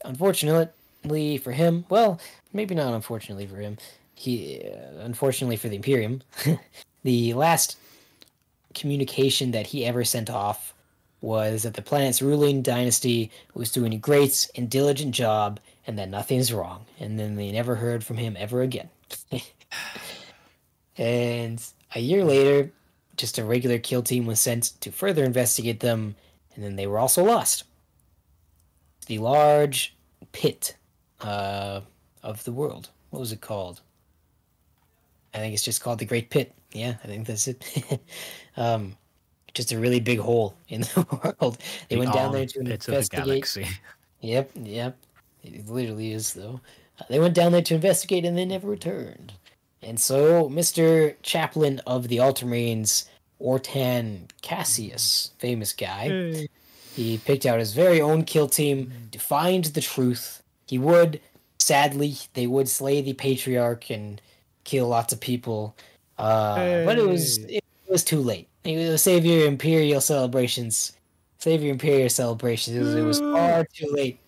[0.05, 2.19] unfortunately for him, well,
[2.53, 3.77] maybe not unfortunately for him.
[4.15, 6.21] He, uh, unfortunately for the Imperium,
[7.03, 7.77] the last
[8.73, 10.73] communication that he ever sent off
[11.21, 16.09] was that the planet's ruling dynasty was doing a great and diligent job and that
[16.09, 16.85] nothing's wrong.
[16.99, 18.89] And then they never heard from him ever again.
[20.97, 21.61] and
[21.95, 22.71] a year later,
[23.17, 26.15] just a regular kill team was sent to further investigate them,
[26.55, 27.63] and then they were also lost.
[29.09, 29.95] The large
[30.33, 30.75] pit
[31.21, 31.81] uh,
[32.21, 32.89] of the world.
[33.09, 33.81] What was it called?
[35.33, 36.53] I think it's just called the Great Pit.
[36.73, 37.99] Yeah, I think that's it.
[38.57, 38.95] um,
[39.55, 41.07] just a really big hole in the
[41.39, 41.57] world.
[41.87, 43.57] They The went down there to investigate.
[44.21, 44.97] Yep, yep.
[45.43, 46.59] It literally is, though.
[46.99, 49.31] Uh, they went down there to investigate and they never returned.
[49.81, 51.15] And so, Mr.
[51.23, 53.07] Chaplain of the Ultramarines,
[53.39, 56.49] Ortan Cassius, famous guy,
[56.99, 60.43] he picked out his very own kill team to find the truth.
[60.67, 61.21] He would,
[61.57, 64.21] sadly, they would slay the patriarch and
[64.65, 65.77] kill lots of people.
[66.17, 68.49] Uh, But it was it was too late.
[68.65, 70.91] It was Savior Imperial celebrations.
[71.37, 72.75] Savior Imperial celebrations.
[72.75, 74.19] It was, it was far too late.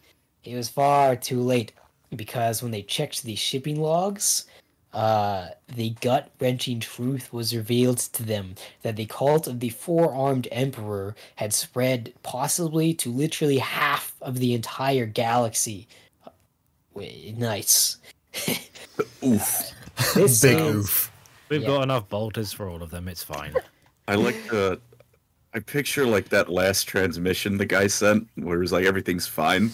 [0.46, 1.74] It was far too late
[2.16, 4.46] because when they checked the shipping logs,
[4.94, 10.14] uh, the gut wrenching truth was revealed to them that the cult of the four
[10.14, 15.88] armed emperor had spread possibly to literally half of the entire galaxy.
[16.94, 17.98] Wait, nice.
[19.24, 19.72] Oof.
[20.16, 21.12] Big is- oof.
[21.50, 21.68] We've Yeah.
[21.68, 23.08] got enough bolters for all of them.
[23.08, 23.54] It's fine.
[24.08, 24.80] I like the.
[25.54, 29.72] I picture like that last transmission the guy sent, where it was like everything's fine.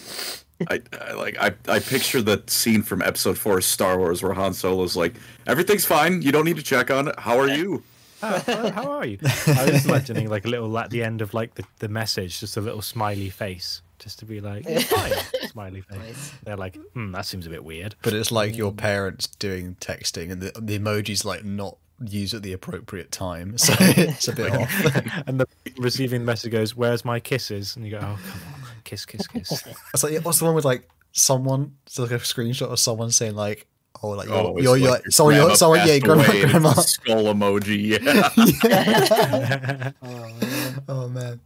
[0.68, 4.32] I, I like I, I picture the scene from Episode Four of Star Wars where
[4.32, 5.14] Han Solo's like,
[5.46, 6.22] "Everything's fine.
[6.22, 7.18] You don't need to check on it.
[7.18, 7.82] How are you?"
[8.20, 8.40] How,
[8.70, 9.18] how are you?
[9.46, 12.56] I was imagining like a little at the end of like the, the message, just
[12.56, 15.12] a little smiley face, just to be like, fine,
[15.48, 16.32] smiley face.
[16.42, 17.94] They're like, hmm, that seems a bit weird.
[18.02, 22.42] But it's like your parents doing texting and the, the emoji's like not used at
[22.42, 23.56] the appropriate time.
[23.58, 25.24] So it's a bit off.
[25.26, 25.46] And the
[25.78, 29.64] receiving message goes, "Where's my kisses?" And you go, "Oh, come on, kiss, kiss, kiss."
[29.94, 33.34] It's like, what's the one with like someone, it's like a screenshot of someone saying
[33.34, 33.66] like,
[34.02, 36.44] oh, like, Oh, you're, it's you're, like you're, someone, you're, someone, yeah, grandma, away and
[36.44, 36.72] it's grandma.
[36.74, 37.98] skull emoji.
[37.98, 39.92] Yeah.
[40.02, 40.82] Oh, man.
[40.88, 41.40] Oh, man.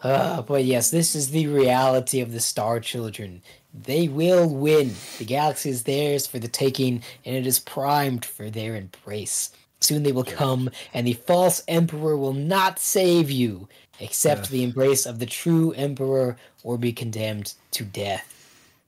[0.00, 3.42] Uh, but yes, this is the reality of the Star Children.
[3.74, 4.94] They will win.
[5.18, 9.50] The galaxy is theirs for the taking, and it is primed for their embrace.
[9.80, 13.68] Soon they will come, and the false emperor will not save you,
[13.98, 18.28] except the embrace of the true emperor, or be condemned to death.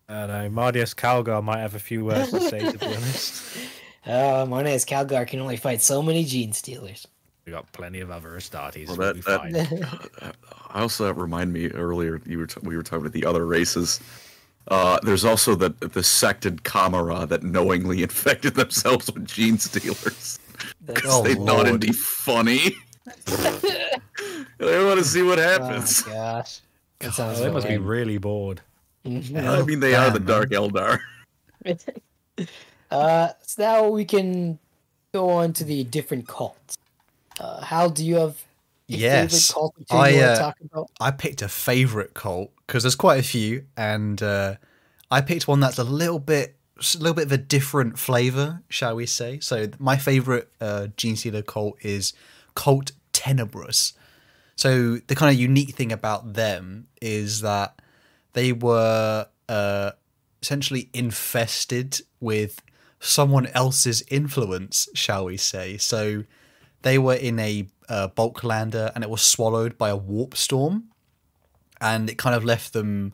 [0.08, 2.70] I know Marneus Calgar might have a few words to say.
[2.70, 3.42] To be honest,
[4.06, 7.08] Uh, Marneus Calgar can only fight so many gene stealers.
[7.46, 8.86] we got plenty of other Astartes.
[8.88, 9.52] Well, we'll that-
[10.20, 10.36] that-
[10.70, 13.46] I also that remind me earlier you were t- we were talking about the other
[13.46, 13.98] races.
[14.68, 20.38] Uh, there's also the the sected Kamara that knowingly infected themselves with gene stealers
[20.86, 22.74] because Oh, they thought it'd be funny.
[23.26, 26.02] they want to see what Oh happens.
[26.02, 26.60] gosh.
[27.00, 28.62] That Oh, they must be really bored.
[29.04, 30.98] I mean, they are the damn, Dark Eldar.
[32.90, 34.58] uh, so now we can
[35.12, 36.76] go on to the different cults.
[37.38, 38.42] Uh, Hal, do you have
[38.88, 39.30] a Yes.
[39.30, 40.90] favorite cult or two I, you want uh, talk about?
[41.00, 44.56] I picked a favorite cult because there's quite a few, and uh,
[45.10, 48.96] I picked one that's a little bit, a little bit of a different flavor, shall
[48.96, 49.40] we say?
[49.40, 52.12] So my favorite uh, Gene Stealer cult is
[52.54, 53.92] Cult Tenebrous.
[54.56, 57.80] So the kind of unique thing about them is that
[58.32, 59.90] they were uh,
[60.42, 62.62] essentially infested with
[63.00, 65.76] someone else's influence, shall we say?
[65.76, 66.24] So
[66.82, 70.84] they were in a uh, bulk lander and it was swallowed by a warp storm
[71.84, 73.12] and it kind of left them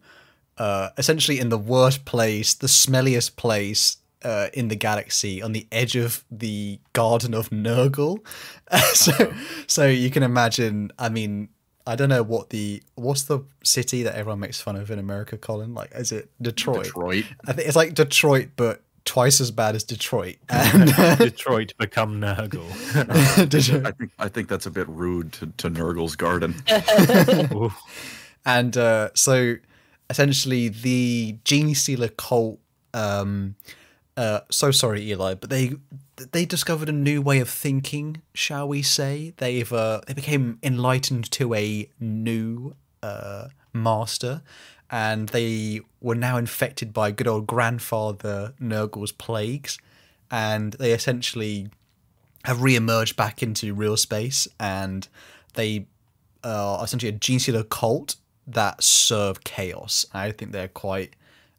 [0.56, 5.66] uh, essentially in the worst place the smelliest place uh, in the galaxy on the
[5.72, 8.24] edge of the garden of nurgle.
[8.94, 9.34] So
[9.66, 11.48] so you can imagine i mean
[11.84, 15.36] i don't know what the what's the city that everyone makes fun of in america
[15.36, 15.74] colin?
[15.74, 17.24] Like is it detroit, Detroit.
[17.48, 20.36] i think it's like detroit but twice as bad as detroit.
[20.48, 22.70] And uh, Detroit become Nurgle.
[23.86, 26.54] I think I think that's a bit rude to, to Nurgle's garden.
[28.44, 29.56] And uh, so
[30.10, 32.58] essentially the gene stealer cult
[32.92, 33.54] um
[34.16, 35.72] uh so sorry eli but they
[36.32, 39.32] they discovered a new way of thinking shall we say?
[39.36, 44.42] They've uh they became enlightened to a new uh master
[44.90, 49.78] and they were now infected by good old grandfather nurgle's plagues
[50.30, 51.68] and they essentially
[52.44, 55.06] have re-emerged back into real space and
[55.54, 55.86] they
[56.42, 58.16] are essentially a gene stealer cult
[58.54, 60.06] that serve chaos.
[60.12, 61.14] I think they're quite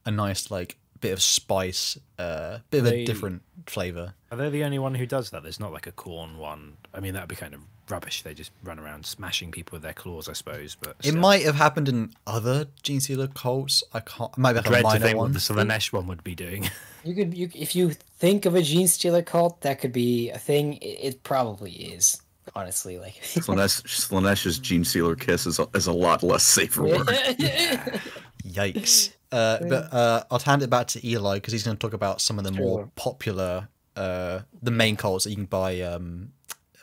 [0.06, 4.14] a nice like bit of spice, uh, bit of a different flavor.
[4.32, 5.44] Are they the only one who does that?
[5.44, 6.78] There's not like a Khorne one.
[6.94, 8.22] I mean, that'd be kind of rubbish.
[8.22, 10.78] They just run around smashing people with their claws, I suppose.
[10.80, 13.84] But It might have happened in other Gene Stealer cults.
[13.94, 14.32] I can't.
[14.32, 15.34] It might be like a dread to minor think what one.
[15.34, 16.70] the Slaanesh one would be doing.
[17.04, 20.38] You could, you if you think of a gene stealer cult, that could be a
[20.38, 20.74] thing.
[20.74, 22.21] It, it probably is,
[22.56, 22.98] honestly.
[22.98, 27.08] Like, Slaanesh, Slaanesh's Gene Stealer kiss is a, is a lot less safer for work.
[28.44, 29.14] Yikes.
[29.32, 32.20] Uh, but uh, I'll hand it back to Eli because he's going to talk about
[32.20, 35.80] some of the more popular, uh, the main cults that you can buy.
[35.80, 36.34] Um,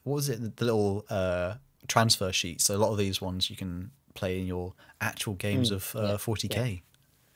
[0.05, 0.57] what was it?
[0.57, 1.57] The little uh,
[1.87, 2.65] transfer sheets.
[2.65, 4.73] So a lot of these ones you can play in your
[5.03, 6.81] actual games of uh, 40k.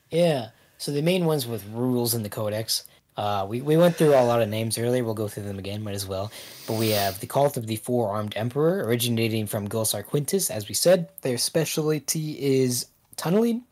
[0.09, 0.49] Yeah.
[0.79, 2.83] So the main ones with rules in the codex.
[3.15, 5.03] Uh, we, we went through a lot of names earlier.
[5.03, 6.31] We'll go through them again, might as well.
[6.67, 10.67] But we have the Cult of the Four Armed Emperor, originating from Ghosar Quintus, as
[10.67, 11.09] we said.
[11.21, 13.63] Their specialty is tunneling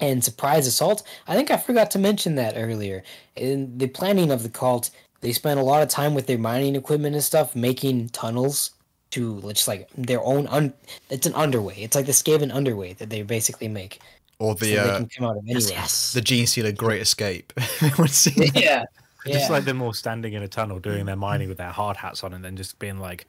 [0.00, 1.02] and surprise assault.
[1.26, 3.02] I think I forgot to mention that earlier.
[3.36, 4.90] In the planning of the cult,
[5.20, 8.70] they spent a lot of time with their mining equipment and stuff making tunnels
[9.10, 10.46] to just like their own.
[10.46, 10.72] Un-
[11.10, 11.74] it's an underway.
[11.78, 14.00] It's like the Skaven underway that they basically make.
[14.40, 15.86] Or So the they uh, can come out of anywhere.
[16.14, 17.52] the Gene Stealer Great Escape.
[17.82, 18.56] Everyone's seen that?
[18.60, 18.84] yeah.
[19.26, 19.52] Just Yeah.
[19.52, 22.32] like them all standing in a tunnel doing their mining with their hard hats on,
[22.32, 23.26] and then just being like,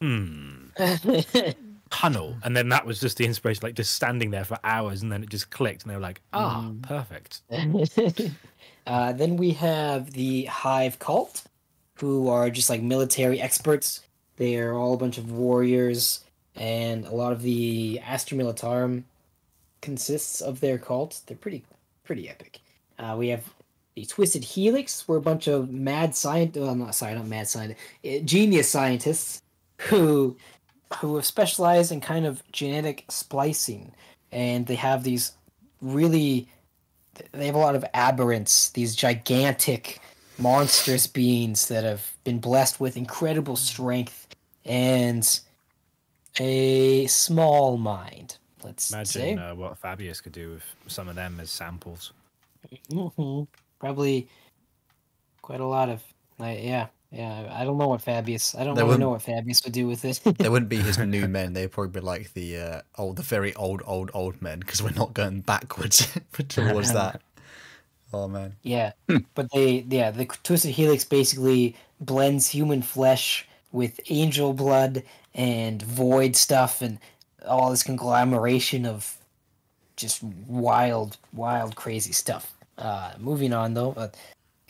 [0.00, 0.68] "Hmm,
[1.90, 5.12] tunnel," and then that was just the inspiration, like just standing there for hours, and
[5.12, 7.42] then it just clicked, and they were like, "Ah, perfect."
[8.86, 11.42] uh, then we have the Hive Cult,
[12.00, 14.00] who are just like military experts.
[14.36, 16.24] They are all a bunch of warriors,
[16.56, 19.02] and a lot of the Astra Militarum
[19.80, 21.20] consists of their cult.
[21.26, 21.64] They're pretty,
[22.04, 22.60] pretty epic.
[22.98, 23.44] Uh, we have
[23.94, 26.58] the Twisted Helix, we're a bunch of mad scientists.
[26.60, 27.80] Well, not sorry, not mad scientists,
[28.24, 29.42] genius scientists
[29.78, 30.36] who
[31.00, 33.92] who have specialized in kind of genetic splicing,
[34.32, 35.32] and they have these
[35.80, 36.48] really
[37.32, 40.00] they have a lot of aberrants, these gigantic,
[40.38, 44.28] monstrous beings that have been blessed with incredible strength
[44.64, 45.40] and
[46.38, 48.37] a small mind.
[48.64, 52.12] Let's say Imagine uh, what Fabius could do with some of them as samples.
[53.78, 54.28] Probably
[55.42, 56.02] quite a lot of
[56.38, 56.88] like, yeah.
[57.10, 58.54] Yeah, I don't know what Fabius.
[58.54, 60.20] I don't They really know what Fabius would do with it.
[60.38, 61.54] They wouldn't be his new men.
[61.54, 64.90] They'd probably be like the uh, old, the very old, old, old men because we're
[64.90, 66.06] not going backwards
[66.48, 67.22] towards that.
[68.12, 68.56] Oh man.
[68.62, 68.92] Yeah,
[69.34, 75.02] but they yeah the twisted helix basically blends human flesh with angel blood
[75.34, 76.98] and void stuff and
[77.46, 79.16] all this conglomeration of
[79.96, 82.54] just wild, wild, crazy stuff.
[82.76, 84.16] Uh, moving on though, but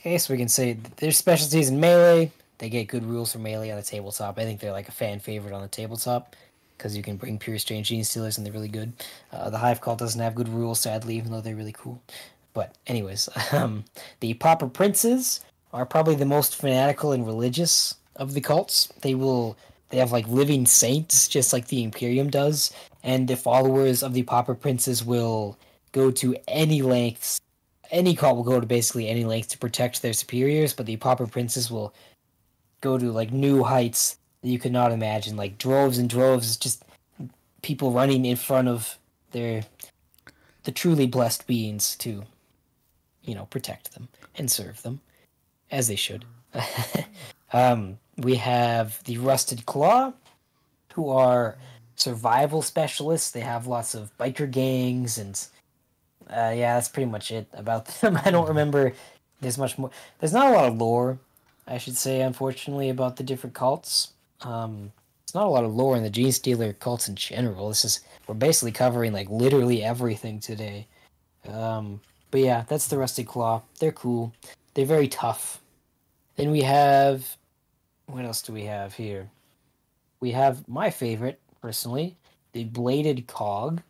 [0.05, 2.32] I guess we can say th- their specialties in melee.
[2.59, 4.39] They get good rules for melee on the tabletop.
[4.39, 6.35] I think they're like a fan favorite on the tabletop
[6.77, 8.93] because you can bring pure strange gene stealers and they're really good.
[9.32, 12.01] Uh, the hive cult doesn't have good rules, sadly, even though they're really cool.
[12.55, 13.85] But anyways, um,
[14.20, 18.89] the pauper princes are probably the most fanatical and religious of the cults.
[19.03, 19.57] They will
[19.90, 24.23] they have like living saints, just like the Imperium does, and the followers of the
[24.23, 25.59] pauper princes will
[25.93, 27.40] go to any lengths.
[27.90, 31.27] Any cult will go to basically any length to protect their superiors, but the pauper
[31.27, 31.94] princes will
[32.81, 36.85] go to like new heights that you could not imagine, like droves and droves, just
[37.62, 38.98] people running in front of
[39.32, 39.62] their
[40.65, 42.24] the truly blessed beings to
[43.23, 45.01] you know protect them and serve them
[45.70, 46.24] as they should
[47.53, 50.12] um, we have the rusted claw
[50.95, 51.57] who are
[51.97, 55.47] survival specialists they have lots of biker gangs and
[56.31, 58.93] uh, yeah that's pretty much it about them i don't remember
[59.41, 61.19] there's much more there's not a lot of lore
[61.66, 64.12] i should say unfortunately about the different cults
[64.43, 64.93] um,
[65.25, 68.01] it's not a lot of lore in the gene stealer cults in general this is
[68.27, 70.87] we're basically covering like literally everything today
[71.49, 72.01] um,
[72.31, 73.62] but yeah, that's the Rusted Claw.
[73.79, 74.33] They're cool.
[74.75, 75.61] They're very tough.
[76.37, 77.37] Then we have
[78.09, 79.30] what else do we have here?
[80.20, 82.16] We have my favorite, personally,
[82.52, 83.82] the Bladed Cog,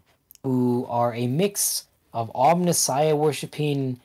[0.42, 4.00] who are a mix of Omnissiah worshipping,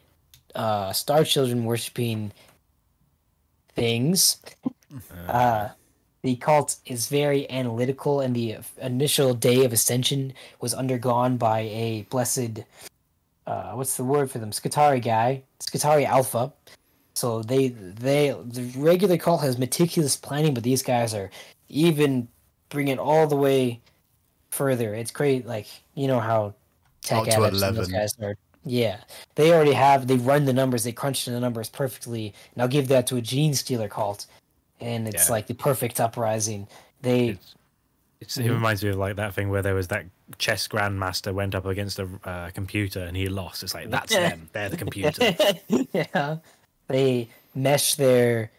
[0.56, 2.32] uh, Star Children worshipping
[3.76, 4.42] things.
[5.28, 5.70] Uh,
[6.22, 12.06] the cult is very analytical, and the initial day of ascension was undergone by a
[12.12, 12.62] blessed
[13.46, 14.52] uh, what's the word for them?
[14.52, 16.54] Skitarii guy, Skitarii Alpha.
[17.24, 21.30] So they they the regular cult has meticulous planning, but these guys are
[21.70, 22.28] even
[22.68, 23.80] bring it all the way
[24.52, 24.94] further.
[24.94, 26.54] It's great, like you know how
[27.02, 28.36] tech adepts and those guys are.
[28.66, 28.98] Yeah,
[29.36, 30.08] they already have.
[30.08, 30.84] They run the numbers.
[30.84, 32.34] They crunch the numbers perfectly.
[32.54, 34.26] And I'll give that to a gene stealer cult,
[34.82, 35.32] and it's Yeah.
[35.32, 36.68] like the perfect uprising.
[37.04, 37.56] They It's,
[38.20, 40.08] It's, It reminds me of like that thing where there was that
[40.40, 43.64] chess grandmaster went up against a uh, computer and he lost.
[43.64, 44.50] It's like that's them.
[44.52, 45.34] They're the computer.
[45.94, 46.40] yeah.
[46.94, 48.52] They mesh their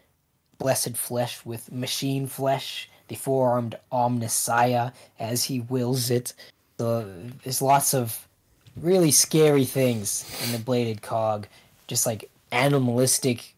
[0.57, 6.33] blessed flesh with machine flesh, the four armed Omnissiah, as he wills it.
[6.77, 7.09] So
[7.43, 8.27] there's lots of
[8.75, 11.47] really scary things in the bladed cog.
[11.87, 13.55] Just like animalistic,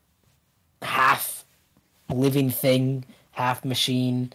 [0.84, 1.44] half
[2.08, 4.32] living thing, half machine.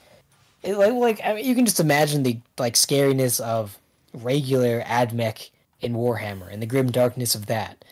[0.65, 3.79] It, like, like I mean, you can just imagine the like scariness of
[4.13, 5.51] regular Admech
[5.81, 7.85] in Warhammer and the grim darkness of that,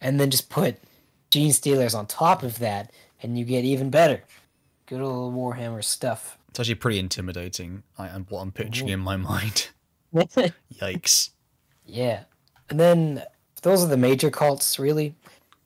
[0.00, 0.78] and then just put
[1.30, 2.92] Gene Stealers on top of that,
[3.22, 4.22] and you get even better.
[4.86, 6.38] Good old Warhammer stuff.
[6.48, 7.82] It's actually pretty intimidating.
[7.98, 8.94] I am what I'm picturing mm-hmm.
[8.94, 9.68] in my mind.
[10.14, 11.30] Yikes.
[11.84, 12.24] yeah,
[12.70, 13.22] and then
[13.62, 15.14] those are the major cults, really.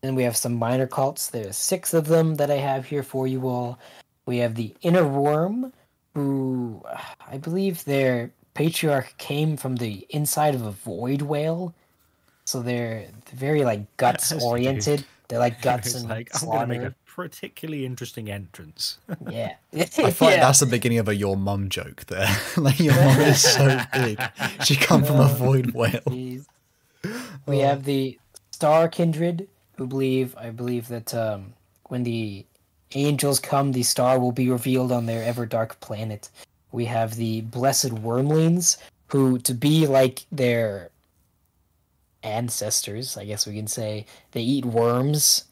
[0.01, 1.29] Then we have some minor cults.
[1.29, 3.79] There's six of them that I have here for you all.
[4.27, 5.73] We have the Inner Worm,
[6.15, 6.83] who
[7.31, 11.75] I believe their patriarch came from the inside of a void whale.
[12.45, 15.05] So they're very like guts oriented.
[15.33, 18.99] They're like guts and like I'm gonna make a particularly interesting entrance.
[19.31, 19.55] Yeah.
[19.73, 22.29] I feel like that's the beginning of a your mum joke there.
[22.59, 24.21] like your mum is so big.
[24.63, 26.03] She come from a void whale.
[26.07, 26.45] Jeez.
[27.47, 28.19] We have the
[28.51, 29.49] Star Kindred,
[29.79, 31.55] who believe I believe that um,
[31.85, 32.45] when the
[32.95, 36.29] angels come, the star will be revealed on their ever dark planet.
[36.73, 38.77] We have the Blessed Wormlings,
[39.07, 40.91] who to be like their
[42.23, 45.45] ancestors, I guess we can say, they eat worms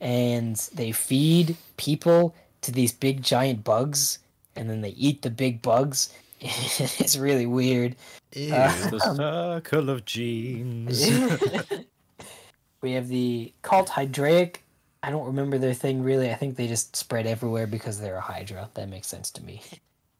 [0.00, 4.18] and they feed people to these big giant bugs,
[4.54, 6.12] and then they eat the big bugs.
[6.40, 7.96] it's really weird.
[8.34, 8.50] Ew.
[8.50, 11.08] the um, circle of genes.
[12.82, 14.62] we have the cult Hydraic.
[15.02, 16.30] I don't remember their thing really.
[16.30, 18.68] I think they just spread everywhere because they're a Hydra.
[18.74, 19.62] That makes sense to me.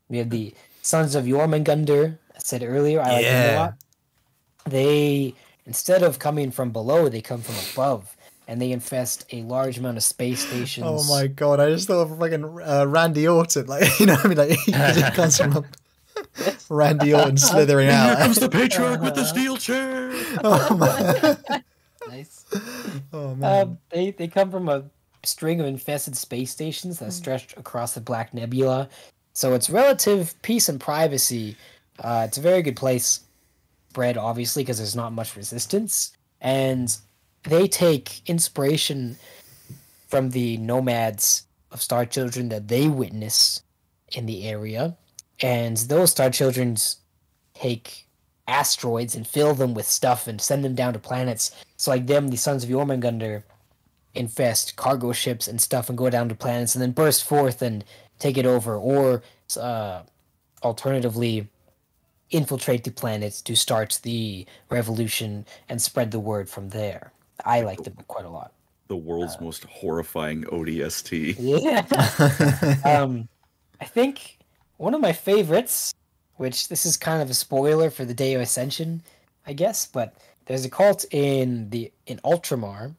[0.08, 2.16] We have the Sons of Jormungandr.
[2.34, 3.00] I said earlier.
[3.00, 3.74] I like them a lot.
[4.66, 5.34] They
[5.66, 8.16] instead of coming from below, they come from above,
[8.48, 10.86] and they infest a large amount of space stations.
[10.88, 11.60] Oh my god!
[11.60, 14.50] I just thought of fucking uh, Randy Orton, like you know, what I mean, like
[14.60, 15.64] he just comes from a-
[16.68, 18.06] Randy Orton slithering out.
[18.08, 20.10] Here comes the patriarch with the steel chair.
[20.42, 21.62] oh, man.
[22.08, 22.44] Nice.
[23.12, 23.62] oh man!
[23.68, 24.84] Um, they they come from a
[25.24, 28.88] string of infested space stations that stretch across the Black Nebula.
[29.32, 31.56] So it's relative peace and privacy.
[31.98, 33.20] Uh, it's a very good place.
[33.96, 36.12] Spread obviously because there's not much resistance,
[36.42, 36.94] and
[37.44, 39.16] they take inspiration
[40.06, 43.62] from the nomads of Star Children that they witness
[44.12, 44.98] in the area,
[45.40, 46.98] and those Star Childrens
[47.54, 48.06] take
[48.46, 51.50] asteroids and fill them with stuff and send them down to planets.
[51.78, 53.44] So like them, the Sons of Jormungandr
[54.14, 57.82] infest cargo ships and stuff and go down to planets and then burst forth and
[58.18, 59.22] take it over, or
[59.58, 60.02] uh,
[60.62, 61.48] alternatively
[62.30, 67.12] infiltrate the planets to start the revolution and spread the word from there.
[67.44, 68.52] I like them quite a lot.
[68.88, 71.36] The world's most horrifying ODST.
[71.38, 71.84] Yeah.
[72.84, 73.28] um,
[73.80, 74.38] I think
[74.76, 75.92] one of my favorites,
[76.36, 79.02] which this is kind of a spoiler for the Day of Ascension,
[79.46, 80.14] I guess, but
[80.46, 82.94] there's a cult in the in Ultramar,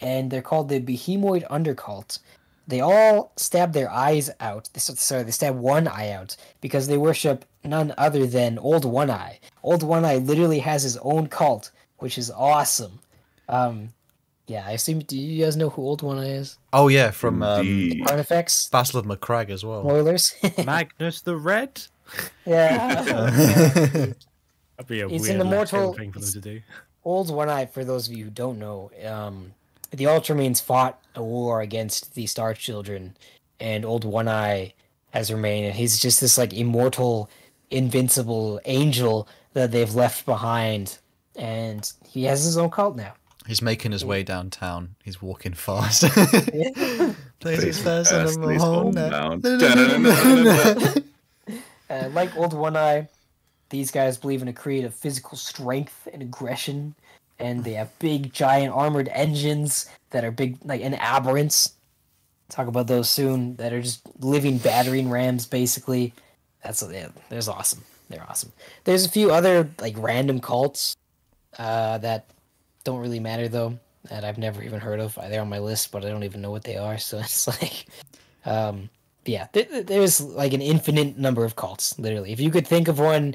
[0.00, 2.18] and they're called the Behemoid Undercult.
[2.66, 4.70] They all stab their eyes out.
[4.72, 9.10] They- Sorry, they stab one eye out because they worship none other than Old One
[9.10, 9.40] Eye.
[9.62, 13.00] Old One Eye literally has his own cult, which is awesome.
[13.48, 13.90] Um,
[14.46, 15.00] yeah, I assume.
[15.00, 16.58] Do you guys know who Old One Eye is?
[16.72, 18.10] oh yeah, from um, Indeed.
[18.10, 18.68] Artifacts.
[18.68, 19.82] Battle of Macragge as well.
[19.82, 20.34] Spoilers.
[20.64, 21.82] Magnus the Red.
[22.46, 23.02] yeah.
[23.04, 24.16] That'd
[24.86, 26.60] be a It's weird an left immortal- thing for them to do.
[27.04, 29.52] Old One Eye, for those of you who don't know, um,
[29.90, 33.16] the Ultramarines fought a war against the Star Children,
[33.58, 34.74] and Old One Eye
[35.12, 37.30] has remained, and he's just this like immortal,
[37.70, 40.98] invincible angel that they've left behind,
[41.36, 43.14] and he has his own cult now.
[43.46, 44.94] He's making his way downtown.
[45.02, 46.02] He's walking fast.
[46.52, 47.12] Yeah.
[47.40, 49.44] Plays his Fast first and the he's home homebound.
[51.90, 53.08] Uh, like Old One Eye,
[53.68, 56.94] these guys believe in a creed of physical strength and aggression,
[57.40, 61.72] and they have big, giant armored engines that are big, like and aberrants.
[62.48, 63.56] Talk about those soon.
[63.56, 66.12] That are just living battering rams, basically.
[66.62, 67.82] That's yeah, there's awesome.
[68.08, 68.52] They're awesome.
[68.84, 70.96] There's a few other like random cults
[71.58, 72.26] uh, that
[72.84, 73.78] don't really matter though.
[74.08, 75.14] That I've never even heard of.
[75.14, 76.98] They're on my list, but I don't even know what they are.
[76.98, 77.86] So it's like,
[78.44, 78.88] um,
[79.26, 81.98] yeah, th- th- there's like an infinite number of cults.
[81.98, 83.34] Literally, if you could think of one,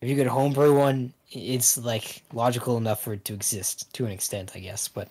[0.00, 4.12] if you could homebrew one, it's like logical enough for it to exist to an
[4.12, 4.88] extent, I guess.
[4.88, 5.08] But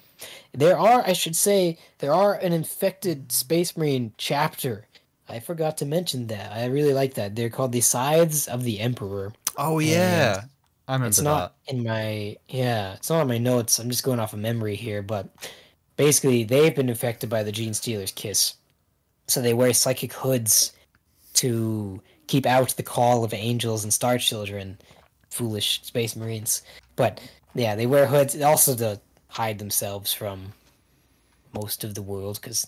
[0.54, 4.88] there are, I should say, there are an infected Space Marine chapter
[5.28, 6.52] I forgot to mention that.
[6.52, 7.36] I really like that.
[7.36, 9.34] They're called the Scythes of the Emperor.
[9.58, 10.44] Oh yeah,
[10.88, 11.24] I remember It's that.
[11.24, 13.80] not in my yeah, it's not on my notes.
[13.80, 15.30] I'm just going off of memory here, but
[15.98, 18.56] basically they've been infected by the Gene Stealer's kiss.
[19.28, 20.74] So they wear psychic hoods
[21.36, 24.78] to keep out the call of angels and star children,
[25.32, 26.62] foolish space marines.
[26.96, 27.20] But
[27.56, 29.00] yeah, they wear hoods also to
[29.30, 30.54] hide themselves from
[31.54, 32.68] most of the world because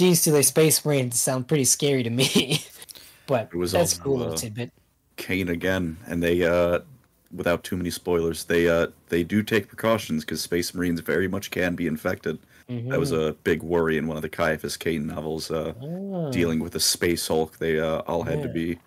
[0.00, 2.62] Gene Stealer space marines sound pretty scary to me.
[3.26, 4.72] but It was that's a also, cool little uh, tidbit.
[5.16, 6.78] Cain again, and they, uh,
[7.36, 11.50] without too many spoilers, they uh, they do take precautions because Space Marines very much
[11.50, 12.38] can be infected.
[12.68, 16.30] That was a big worry in one of the Ciaphas Cain novels, uh, Ah.
[16.30, 17.58] dealing with the Space Hulk.
[17.58, 18.78] They uh, all had to be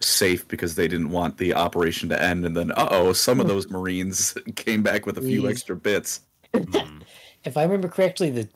[0.00, 3.46] safe because they didn't want the operation to end, and then uh oh, some of
[3.52, 5.50] those Marines came back with a few Please.
[5.50, 6.22] extra bits.
[7.44, 8.48] if I remember correctly, the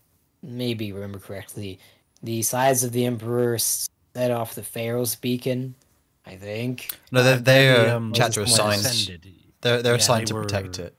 [0.42, 1.78] maybe remember correctly,
[2.22, 5.74] the Scythes of the Emperor set off the Pharos beacon.
[6.26, 6.90] I think.
[7.10, 8.56] No, they're, they're The, um, chapter of was
[9.62, 10.94] They're they're Yeah, assigned they to protect it.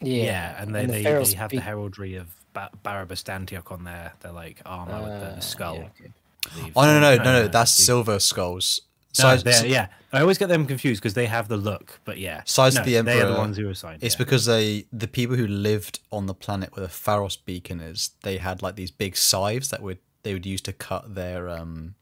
[0.00, 3.84] Yeah, Yeah, and they, the they, they have the heraldry of ba- Barabas Dantioch on
[3.84, 5.74] their their like armor with the, uh, skull.
[5.76, 6.12] yeah, okay.
[6.46, 6.72] I believe.
[6.74, 8.80] Oh no no no no, Uh, that's the- silver skulls.
[9.18, 12.18] No, Scythes, they're- yeah, I always get them confused because they have the look, but
[12.18, 14.02] yeah, Scythes no, of the They are Emperor, the ones who are assigned.
[14.02, 14.18] It's yeah.
[14.18, 18.38] because they the people who lived on the planet where the Pharos beacon is, they
[18.38, 21.94] had like these big scythes that would they would use to cut their um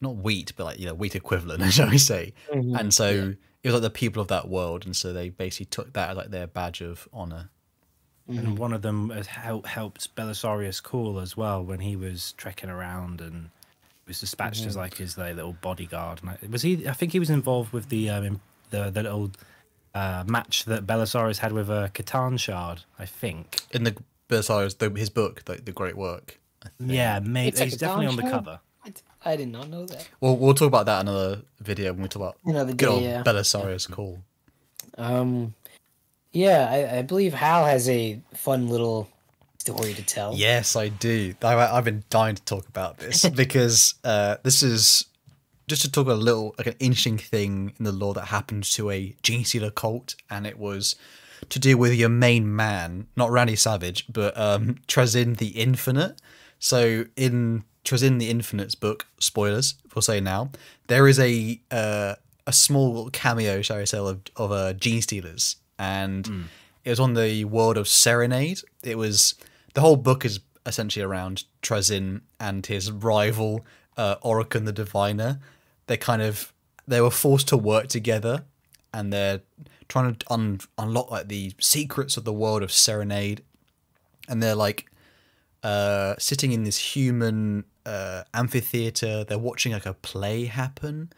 [0.00, 2.34] not wheat, but like you know, wheat equivalent, shall we say.
[2.52, 5.66] Mhm, And so it was like the people of that world, and so they basically
[5.66, 7.50] took that as like their badge of honor.
[8.26, 12.70] and one of them has hel- helped Belisarius Cawl as well when he was trekking
[12.70, 13.50] around and
[14.06, 16.20] was dispatched as like his like, little bodyguard.
[16.22, 16.86] And I, was he?
[16.88, 18.40] I think he was involved with the um,
[18.70, 19.30] the the little
[19.94, 22.82] uh, match that Belisarius had with a C'tan shard.
[22.98, 23.60] I think.
[23.70, 23.96] In the
[24.28, 26.40] Belisarius, the, his book, like the Great Work.
[26.62, 26.92] I think.
[26.92, 28.32] Yeah, maybe he's definitely on the shard?
[28.32, 28.60] cover.
[28.82, 29.02] What?
[29.24, 30.08] I did not know that.
[30.20, 33.02] We'll we'll talk about that in another video when we talk about Another good old
[33.02, 33.22] yeah.
[33.22, 34.18] Belisarius Cawl.
[34.98, 35.54] Um,
[36.32, 39.08] yeah, I, I believe Hal has a fun little
[39.64, 40.34] story to tell.
[40.34, 41.34] Yes, I do.
[41.42, 45.06] I, I've been dying to talk about this because uh, this is
[45.66, 48.90] just to talk a little like an interesting thing in the lore that happened to
[48.90, 50.96] a gene stealer cult, and it was
[51.48, 56.20] to do with your main man, not Randy Savage, but um, Trazyn the Infinite.
[56.58, 60.50] So in Trazyn the Infinite's book, spoilers, we'll say now,
[60.88, 62.16] there is a uh,
[62.46, 66.46] a small cameo, shall I say, of, of uh, gene stealers, and
[66.84, 68.60] it was on the world of Serenade.
[68.82, 69.34] It was
[69.74, 73.64] the whole book is essentially around Trazyn and his rival
[73.96, 75.40] uh, Orikan the Diviner.
[75.86, 76.52] They kind of
[76.86, 78.44] they were forced to work together,
[78.92, 79.40] and they're
[79.88, 83.42] trying to un- unlock like the secrets of the world of Serenade,
[84.28, 84.90] and they're like
[85.62, 89.24] uh, sitting in this human uh, amphitheater.
[89.24, 91.10] They're watching like a play happen,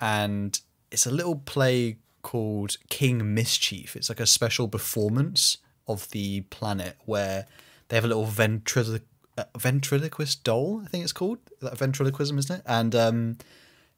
[0.00, 0.58] and
[0.90, 3.96] it's a little play called King Mischief.
[3.96, 7.46] It's like a special performance of the planet where
[7.90, 9.02] they have a little ventriloqu-
[9.36, 10.80] uh, ventriloquist doll.
[10.84, 12.62] I think it's called that ventriloquism, isn't it?
[12.64, 13.38] And um,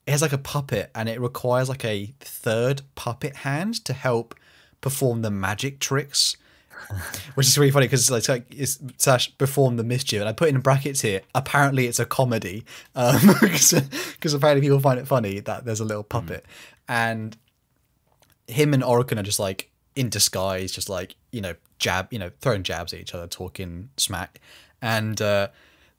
[0.07, 4.35] it has like a puppet, and it requires like a third puppet hand to help
[4.81, 6.37] perform the magic tricks
[7.35, 10.49] which is really funny because it's like it's slash perform the mischief and i put
[10.49, 12.65] in brackets here apparently it's a comedy
[12.97, 16.45] um because apparently people find it funny that there's a little puppet
[16.89, 17.37] and
[18.49, 22.31] him and Orikan are just like in disguise just like you know jab you know
[22.41, 24.41] throwing jabs at each other talking smack.
[24.81, 25.49] And uh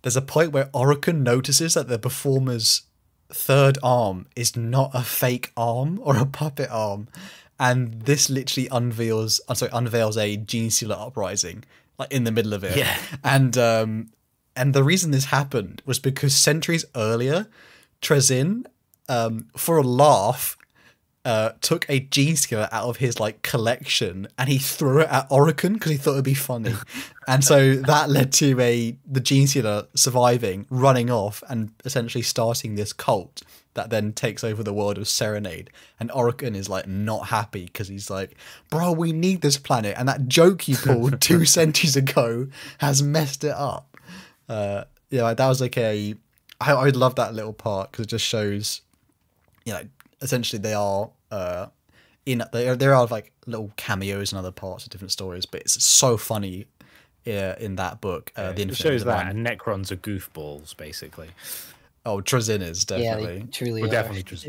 [0.02, 2.84] there's a point where Orikan notices that the performer's
[3.30, 7.08] third arm is not a fake arm or a puppet arm.
[7.60, 11.64] And this literally unveils I'm sorry unveils a gene uprising
[12.00, 12.78] like in the middle of it.
[12.78, 12.98] Yeah.
[13.24, 14.10] and um
[14.56, 17.48] and the reason this happened was because centuries earlier
[18.02, 18.66] Trazyn
[19.10, 20.58] um for a laugh
[21.26, 25.30] uh, took a gene stealer out of his like collection and he threw it at
[25.30, 26.74] Orikan because he thought it'd be funny,
[27.28, 32.76] and so that led to a the gene stealer surviving, running off, and essentially starting
[32.76, 33.42] this cult
[33.76, 35.70] that then takes over the world of Serenade.
[36.00, 38.36] And Orikan is like not happy because he's like,
[38.70, 42.48] "Bro, we need this planet," and that joke you pulled two centuries ago
[42.80, 43.98] has messed it up.
[44.50, 46.16] Uh, yeah, that was like a.
[46.60, 48.82] I, I would love that little part because it just shows
[49.66, 49.84] you know,
[50.24, 51.68] essentially they are uh,
[52.26, 52.76] in there.
[52.76, 56.66] There are like little cameos and other parts of different stories, but it's so funny.
[57.26, 61.30] Uh, in that book, uh, the it Infinite shows that, and Necrons are goofballs, basically.
[62.06, 63.40] Oh, Trazyn is Yeah, definitely.
[63.44, 63.94] they truly Well, are.
[63.94, 64.48] definitely just-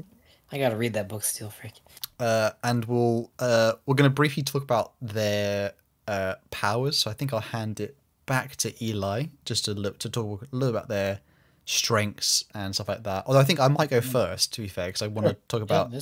[0.50, 1.74] I gotta read that book still, freak.
[2.18, 5.74] uh, and we'll uh, we're going to briefly talk about their
[6.08, 6.98] uh, powers.
[6.98, 7.96] So I think I'll hand it
[8.26, 11.20] back to Eli just to look to talk a little about their
[11.64, 13.24] strengths and stuff like that.
[13.26, 15.62] Although I think I might go first, to be fair, because I want to talk
[15.62, 16.00] about Yeah,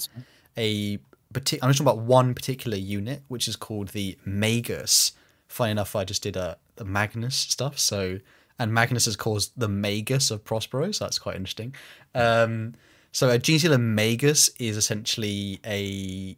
[0.56, 0.98] a
[1.32, 5.12] partic- I'm just talking about one particular unit, which is called the Magus.
[5.48, 8.18] Funny enough, I just did a the Magnus stuff, so
[8.58, 11.74] and Magnus is called the Magus of Prospero, so that's quite interesting.
[12.14, 12.74] Um,
[13.12, 16.36] so a Gene Stealer Magus is essentially a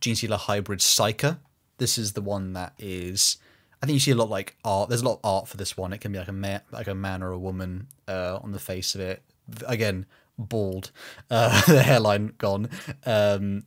[0.00, 1.38] Gene Stealer hybrid Psyker.
[1.78, 3.36] This is the one that is.
[3.82, 4.88] I think you see a lot like art.
[4.88, 5.92] There's a lot of art for this one.
[5.92, 8.58] It can be like a man, like a man or a woman uh, on the
[8.58, 9.22] face of it.
[9.66, 10.06] Again,
[10.38, 10.90] bald,
[11.30, 12.70] uh, the hairline gone,
[13.04, 13.64] um,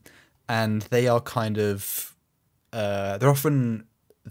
[0.48, 2.15] and they are kind of.
[2.72, 3.86] Uh, they're often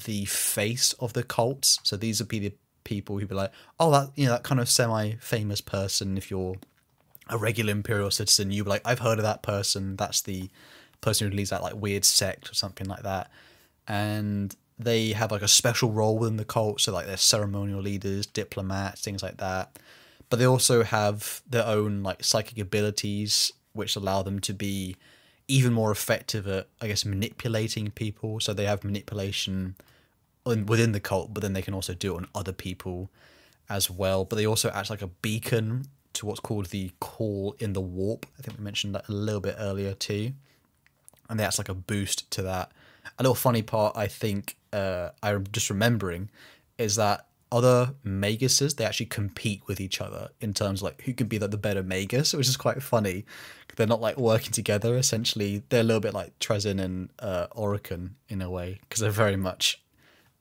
[0.05, 1.81] the face of the cults.
[1.83, 2.53] So these would be the
[2.85, 6.17] people who'd be like, oh, that you know that kind of semi-famous person.
[6.17, 6.57] If you're
[7.29, 9.97] a regular imperial citizen, you'd be like, I've heard of that person.
[9.97, 10.51] That's the
[11.01, 13.31] person who leads that like weird sect or something like that.
[13.87, 18.27] And they have like a special role within the cult, so like they're ceremonial leaders,
[18.27, 19.79] diplomats, things like that.
[20.31, 24.97] But they also have their own like psychic abilities, which allow them to be
[25.49, 28.39] even more effective at, I guess, manipulating people.
[28.39, 29.75] So they have manipulation
[30.45, 33.11] within the cult, but then they can also do it on other people
[33.69, 34.25] as well.
[34.25, 38.27] But they also act like a beacon to what's called the call in the warp.
[38.39, 40.33] I think we mentioned that a little bit earlier too.
[41.31, 42.73] And that's like a boost to that.
[43.19, 46.31] A little funny part, I think, uh, I'm just remembering,
[46.79, 51.15] is that other Maguses they actually compete with each other in terms of like who
[51.15, 53.25] can be like the better Magus, which is quite funny.
[53.77, 54.97] They're not like working together.
[54.97, 59.11] Essentially, they're a little bit like Trazyn and uh, Orikan in a way because they're
[59.11, 59.81] very much.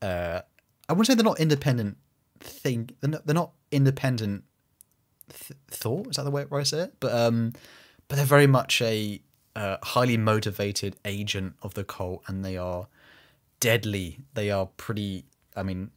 [0.02, 0.42] Uh,
[0.90, 1.98] I wouldn't say they're not independent.
[2.40, 4.44] Thing they're not, they're not independent
[5.30, 6.08] th- thought.
[6.08, 6.94] Is that the way I say it?
[7.00, 7.54] But um,
[8.08, 9.22] but they're very much a
[9.58, 12.88] uh, highly motivated agent of the cult, and they are
[13.60, 14.20] deadly.
[14.34, 15.26] They are pretty.
[15.56, 15.90] I mean,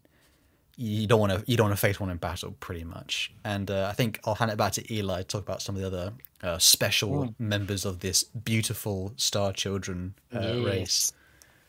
[0.77, 3.33] you don't want to you don't want to face one in battle, pretty much.
[3.45, 5.81] And uh, I think I'll hand it back to Eli to talk about some of
[5.83, 6.13] the other
[6.43, 10.65] uh, special members of this beautiful Star Children uh, Yes.
[10.65, 11.13] race.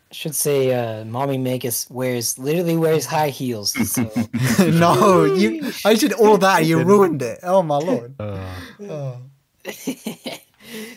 [0.09, 3.71] I should say, uh, Mommy Magus wears literally wears high heels.
[3.91, 4.03] So
[4.69, 5.71] no, you.
[5.85, 6.65] I did all that.
[6.65, 7.39] You ruined it.
[7.43, 8.15] Oh my lord.
[8.19, 8.55] Uh,
[8.89, 9.17] Oh.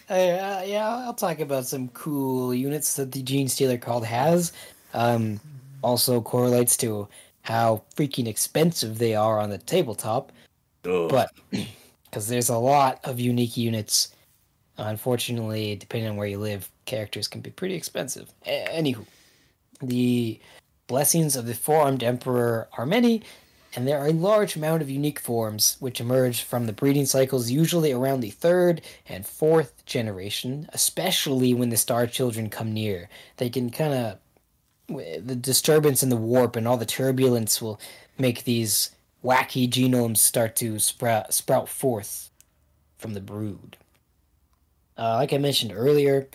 [0.08, 4.52] Uh, yeah, I'll talk about some cool units that the Gene Stealer called has.
[4.92, 5.40] Um,
[5.82, 7.08] also correlates to
[7.42, 10.32] how freaking expensive they are on the tabletop.
[10.84, 11.08] Ugh.
[11.10, 11.30] But
[12.04, 14.14] because there's a lot of unique units,
[14.78, 18.30] unfortunately, depending on where you live, characters can be pretty expensive.
[18.46, 19.04] A- anywho,
[19.82, 20.38] the
[20.86, 23.22] blessings of the four-armed emperor are many,
[23.74, 27.50] and there are a large amount of unique forms which emerge from the breeding cycles,
[27.50, 33.08] usually around the third and fourth generation, especially when the star children come near.
[33.38, 34.18] They can kind of
[34.88, 37.80] the disturbance in the warp and all the turbulence will
[38.18, 38.90] make these
[39.24, 42.30] wacky genomes start to sprout sprout forth
[42.98, 43.76] from the brood.
[44.96, 46.28] Uh, like I mentioned earlier,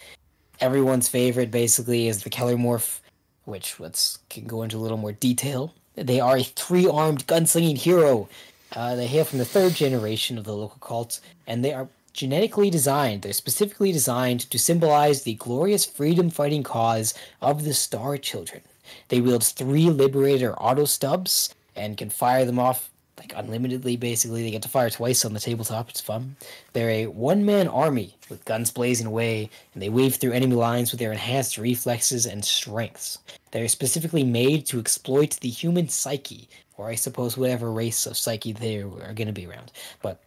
[0.60, 3.00] everyone's favorite basically is the Kelermorph,
[3.46, 5.74] which let's can go into a little more detail.
[6.00, 8.30] They are a three-armed gunslinging hero.
[8.76, 12.70] Uh, they hail from the third generation of the local cults, and they are genetically
[12.70, 13.22] designed.
[13.22, 18.62] They're specifically designed to symbolize the glorious freedom-fighting cause of the Star Children.
[19.10, 22.90] They wield three Liberator auto stubs and can fire them off
[23.20, 23.98] like unlimitedly.
[23.98, 25.90] Basically, they get to fire twice on the tabletop.
[25.90, 26.36] It's fun.
[26.74, 31.00] They're a one-man army with guns blazing away, and they weave through enemy lines with
[31.00, 33.20] their enhanced reflexes and strengths.
[33.52, 38.54] They're specifically made to exploit the human psyche, or I suppose whatever race of psyche
[38.54, 39.72] they are going to be around.
[40.02, 40.22] But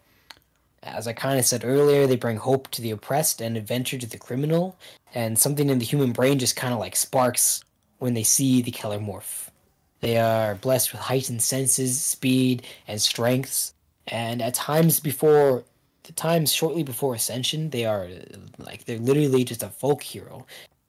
[0.82, 4.06] as I kind of said earlier, they bring hope to the oppressed and adventure to
[4.06, 4.76] the criminal,
[5.14, 7.64] and something in the human brain just kind of like sparks
[7.98, 9.48] when they see the Kelermorph.
[10.02, 13.72] They are blessed with heightened senses, speed, and strengths,
[14.08, 15.62] and at times before,
[16.02, 18.08] the times shortly before Ascension, they are
[18.58, 20.44] like they're literally just a folk hero,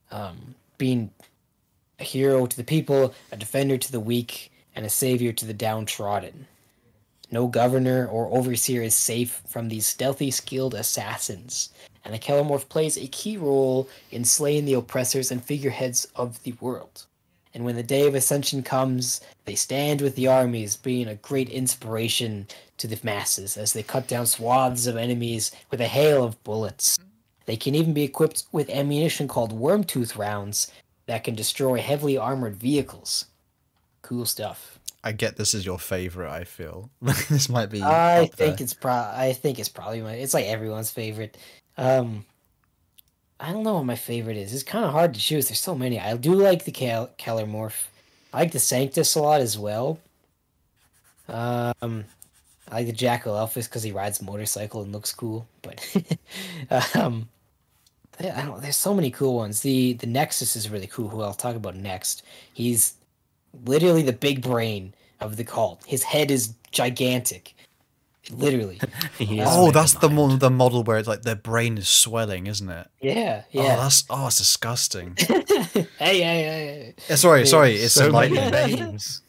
[0.10, 1.11] um, being
[1.99, 5.53] a hero to the people, a defender to the weak, and a savior to the
[5.53, 6.48] downtrodden.
[7.30, 11.69] No governor or overseer is safe from these stealthy, skilled assassins,
[12.03, 16.56] and the Kelermorph plays a key role in slaying the oppressors and figureheads of the
[16.60, 17.06] world.
[17.54, 21.50] And when the day of ascension comes, they stand with the armies, being a great
[21.50, 22.48] inspiration
[22.78, 26.98] to the masses as they cut down swaths of enemies with a hail of bullets.
[27.46, 30.72] They can even be equipped with ammunition called Wormtooth rounds
[31.06, 33.26] that can destroy heavily armored vehicles.
[34.02, 34.80] Cool stuff.
[35.04, 36.32] I get this is your favorite.
[36.32, 37.84] I feel this might be.
[37.84, 38.64] I think there.
[38.64, 38.94] it's pro.
[38.94, 40.14] I think it's probably my.
[40.14, 41.38] It's like everyone's favorite.
[41.78, 42.26] Um,
[43.44, 44.53] I don't know what my favorite is.
[44.53, 45.49] It's kind of hard to choose.
[45.49, 45.99] There's so many.
[45.99, 47.88] I do like the Cal- Kelermorph.
[48.32, 49.99] I like the Sanctus a lot as well.
[51.28, 52.06] Um,
[52.72, 55.45] I like the Jackal Alphus because he rides motorcycle and looks cool.
[55.61, 55.86] But
[56.95, 57.28] um,
[58.18, 58.61] I don't.
[58.61, 59.60] There's so many cool ones.
[59.60, 61.10] The the Nexos is really cool.
[61.10, 62.24] Who I'll talk about next.
[62.53, 62.94] He's
[63.65, 65.84] literally the big brain of the cult.
[65.86, 67.56] His head is gigantic.
[68.32, 68.80] Literally.
[69.18, 70.14] He is Oh, that's the Megamind.
[70.16, 72.88] mo- the model where it's like their brain is swelling, isn't it?
[73.02, 73.44] Yeah.
[73.52, 73.62] yeah.
[73.78, 75.16] Oh, that's oh, it's disgusting.
[75.18, 76.95] hey, hey, hey, hey.
[77.10, 78.80] Yeah, sorry, They- sorry, it's so many enlightening.
[78.91, 79.22] names.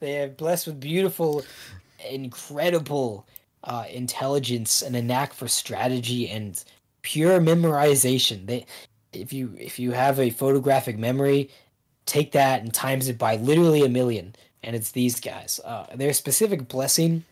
[0.00, 1.44] They are blessed with beautiful,
[2.10, 3.26] incredible
[3.64, 6.62] uh, intelligence and a knack for strategy and
[7.02, 8.46] pure memorization.
[8.46, 8.66] They,
[9.12, 11.50] if you if you have a photographic memory,
[12.06, 15.60] take that and times it by literally a million, and it's these guys.
[15.64, 17.24] Uh, their specific blessing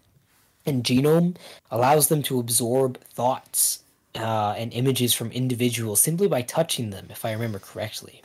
[0.67, 1.37] and genome
[1.71, 3.83] allows them to absorb thoughts
[4.17, 8.23] uh, and images from individuals simply by touching them, if I remember correctly.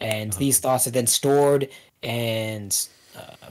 [0.00, 1.68] And these thoughts are then stored
[2.02, 2.76] and
[3.16, 3.46] uh,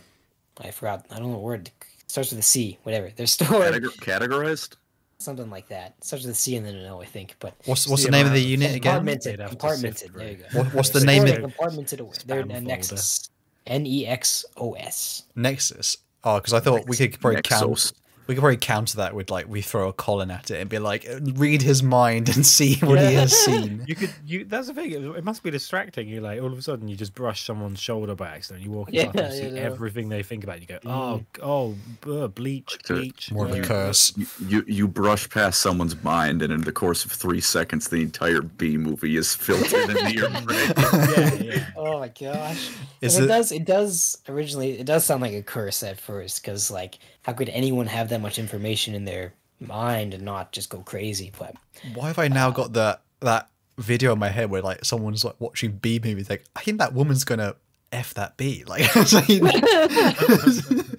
[0.61, 1.05] I forgot.
[1.09, 1.71] I don't know the word.
[2.07, 2.77] Starts with a C.
[2.83, 3.11] Whatever.
[3.15, 3.73] They're stored.
[3.73, 4.75] Categor- categorized?
[5.17, 5.95] Something like that.
[6.03, 7.35] Starts with a C and then an O, I think.
[7.39, 9.05] But What's what's the the name of the amount of unit again?
[9.05, 9.23] compartmented.
[9.23, 9.97] They'd have to Compartmented.
[9.97, 10.59] sift There you go.
[10.59, 11.35] What, what's the Stored name?
[11.35, 12.13] and Of, compartmented away.
[12.25, 12.69] They're Spam a folder.
[12.69, 13.29] Nexos.
[13.65, 15.23] N E X O S.
[15.35, 15.97] Nexos.
[16.25, 17.93] Oh, because I thought we could probably count.
[18.23, 18.27] Nexos.
[18.27, 20.79] We could probably counter that with like we throw a colon at it and be
[20.79, 23.83] like, read his mind and see what he has seen.
[23.87, 26.07] You could you that's the thing, it, it must be distracting.
[26.07, 28.89] You like all of a sudden you just brush someone's shoulder by accident, you walk
[28.91, 29.61] Yeah, up and you see you know.
[29.61, 30.61] everything they think about.
[30.61, 31.75] You go, Oh oh
[32.23, 33.31] uh, bleach, to- bleach.
[33.31, 34.13] More of a curse.
[34.17, 37.97] You, you you brush past someone's mind, and in the course of three seconds, the
[38.01, 40.71] entire B movie is filtered into your brain.
[40.77, 41.65] Yeah, yeah.
[41.75, 42.69] Oh my gosh.
[43.01, 46.41] Is it, it- does it does originally it does sound like a curse at first
[46.41, 50.69] because like how could anyone have that much information in their mind and not just
[50.69, 51.55] go crazy but
[51.93, 55.35] Why have I now got that that video in my head where like someone's like
[55.39, 56.29] watching B movies?
[56.29, 57.55] Like, I think that woman's gonna
[57.91, 58.63] f that B.
[58.67, 59.27] Like, it's like-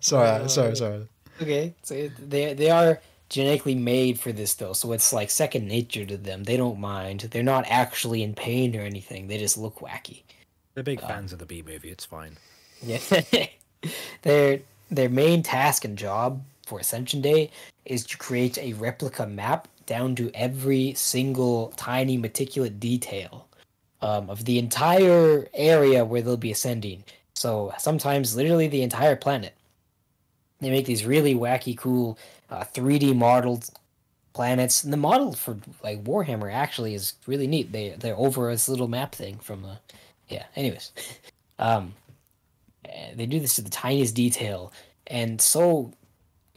[0.00, 1.08] sorry, sorry, uh, sorry.
[1.42, 6.04] okay so they they are genetically made for this though so it's like second nature
[6.06, 9.80] to them they don't mind they're not actually in pain or anything they just look
[9.80, 10.22] wacky
[10.74, 12.36] They're big uh, fans of the B movie, it's fine.
[12.82, 12.98] Yeah.
[14.22, 14.60] their
[14.90, 17.50] their main task and job for Ascension Day
[17.84, 23.48] is to create a replica map down to every single tiny meticulous detail
[24.02, 27.02] um, of the entire area where they'll be ascending.
[27.34, 29.54] So sometimes literally the entire planet.
[30.60, 32.18] They make these really wacky, cool,
[32.50, 33.70] uh, 3D modeled
[34.34, 34.84] planets.
[34.84, 37.72] And the model for like Warhammer actually is really neat.
[37.72, 39.76] They they're over this little map thing from uh,
[40.28, 40.44] yeah.
[40.56, 40.92] Anyways,
[41.58, 41.94] um,
[43.14, 44.72] they do this to the tiniest detail,
[45.06, 45.92] and so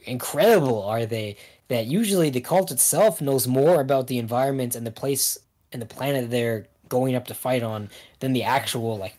[0.04, 1.36] incredible are they
[1.68, 5.38] that usually the cult itself knows more about the environment and the place
[5.72, 7.88] and the planet they're going up to fight on
[8.20, 9.16] than the actual like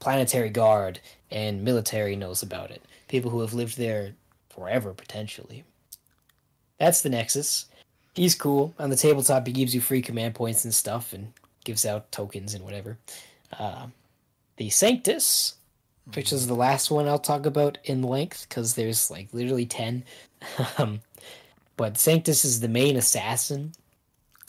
[0.00, 1.00] planetary guard
[1.30, 2.82] and military knows about it.
[3.08, 4.14] People who have lived there
[4.50, 5.64] forever potentially.
[6.78, 7.66] That's the Nexos.
[8.14, 8.74] He's cool.
[8.78, 11.32] On the tabletop, he gives you free command points and stuff, and
[11.64, 12.98] gives out tokens and whatever.
[13.58, 13.86] Uh,
[14.56, 15.54] the Sanctus,
[16.14, 20.04] which is the last one I'll talk about in length because there's like literally 10.
[20.78, 21.00] um,
[21.76, 23.72] but Sanctus is the main assassin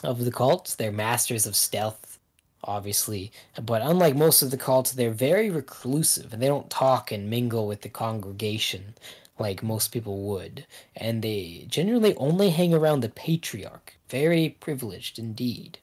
[0.03, 0.75] of the cult.
[0.77, 2.19] They're masters of stealth,
[2.63, 3.31] obviously.
[3.61, 7.67] But unlike most of the cults, they're very reclusive and they don't talk and mingle
[7.67, 8.95] with the congregation
[9.37, 10.65] like most people would.
[10.95, 13.93] And they generally only hang around the patriarch.
[14.09, 15.79] Very privileged indeed.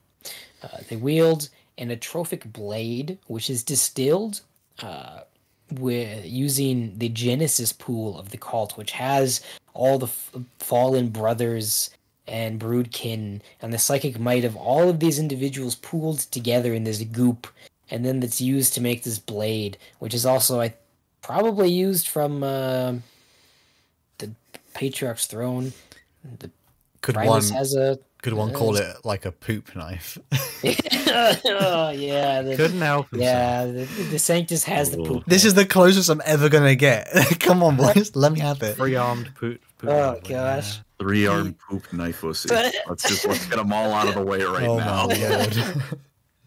[0.62, 1.48] Uh, they wield
[1.78, 4.40] an atrophic blade, which is distilled
[4.82, 5.20] uh,
[5.72, 9.40] with using the Genesis pool of the cult, which has
[9.74, 11.90] all the f- fallen brothers
[12.28, 17.02] and broodkin and the psychic might of all of these individuals pooled together in this
[17.04, 17.46] goop,
[17.90, 20.74] and then that's used to make this blade, which is also I
[21.22, 22.94] probably used from uh,
[24.18, 24.30] the
[24.74, 25.72] Patriarch's throne.
[26.38, 26.50] The
[27.02, 30.18] Could one has a could one call it like a poop knife?
[30.64, 33.22] oh yeah, the, Couldn't help himself.
[33.22, 33.64] yeah.
[33.66, 35.22] The, the Sanctus has the poop.
[35.26, 37.06] this is the closest I'm ever gonna get.
[37.40, 38.76] Come on, boys, let me have it.
[38.76, 39.60] Free armed poot.
[39.78, 40.80] poot Oh goblin, gosh.
[40.98, 42.48] Three armed poop knife pussy.
[42.52, 45.06] Let's just let's get them all out of the way right oh now.
[45.06, 45.56] my lord.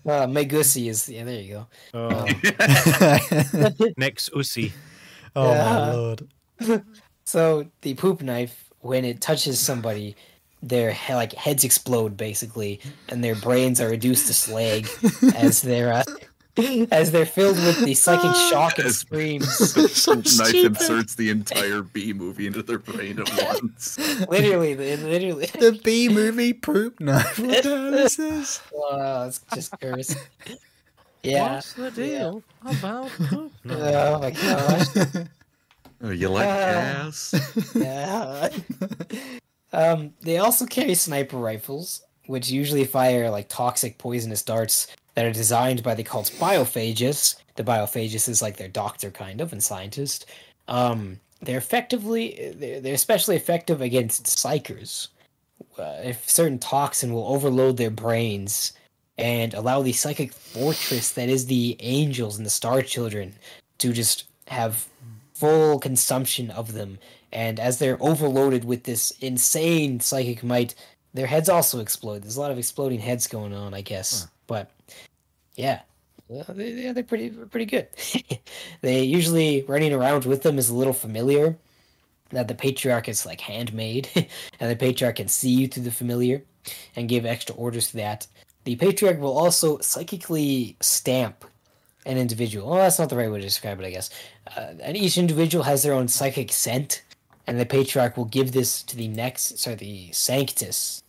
[0.06, 1.24] Uh, Megusi is yeah.
[1.24, 1.68] There you go.
[1.94, 2.26] Oh,
[3.98, 4.74] next Usi.
[5.34, 5.64] oh Yeah.
[5.64, 6.28] my lord.
[7.24, 10.16] So the poop knife, when it touches somebody,
[10.62, 14.88] their he- like heads explode basically, and their brains are reduced to slag
[15.36, 16.04] as they're uh,
[16.92, 19.48] as they're filled with the psychic shock and As- screams.
[19.96, 20.66] so Knife stupid.
[20.82, 23.30] inserts the entire B movie into their brain at
[23.62, 23.98] once.
[24.28, 25.46] literally, literally.
[25.46, 27.40] The B movie poop knife.
[27.40, 28.62] What the hell is this?
[28.74, 30.18] Wow, it's just cursed.
[31.24, 31.56] Yeah.
[31.56, 33.52] What's the deal How about poop?
[33.64, 33.76] No.
[33.76, 34.88] Oh my gosh.
[36.02, 37.12] Oh, you like Ah.
[37.12, 37.36] gas?
[37.76, 38.50] Yeah.
[39.72, 45.34] Um, they also carry sniper rifles, which usually fire like toxic poisonous darts that are
[45.34, 47.36] designed by the cult Biophagus.
[47.56, 50.26] The Biophagus is like their doctor, kind of, and scientist.
[50.68, 55.10] Um, they're effectively, they're, they're especially effective against psykers.
[55.78, 58.74] Uh, if certain toxin will overload their brains
[59.18, 63.34] and allow the psychic fortress that is the angels and the star children
[63.78, 64.88] to just have
[65.34, 66.98] full consumption of them
[67.32, 70.76] and as they're overloaded with this insane psychic might
[71.14, 72.22] their heads also explode.
[72.22, 74.28] There's a lot of exploding heads going on i guess.
[74.48, 74.72] But
[75.56, 75.82] yeah.
[76.28, 77.88] Well, they, yeah, they're pretty pretty good.
[78.82, 81.58] They usually running around with them is a little familiar.
[82.32, 84.08] That the patriarch is like handmade.
[84.60, 86.44] And the patriarch can see you through the familiar
[86.96, 88.28] and give extra orders to that.
[88.66, 91.46] The patriarch will also psychically stamp
[92.06, 92.70] an individual.
[92.70, 94.10] Well, that's not the right way to describe it, I guess.
[94.56, 97.04] Uh, and each individual has their own psychic scent,
[97.50, 101.02] and the patriarch will give this to the next, sorry, the sanctus.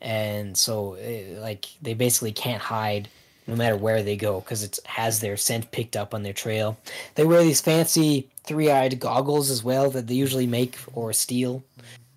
[0.00, 3.08] And so, uh, like, they basically can't hide
[3.46, 6.78] no matter where they go because it has their scent picked up on their trail.
[7.14, 11.62] They wear these fancy three-eyed goggles as well that they usually make or steal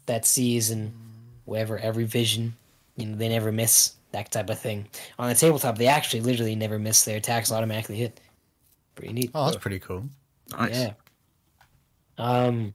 [0.06, 0.94] that sees in
[1.44, 2.56] whatever every vision.
[2.96, 4.88] You know, they never miss that type of thing.
[5.20, 7.04] On the tabletop, they actually literally never miss.
[7.04, 8.22] Their attacks automatically hit.
[8.96, 9.32] Pretty neat.
[9.36, 10.06] Oh, that's pretty cool.
[10.58, 10.76] Nice.
[10.76, 10.94] Yeah.
[12.18, 12.74] Um,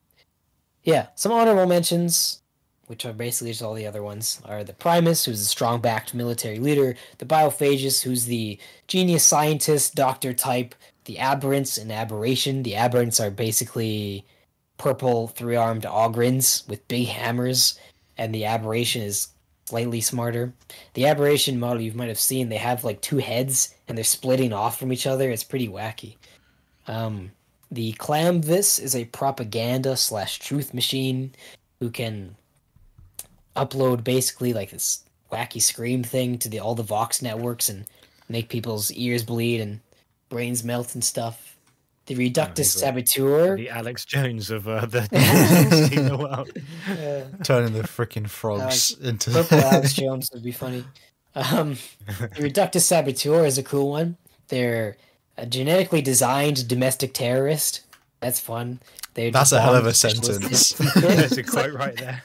[0.84, 1.06] yeah.
[1.14, 2.40] Some honorable mentions,
[2.86, 6.58] which are basically just all the other ones, are the Primus, who's a strong-backed military
[6.58, 8.58] leader, the Biophagus, who's the
[8.88, 10.74] genius scientist, doctor type,
[11.04, 12.62] the Aberrants and Aberration.
[12.62, 14.24] The Aberrants are basically
[14.78, 17.78] purple three-armed Ogryns with big hammers,
[18.16, 19.28] and the Aberration is
[19.66, 20.52] slightly smarter.
[20.94, 24.52] The Aberration model you might have seen, they have like two heads and they're splitting
[24.52, 25.30] off from each other.
[25.30, 26.16] It's pretty wacky.
[26.88, 27.30] Um,
[27.70, 31.32] the Clamavus is a propaganda slash truth machine
[31.78, 32.36] who can
[33.56, 37.84] upload basically like this wacky scream thing to the all the Vox networks and
[38.28, 39.80] make people's ears bleed and
[40.28, 41.56] brains melt and stuff.
[42.06, 43.56] The Reductus he's Saboteur.
[43.56, 46.50] The Alex Jones of uh, the, the world.
[46.88, 49.30] uh, Turning the freaking frogs into.
[49.30, 50.84] Purple Alex Jones would be funny.
[51.36, 51.76] Um,
[52.08, 54.16] the Reductus Saboteur is a cool one.
[54.48, 54.96] They're
[55.40, 57.80] a genetically designed domestic terrorist.
[58.20, 58.78] That's fun.
[59.14, 60.72] They're That's a hell of a sentence.
[60.94, 62.22] There's a quote right there.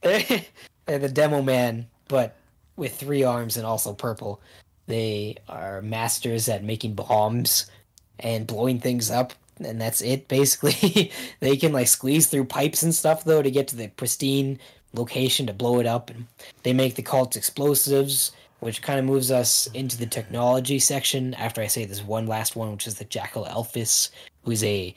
[0.00, 0.24] they're,
[0.86, 2.36] they're the demo man, but
[2.76, 4.40] with three arms and also purple.
[4.86, 7.70] They are masters at making bombs
[8.18, 11.12] and blowing things up, and that's it basically.
[11.40, 14.58] they can like squeeze through pipes and stuff though to get to the pristine
[14.94, 16.10] location to blow it up.
[16.10, 16.26] And
[16.62, 18.32] they make the cults explosives,
[18.64, 21.34] which kind of moves us into the technology section.
[21.34, 24.08] After I say this one last one, which is the Jackal Alphus,
[24.42, 24.94] who's a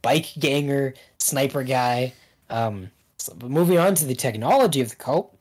[0.00, 2.14] bike ganger, sniper guy.
[2.48, 5.36] Um, so, moving on to the technology of the cult,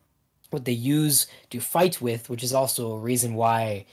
[0.49, 3.85] what they use to fight with, which is also a reason why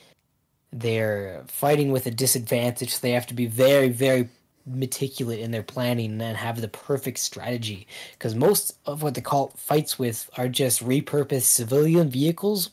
[0.73, 2.99] they're fighting with a disadvantage.
[2.99, 4.27] They have to be very, very
[4.65, 7.87] meticulous in their planning and have the perfect strategy.
[8.11, 12.71] Because most of what the cult fights with are just repurposed civilian vehicles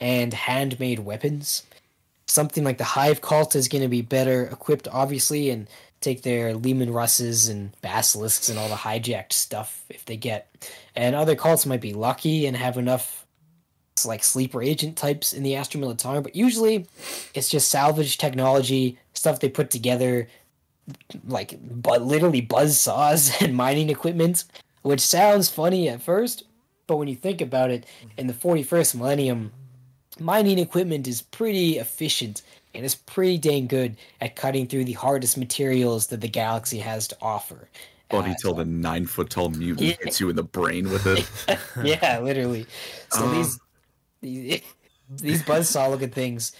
[0.00, 1.64] and handmade weapons.
[2.26, 5.66] Something like the Hive cult is going to be better equipped, obviously, and
[6.00, 10.48] take their Leman Russes and Basilisks and all the hijacked stuff if they get.
[10.96, 13.26] And other cults might be lucky and have enough
[14.04, 16.86] like sleeper agent types in the Astra Militarum, but usually
[17.34, 20.26] it's just salvage technology, stuff they put together,
[21.26, 24.44] like but literally buzz saws and mining equipment,
[24.82, 26.44] which sounds funny at first,
[26.86, 27.86] but when you think about it,
[28.16, 29.52] in the 41st millennium,
[30.20, 32.42] mining equipment is pretty efficient
[32.74, 37.08] and is pretty dang good at cutting through the hardest materials that the galaxy has
[37.08, 37.68] to offer.
[38.10, 39.96] Buddy Uh, till the nine foot tall mutant Yeah.
[40.02, 41.28] hits you in the brain with it.
[41.84, 42.66] yeah, literally.
[43.10, 43.32] So Uh.
[43.32, 43.58] these
[44.20, 44.60] these
[45.10, 46.52] these buzzsaw looking things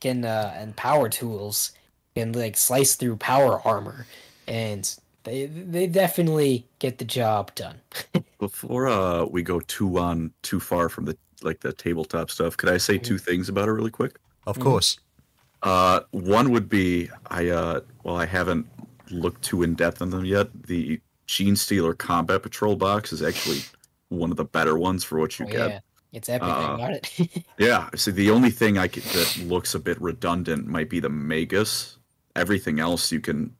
[0.00, 1.72] can uh, and power tools
[2.14, 4.06] can like slice through power armor,
[4.46, 7.80] and they they definitely get the job done.
[8.38, 12.68] Before uh we go too on too far from the like the tabletop stuff, could
[12.68, 14.18] I say two things about it really quick?
[14.46, 14.98] Of course.
[15.62, 18.66] Uh, one would be I uh, well I haven't
[19.10, 20.48] looked too in depth on them yet.
[20.66, 23.60] The Gene Stealer Combat Patrol box is actually
[24.08, 25.70] one of the better ones for what you Oh, get.
[25.70, 25.78] yeah,
[26.12, 26.48] it's epic.
[26.48, 27.44] Uh, got it.
[27.58, 27.88] Yeah.
[27.94, 31.98] So the only thing I could, that looks a bit redundant might be the Magus.
[32.34, 33.54] Everything else you can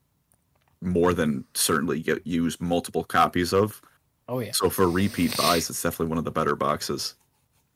[0.81, 3.81] more than certainly get use multiple copies of.
[4.27, 4.51] oh yeah.
[4.51, 7.15] So for repeat buys, it's definitely one of the better boxes.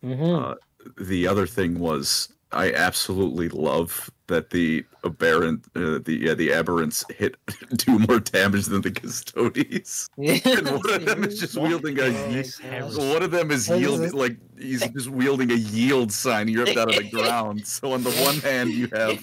[0.02, 0.53] Hmm Uh,
[0.99, 7.03] the other thing was I absolutely love that the aberrant, uh, the yeah, the aberrants
[7.11, 7.36] hit
[7.76, 10.07] do more damage than the custodes.
[10.18, 12.03] And one of them is just wielding a.
[12.03, 13.10] Oh, Ye- heresy.
[13.14, 14.14] one of them is What is yield this?
[14.14, 17.68] like he's just wielding a yield sign ripped out of the ground.
[17.68, 19.22] So on the one hand, you have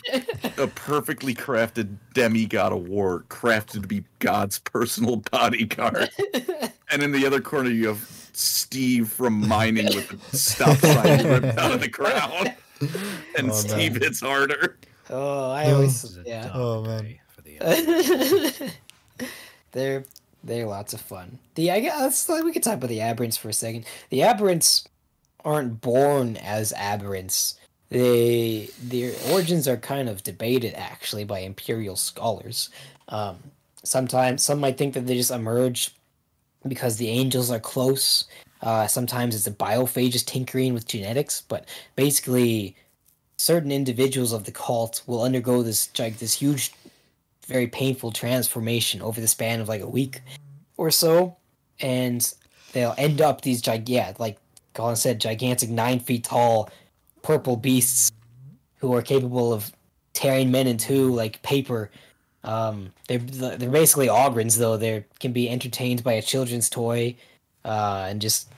[0.58, 6.10] a perfectly crafted demigod of war, crafted to be God's personal bodyguard,
[6.90, 11.58] and in the other corner, you have Steve from mining with a stop sign ripped
[11.58, 12.54] out of the ground,
[13.38, 14.02] and Oh, Steve man.
[14.02, 14.76] hits harder.
[15.10, 16.50] oh, I always This is a yeah.
[16.54, 17.18] Oh, man.
[17.28, 18.72] for the
[19.72, 20.04] they're
[20.42, 21.38] they're lots of fun.
[21.54, 23.86] The I guess we could talk about the aberrants for a second.
[24.10, 24.86] The aberrants
[25.44, 27.54] aren't born as aberrants.
[27.90, 32.70] They their origins are kind of debated actually by imperial scholars.
[33.08, 33.36] Um,
[33.82, 35.94] sometimes some might think that they just emerge
[36.66, 38.24] because the angels are close.
[38.62, 41.66] Uh, sometimes it's a biophagist tinkering with genetics, but
[41.96, 42.76] basically,
[43.36, 46.72] certain individuals of the cult will undergo this like this huge
[47.46, 50.22] very painful transformation over the span of like a week
[50.76, 51.36] or so,
[51.80, 52.34] and
[52.72, 54.38] they'll end up these gig yeah, like
[54.72, 56.70] Colin said, gigantic nine feet tall
[57.22, 58.12] purple beasts
[58.76, 59.72] who are capable of
[60.12, 61.90] tearing men in two like paper.
[62.44, 64.76] Um, they're they're basically ogryns though.
[64.76, 67.16] They can be entertained by a children's toy,
[67.64, 68.52] uh, and just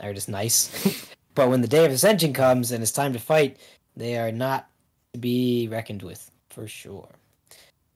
[0.00, 1.06] are just nice.
[1.34, 3.56] but when the day of ascension comes and it's time to fight,
[3.96, 4.68] they are not
[5.14, 7.08] to be reckoned with for sure.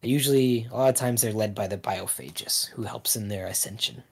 [0.03, 4.05] Usually, a lot of times they're led by the biophagus, who helps in their ascension.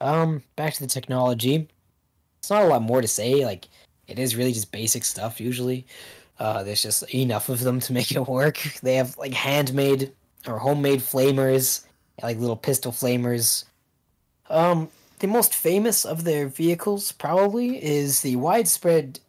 [0.00, 1.68] Um, back to the technology.
[2.40, 3.46] It's not a lot more to say.
[3.46, 3.68] Like,
[4.06, 5.40] it is really just basic stuff.
[5.40, 5.86] Usually,
[6.38, 8.58] uh, there's just enough of them to make it work.
[8.82, 10.12] They have like handmade
[10.46, 11.84] or homemade flamers,
[12.22, 13.64] like little pistol flamers.
[14.50, 14.88] Um,
[15.20, 19.20] the most famous of their vehicles probably is the widespread,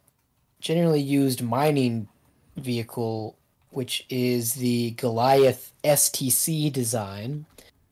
[0.60, 2.08] generally used mining
[2.56, 3.36] vehicle
[3.76, 7.44] which is the Goliath STC design.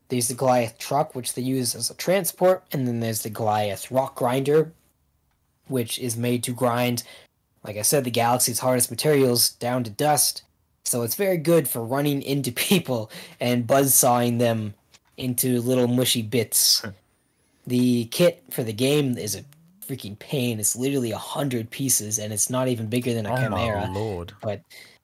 [0.09, 3.91] There's the Goliath truck, which they use as a transport, and then there's the Goliath
[3.91, 4.73] rock grinder,
[5.69, 7.03] which is made to grind,
[7.65, 10.43] like I said, the galaxy's hardest materials down to dust.
[10.85, 13.11] So it's very good for running into people
[13.41, 14.75] and buzzsawing them
[15.17, 16.83] into little mushy bits.
[17.67, 19.45] the kit for the game is a
[19.87, 20.61] freaking pain.
[20.61, 23.87] It's literally a hundred pieces, and it's not even bigger than a Oh chimera.
[23.87, 24.33] my lord.
[24.43, 24.63] But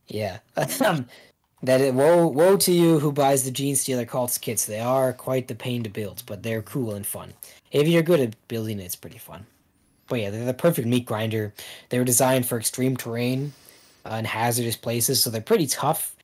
[0.08, 4.66] yeah, that it, woe woe to you who buys the Gene Stealer cults kits.
[4.66, 7.32] They are quite the pain to build, but they're cool and fun.
[7.72, 9.46] If you're good at building it, it's pretty fun.
[10.10, 11.54] But yeah, they're the perfect meat grinder.
[11.88, 13.54] They were designed for extreme terrain
[14.04, 16.14] uh, and hazardous places, so they're pretty tough.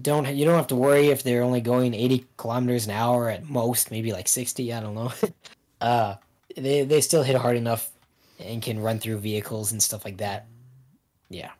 [0.00, 3.48] Don't you don't have to worry if they're only going 80 kilometers an hour at
[3.48, 4.72] most, maybe like 60.
[4.72, 5.12] I don't know.
[5.80, 6.14] uh,
[6.56, 7.90] they they still hit hard enough
[8.38, 10.46] and can run through vehicles and stuff like that.
[11.28, 11.50] Yeah.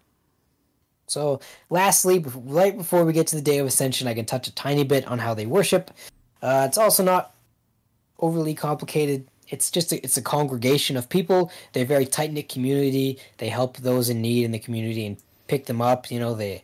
[1.06, 4.54] So, lastly, right before we get to the Day of Ascension, I can touch a
[4.54, 5.90] tiny bit on how they worship.
[6.40, 7.34] Uh, it's also not
[8.18, 9.28] overly complicated.
[9.52, 11.52] It's just a, it's a congregation of people.
[11.72, 13.18] They're a very tight knit community.
[13.36, 16.10] They help those in need in the community and pick them up.
[16.10, 16.62] You know, they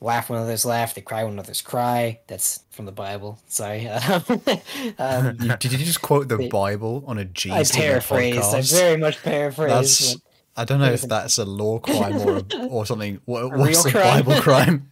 [0.00, 0.94] laugh when others laugh.
[0.94, 2.20] They cry when others cry.
[2.28, 3.40] That's from the Bible.
[3.48, 3.88] Sorry.
[4.98, 8.54] um, Did you just quote the They- Bible on a G I paraphrased.
[8.54, 10.22] I very much paraphrased.
[10.56, 13.20] I don't know if that's a lore crime or a, or something.
[13.26, 14.24] What, what's a crime?
[14.24, 14.90] Bible crime?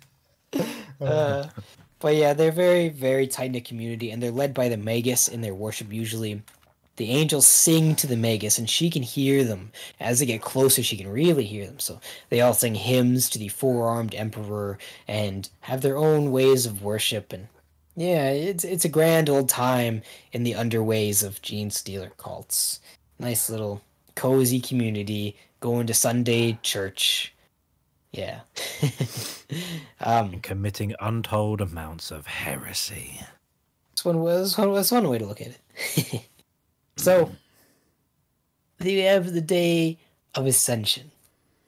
[1.00, 1.46] Uh,
[1.98, 5.40] but yeah, they're very, very tight knit community, and they're led by the Magus in
[5.40, 5.92] their worship.
[5.92, 6.42] Usually,
[6.96, 9.70] the angels sing to the Magus, and she can hear them
[10.00, 10.82] as they get closer.
[10.82, 11.78] She can really hear them.
[11.78, 12.00] So
[12.30, 16.82] they all sing hymns to the four armed emperor and have their own ways of
[16.82, 17.32] worship.
[17.32, 17.48] And
[17.94, 20.02] yeah, it's it's a grand old time
[20.32, 22.80] in the underways of Gene Stealer cults.
[23.18, 23.82] Nice little
[24.14, 27.34] cozy community going to Sunday church.
[28.12, 28.40] Yeah.
[30.00, 33.20] um, committing untold amounts of heresy.
[33.94, 36.28] This one, that's one, that's one way to look at it.
[36.96, 37.32] so,
[38.80, 39.98] we have the Day
[40.34, 41.10] of Ascension,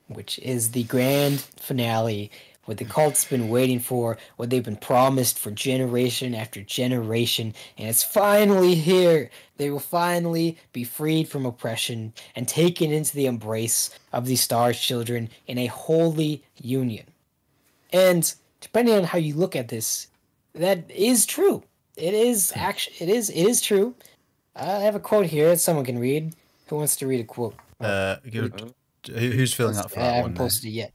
[0.08, 2.30] which is the grand finale,
[2.64, 7.88] what the cult's been waiting for, what they've been promised for generation after generation, and
[7.88, 9.30] it's finally here.
[9.56, 14.74] They will finally be freed from oppression and taken into the embrace of the Star
[14.74, 17.06] Children in a holy union.
[17.90, 20.08] And depending on how you look at this,
[20.54, 21.62] that is true.
[21.96, 23.94] It is actually it is it is true.
[24.58, 26.34] I have a quote here that someone can read.
[26.66, 27.54] Who wants to read a quote?
[27.80, 28.52] Uh, give-
[29.06, 30.34] who- who's filling up for I that haven't one?
[30.34, 30.44] there?
[30.44, 30.92] posted it yet.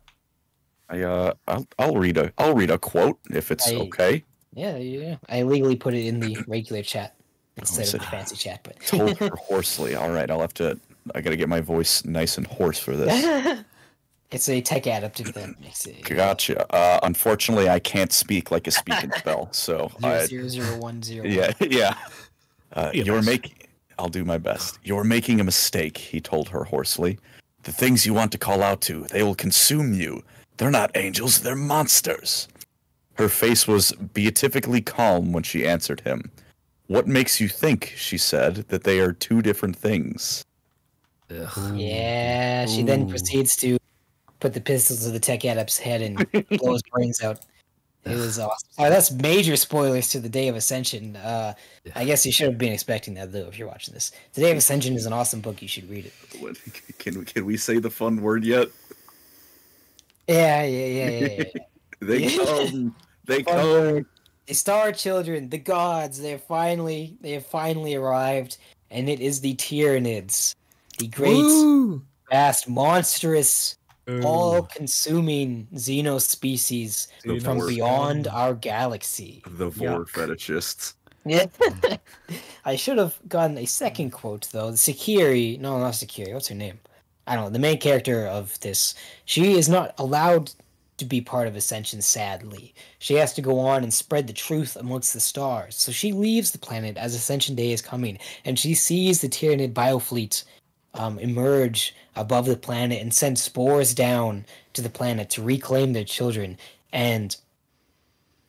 [0.89, 4.23] I uh, I'll, I'll read a I'll read a quote if it's I- okay.
[4.53, 5.15] Yeah, yeah.
[5.29, 7.15] I legally put it in the regular chat
[7.57, 9.95] instead is of the fancy chat, but Told her hoarsely.
[9.95, 10.79] All right, I'll have to.
[11.15, 13.63] I gotta get my voice nice and hoarse for this.
[14.31, 16.65] It's a tech adaptive that makes it Gotcha.
[16.73, 21.03] Uh, unfortunately, I can't speak like a speaking spell, so zero I, zero zero one
[21.03, 21.23] zero.
[21.27, 21.93] yeah, yeah.
[22.73, 23.55] Uh, you're making.
[23.99, 24.79] I'll do my best.
[24.83, 27.19] You're making a mistake, he told her hoarsely.
[27.63, 30.23] The things you want to call out to, they will consume you.
[30.57, 32.47] They're not angels, they're monsters.
[33.15, 36.31] Her face was beatifically calm when she answered him.
[36.87, 40.43] What makes you think, she said, that they are two different things?
[41.29, 41.75] Ugh.
[41.75, 43.77] Yeah, she then proceeds to
[44.39, 46.17] put the pistol to the tech adept's head and
[46.59, 47.39] blow his brains out.
[48.05, 48.67] It was awesome.
[48.77, 51.15] That's major spoilers to the Day of Ascension.
[51.15, 51.53] Uh,
[51.95, 54.11] I guess you should have been expecting that though if you're watching this.
[54.33, 55.61] The Day of Ascension is an awesome book.
[55.61, 56.13] You should read it.
[56.41, 56.57] What,
[56.97, 58.67] can, can we say the fun word yet?
[60.27, 61.27] Yeah, yeah, yeah, yeah.
[61.37, 61.43] yeah.
[62.01, 62.43] They Yeah.
[62.45, 62.95] come.
[63.25, 63.69] They Fun come.
[63.69, 64.05] word.
[64.47, 68.57] The Star Children, the gods, they have finally they have finally arrived,
[68.91, 70.53] and it is the Tyranids,
[70.99, 72.01] the great, Woo!
[72.29, 73.77] vast, monstrous,
[74.09, 74.21] Ooh.
[74.23, 79.41] all-consuming xeno species The from vor- beyond our galaxy.
[79.47, 80.09] The vor Yuck.
[80.09, 80.93] fetishists.
[81.25, 81.45] Yeah.
[82.65, 84.71] I should have gotten a second quote though.
[84.71, 86.33] The Sakiri, no, not Sakiri.
[86.33, 86.79] What's her name?
[87.27, 87.49] I don't know.
[87.49, 88.93] The main character of this,
[89.25, 90.51] she is not allowed
[90.97, 92.01] to be part of Ascension.
[92.01, 95.75] Sadly, she has to go on and spread the truth amongst the stars.
[95.77, 99.73] So she leaves the planet as Ascension Day is coming, and she sees the Tyranid
[99.73, 100.43] biofleet
[100.93, 106.03] um, emerge above the planet and send spores down to the planet to reclaim their
[106.03, 106.57] children.
[106.91, 107.35] And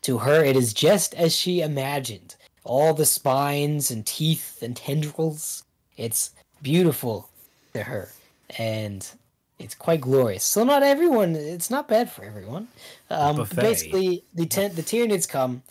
[0.02, 5.64] to her, it is just as she imagined all the spines and teeth and tendrils.
[5.96, 7.28] It's beautiful
[7.72, 8.08] to her,
[8.58, 9.06] and
[9.58, 10.44] it's quite glorious.
[10.44, 11.36] So not everyone.
[11.36, 12.68] It's not bad for everyone.
[13.10, 15.62] Um, basically, the ten, the Tyranids come,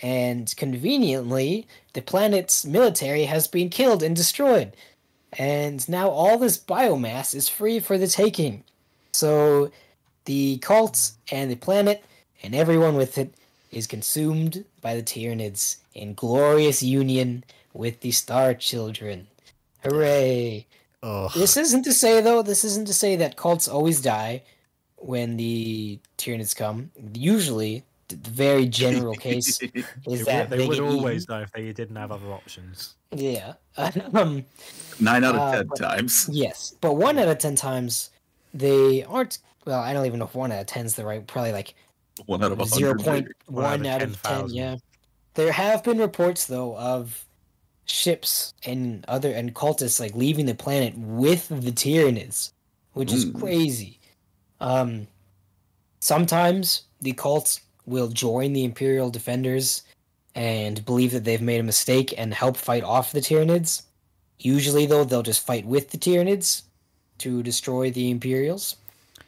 [0.00, 4.76] and conveniently, the planet's military has been killed and destroyed,
[5.32, 8.64] and now all this biomass is free for the taking.
[9.12, 9.70] So,
[10.24, 12.04] the cults and the planet
[12.42, 13.34] and everyone with it
[13.70, 19.28] is consumed by the Tyranids in glorious union with the Star Children.
[19.82, 20.66] Hooray!
[21.02, 21.30] Ugh.
[21.34, 24.42] This isn't to say, though, this isn't to say that cults always die
[24.96, 26.90] when the Tyranids come.
[27.14, 29.60] Usually, very general case
[30.06, 31.34] is that they they would always eaten.
[31.36, 32.96] die if they didn't have other options.
[33.12, 33.54] Yeah.
[34.14, 34.44] um,
[35.00, 36.28] Nine out of Uh, ten but- times.
[36.32, 38.10] yes, but one out of ten times
[38.54, 39.38] they aren't.
[39.66, 41.24] Well, I don't even know if one out of ten is the right.
[41.26, 41.74] Probably like
[42.26, 43.04] One out of a zero hundred.
[43.04, 43.34] point maybe.
[43.46, 44.48] One out one of out of ten.
[44.54, 44.76] Yeah,
[45.34, 47.24] there have been reports though of
[47.86, 52.52] ships and other and cultists like leaving the planet with the Tyranids,
[52.92, 53.40] which is Mm.
[53.40, 53.98] crazy.
[54.60, 55.06] Um,
[56.00, 57.60] sometimes the cults
[57.90, 59.82] will join the Imperial defenders
[60.34, 63.82] and believe that they've made a mistake and help fight off the Tyranids.
[64.38, 66.62] Usually, though, they'll just fight with the Tyranids
[67.18, 68.76] to destroy the Imperials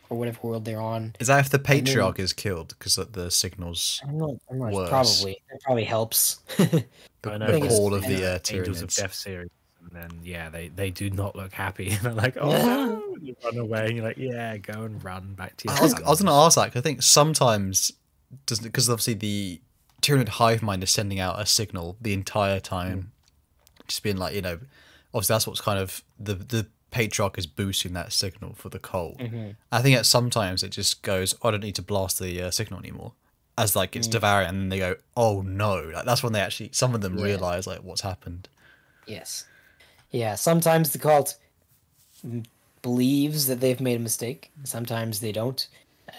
[0.09, 1.15] or whatever world they're on.
[1.21, 4.31] Is that if the then- patriarch is killed because the signals, I'm not.
[4.51, 4.89] I'm not Worse.
[4.89, 5.43] probably.
[5.51, 6.37] That probably helps.
[6.57, 6.85] the,
[7.25, 8.97] I know, the think call of the uh, Angels of Tyranids?
[8.97, 9.51] Death series,
[9.83, 11.91] and then yeah, they they do not look happy.
[11.93, 13.17] And they're like, oh, no.
[13.21, 15.77] you run away, and you're like, yeah, go and run back to your.
[15.77, 16.47] I was, I was going to families.
[16.47, 17.93] ask that 'cause I think sometimes,
[18.47, 19.61] doesn't because obviously the
[20.01, 23.13] Tyranid hive mind is sending out a signal the entire time,
[23.87, 24.59] just being like, you know,
[25.15, 29.17] obviously that's what's kind of the the patriarch is boosting that signal for the cult.
[29.19, 29.57] Mhm.
[29.71, 32.51] I think at sometimes it just goes, "Oh, I don't need to blast the uh,
[32.51, 33.13] signal anymore,
[33.57, 36.71] as like it's devouring, and then they go, oh no, like, that's when they actually
[36.73, 37.25] some of them Yeah.
[37.25, 38.49] realize like what's happened.
[39.07, 39.45] Yes.
[40.11, 41.37] Yeah, sometimes the cult
[42.83, 44.51] believes that they've made a mistake.
[44.65, 45.67] Sometimes they don't.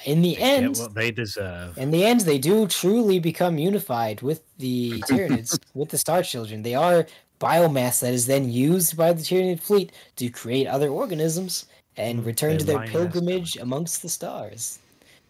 [0.06, 1.78] In the Get end, what they deserve.
[1.78, 6.61] in the end, they do truly become unified with the Tyranids, with the Star Children.
[6.64, 7.06] They are
[7.40, 11.65] biomass that is then used by the Tyranid fleet to create other organisms
[11.98, 13.64] and Mm, return they're to their pilgrimage now.
[13.64, 14.80] amongst the stars.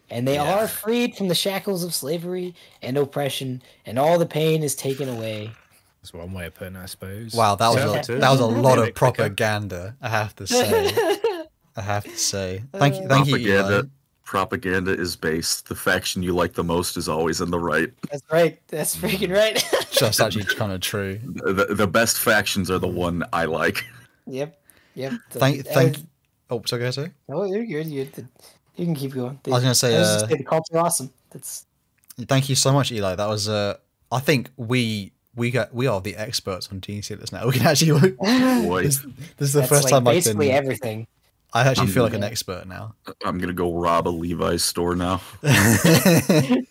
[0.09, 0.43] And they Yeah.
[0.43, 5.09] are freed from the shackles of slavery and oppression, and all the pain is taken
[5.09, 5.49] away.
[6.01, 7.33] That's one way of putting it, I suppose.
[7.33, 9.95] Wow, that was Shout a, that was a lot of propaganda.
[10.01, 10.91] I have to say.
[11.75, 12.63] I have to say.
[12.73, 13.37] Thank you, thank you.
[13.37, 13.81] Eli.
[14.23, 14.91] Propaganda.
[14.91, 15.67] Propaganda is based.
[15.67, 17.91] The faction you like the most is always in the right.
[18.09, 18.59] That's right.
[18.67, 19.63] That's freaking right.
[19.99, 21.19] That's actually kind of true.
[21.23, 23.85] The, the best factions are the one I like.
[24.25, 24.59] yep.
[24.95, 25.13] Yep.
[25.31, 25.97] Thank, Uh, thank.
[26.49, 27.11] Oh, so go say.
[27.29, 27.87] Oh, you're good.
[27.87, 28.27] You're good.
[28.75, 29.39] You can keep going.
[29.47, 31.11] I was gonna say, I just uh, saying the cults are awesome.
[31.31, 31.65] That's
[32.27, 33.15] Thank you so much, Eli.
[33.15, 33.49] That was.
[33.49, 33.77] Uh,
[34.11, 37.45] I think we we got we are the experts on gene stealers now.
[37.47, 38.11] We can actually.
[38.67, 38.99] Boy, this,
[39.37, 40.55] this is the that's first like time I basically can.
[40.57, 41.07] everything.
[41.55, 42.95] I actually feel like an expert now.
[43.23, 45.21] I'm gonna go rob a Levi's store now.
[45.43, 46.67] Did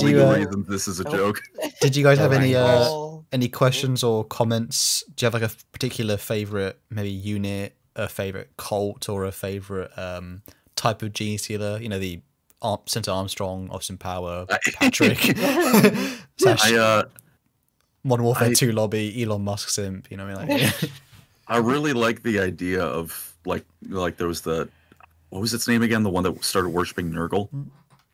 [0.00, 1.40] you, legal uh, this is a joke.
[1.80, 5.04] Did you guys have any uh, Oh, any questions or comments?
[5.14, 9.96] Do you have like a particular favorite, maybe unit, a favorite cult, or a favorite
[9.96, 10.42] um,
[10.74, 11.78] type of gene stealer.
[11.80, 12.20] You know, the
[12.62, 15.18] Ar- Senator Armstrong, Austin Power, Patrick,
[16.36, 17.04] slash I uh,
[18.04, 20.10] Modern Warfare I- 2 lobby, Elon Musk simp.
[20.10, 20.58] You know what I mean?
[20.60, 20.90] Like,
[21.48, 24.68] I really like the idea of like like there was the
[25.30, 26.02] what was its name again?
[26.02, 27.48] The one that started worshiping Nurgle.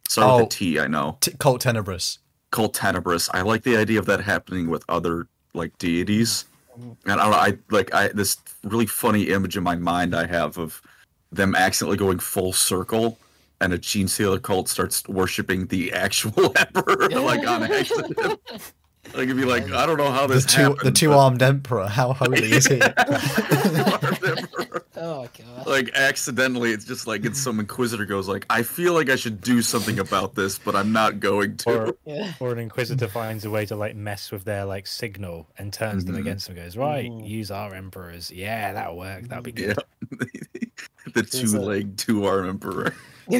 [0.08, 0.46] Started with Oh.
[0.46, 1.16] a T, I know.
[1.20, 2.18] T- Cult Tenebris.
[2.50, 3.30] Cult Tenebris.
[3.32, 6.44] I like the idea of that happening with other like deities.
[6.78, 7.10] Mm-hmm.
[7.10, 10.26] And I, don't know, I like I this really funny image in my mind I
[10.26, 10.80] have of
[11.30, 13.18] them accidentally going full circle
[13.60, 18.40] and a gene stealer cult starts worshiping the actual emperor like on accident.
[19.14, 20.80] Like it'd be like, I don't know how The this two, happened.
[20.84, 21.88] the two but- armed emperor.
[21.88, 22.78] How holy is he?
[25.02, 25.44] Two-armed emperor.
[25.44, 25.66] Oh god.
[25.66, 29.40] like accidentally it's just like it's some inquisitor goes like i feel like i should
[29.40, 32.32] do something about this but i'm not going to Or, Yeah.
[32.40, 36.04] or an inquisitor finds a way to like mess with their like signal and turns
[36.04, 36.20] them Mhm.
[36.20, 36.56] against them.
[36.56, 37.28] Goes right, Mhm.
[37.28, 38.30] use our emperors.
[38.30, 39.28] Yeah, that'll work.
[39.28, 39.74] That'll be yeah
[40.10, 40.28] good.
[41.14, 42.94] the two-leg two-arm emperor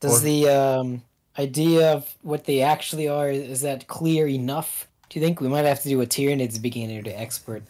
[0.00, 1.02] Does Or- the um,
[1.38, 4.86] idea of what they actually are is that clear enough?
[5.08, 7.62] Do you think we might have to do a Tyranids beginner to expert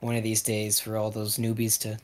[0.00, 1.98] one of these days for all those newbies to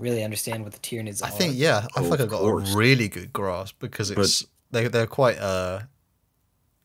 [0.00, 1.26] really understand what the Tyranids are?
[1.26, 2.74] I think yeah, I feel like I've got course.
[2.74, 5.80] a really good grasp because But- it's they they're quite uh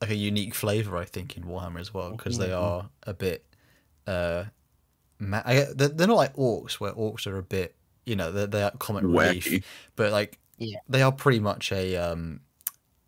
[0.02, 2.62] like a unique flavor I think in Warhammer as well because they Mhm.
[2.62, 3.46] are a bit
[4.08, 4.46] uh
[5.20, 7.76] ma- I, they're, they're not like orcs where orcs are a bit
[8.06, 9.66] you know they're they're comic relief
[9.96, 10.80] but like Yeah.
[10.90, 12.42] they are pretty much a um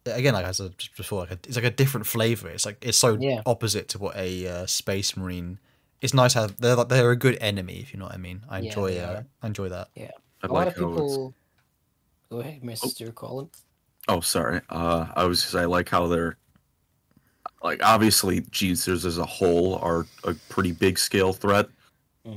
[0.05, 2.97] again like I said before like a, it's like a different flavor it's like it's
[2.97, 3.41] so Yeah.
[3.45, 5.59] opposite to what a uh, space marine
[6.01, 8.17] it's nice to have they're like they're a good enemy if you know what I
[8.17, 9.23] mean I Yeah, enjoy they uh.
[9.41, 10.11] I enjoy that Yeah,
[10.43, 11.33] i a lot like of people.
[12.29, 13.13] Go ahead, Mr.
[13.15, 13.49] Colin.
[14.09, 16.37] oh sorry uh i was just i like how they're
[17.63, 21.67] like obviously gene stealers as a whole are a pretty big scale threat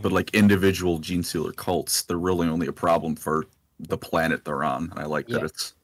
[0.02, 3.46] but like individual gene stealer cults they're really only a problem for
[3.80, 5.74] the planet they're on and i like that it's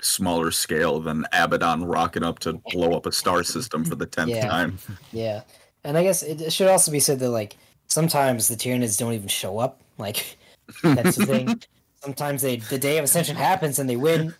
[0.00, 4.28] smaller scale than abaddon rocking up to blow up a star system for the 10th
[4.28, 4.48] Yeah.
[4.48, 4.78] time
[5.12, 5.42] Yeah,
[5.86, 7.56] and I guess it it should also be said that like
[7.86, 9.80] sometimes the Tyranids don't even show up.
[9.98, 10.36] Like
[10.82, 11.62] that's the thing.
[12.02, 14.32] Sometimes they the day of ascension happens and they win,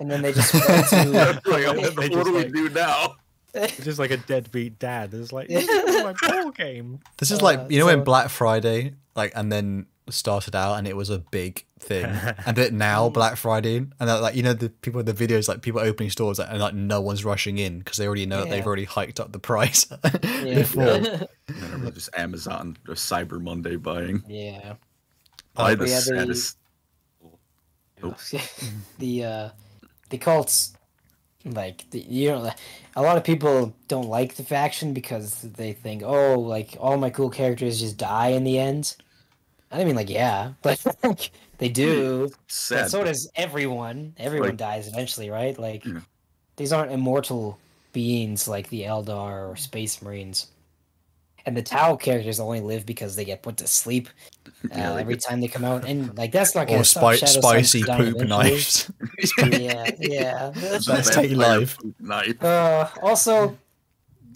[0.00, 3.14] and then they just to like, They what just, do we like- do now
[3.54, 5.12] It's just like a deadbeat dad.
[5.14, 6.98] It's like this is my ball game.
[7.18, 10.86] This is Uh, like you know when Black Friday like and then started out and
[10.88, 12.04] it was a big thing
[12.46, 15.48] and then now Black Friday and then, like you know the people in the videos
[15.48, 18.50] like people opening stores and like no one's rushing in because they already know that
[18.50, 19.86] they've already hiked up the price
[20.22, 20.54] Yeah.
[20.54, 20.84] before.
[21.48, 24.22] And then just Amazon or Cyber Monday buying.
[24.28, 24.74] yeah.
[25.54, 26.56] Buy the yeah, they- saddest.
[28.02, 28.18] Nope.
[28.98, 29.48] the uh
[30.10, 30.72] the cults
[31.44, 32.50] like the, you know
[32.96, 37.10] a lot of people don't like the faction because they think oh like all my
[37.10, 38.96] cool characters just die in the end
[39.72, 40.78] i mean like yeah but
[41.58, 42.82] they do Sad.
[42.84, 46.00] but so does everyone everyone like- dies eventually right like Yeah.
[46.56, 47.58] these aren't immortal
[47.92, 50.46] beings like the eldar or space marines
[51.44, 54.08] and the tau characters only live because they get put to sleep
[54.46, 57.14] uh, Yeah, every get- time they come out and like that's not gonna or stop
[57.14, 58.26] spi- Shadow spicy poop eventually.
[58.28, 58.90] knives.
[59.38, 60.52] yeah yeah
[60.86, 61.76] Let's take life.
[61.78, 62.42] poop Knife.
[62.42, 63.58] uh, also,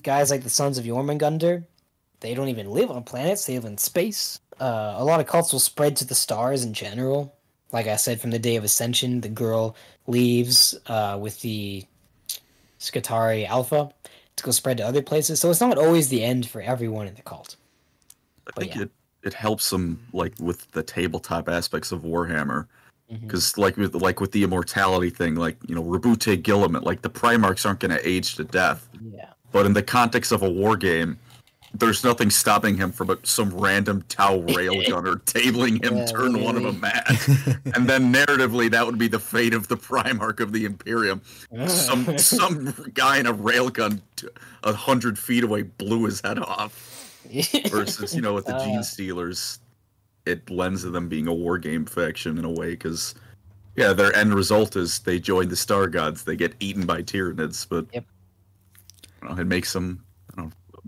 [0.02, 1.64] guys like the Sons of Jormungandr,
[2.20, 4.40] they don't even live on planets; they live in space.
[4.60, 7.34] Uh, a lot of cults will spread to the stars in general.
[7.72, 9.76] Like I said, from the Day of Ascension, the girl
[10.06, 11.84] leaves uh, with the
[12.80, 13.90] Skitarii Alpha
[14.36, 15.40] to go spread to other places.
[15.40, 17.56] So it's not always the end for everyone in the cult.
[18.46, 18.82] I But think yeah.
[18.82, 18.90] it,
[19.22, 22.68] it helps them like with the tabletop aspects of Warhammer.
[23.26, 27.10] Because like with like with the immortality thing, like you know, Roboute Guilliman, like the
[27.10, 28.88] Primarchs aren't gonna age to death.
[29.00, 31.18] Yeah, But in the context of a war game,
[31.78, 36.56] there's nothing stopping him from a, some random Tau railgunner tabling him, Yeah, turn one
[36.56, 36.72] of really.
[36.72, 37.04] them mad.
[37.74, 41.20] and then narratively, that would be the fate of the Primarch of the Imperium.
[41.66, 44.28] Some some guy in a railgun, t-
[44.64, 46.92] a hundred feet away, blew his head off.
[47.70, 49.58] Versus, you know, with the Uh, Gene Stealers,
[50.26, 53.14] it lends to them being a war game faction in a way because.
[53.78, 56.24] Yeah, their end result is they join the Star Gods.
[56.24, 58.04] They get eaten by Tyranids, but Yep.
[59.22, 60.05] you know, it makes them I don't know,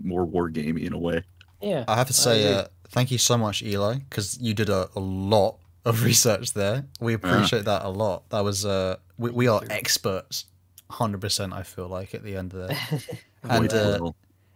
[0.03, 1.23] more war gamey in a way.
[1.61, 1.83] yeah.
[1.87, 4.99] I have to say, uh, thank you so much, Eli, because you did a, a
[4.99, 6.85] lot of research there.
[6.99, 8.29] We appreciate that a lot.
[8.29, 10.45] That was uh, we, we are experts,
[10.89, 11.53] hundred percent.
[11.53, 13.03] I feel like at the end of that.
[13.41, 14.11] And uh,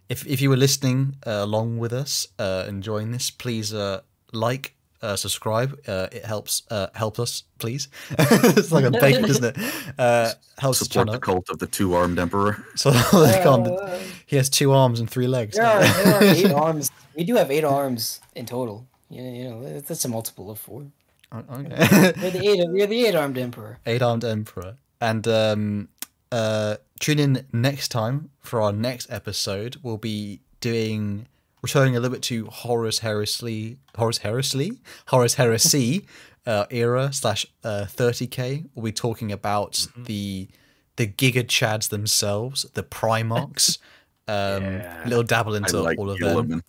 [0.10, 4.02] if if you were listening uh, along with us, uh, enjoying this, please uh,
[4.34, 5.78] like, uh, subscribe.
[5.88, 7.90] Uh, it helps uh, help us, please.
[8.10, 9.58] it's like a bacon, isn't it?
[10.00, 12.66] Uh, helps support the cult of the two armed emperor.
[12.76, 15.56] So they can't- Uh, he has two arms and three legs.
[15.58, 16.90] there, are, there are eight arms.
[17.16, 18.88] We do have eight arms in total.
[19.10, 20.88] Yeah, you know, that's a multiple of four.
[21.34, 22.14] Okay.
[22.22, 22.70] We're the eight.
[22.70, 23.80] We're the eight-armed emperor.
[23.86, 24.78] Eight armed emperor.
[25.02, 25.90] And um,
[26.32, 29.78] uh, tune in next time for our next episode.
[29.84, 31.28] We'll be doing
[31.64, 36.06] returning a little bit to Horus Harrisley, Horus Harrisley, Horus Heresy
[36.46, 38.66] uh, era slash uh, 30k.
[38.76, 40.50] We'll be talking about the
[40.98, 43.80] the Giga Chads themselves, the Primarchs.
[44.26, 45.04] Um, Yeah.
[45.06, 46.64] Little dabble into like all of them.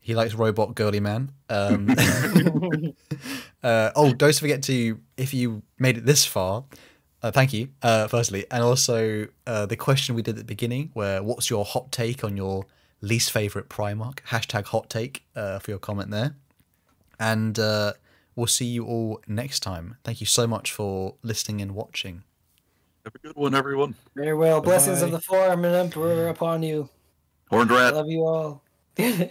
[0.00, 1.30] He likes robot girly man.
[1.48, 1.88] Um,
[3.62, 6.64] uh, oh, don't forget to if you made it this far,
[7.22, 7.68] uh, thank you.
[7.80, 11.64] Uh, firstly, and also uh, the question we did at the beginning, where what's your
[11.64, 12.66] hot take on your
[13.00, 14.18] least favorite Primarch?
[14.28, 16.36] Hashtag hot take uh, for your comment there,
[17.18, 17.94] and uh,
[18.36, 19.96] we'll see you all next time.
[20.04, 22.24] Thank you so much for listening and watching.
[23.04, 23.94] Have a good one, everyone.
[24.14, 24.60] Very well.
[24.60, 25.16] Blessings of Bye-bye.
[25.16, 26.88] the four-armed emperor upon you.
[27.48, 27.94] Horned rat.
[27.94, 28.62] I love you all.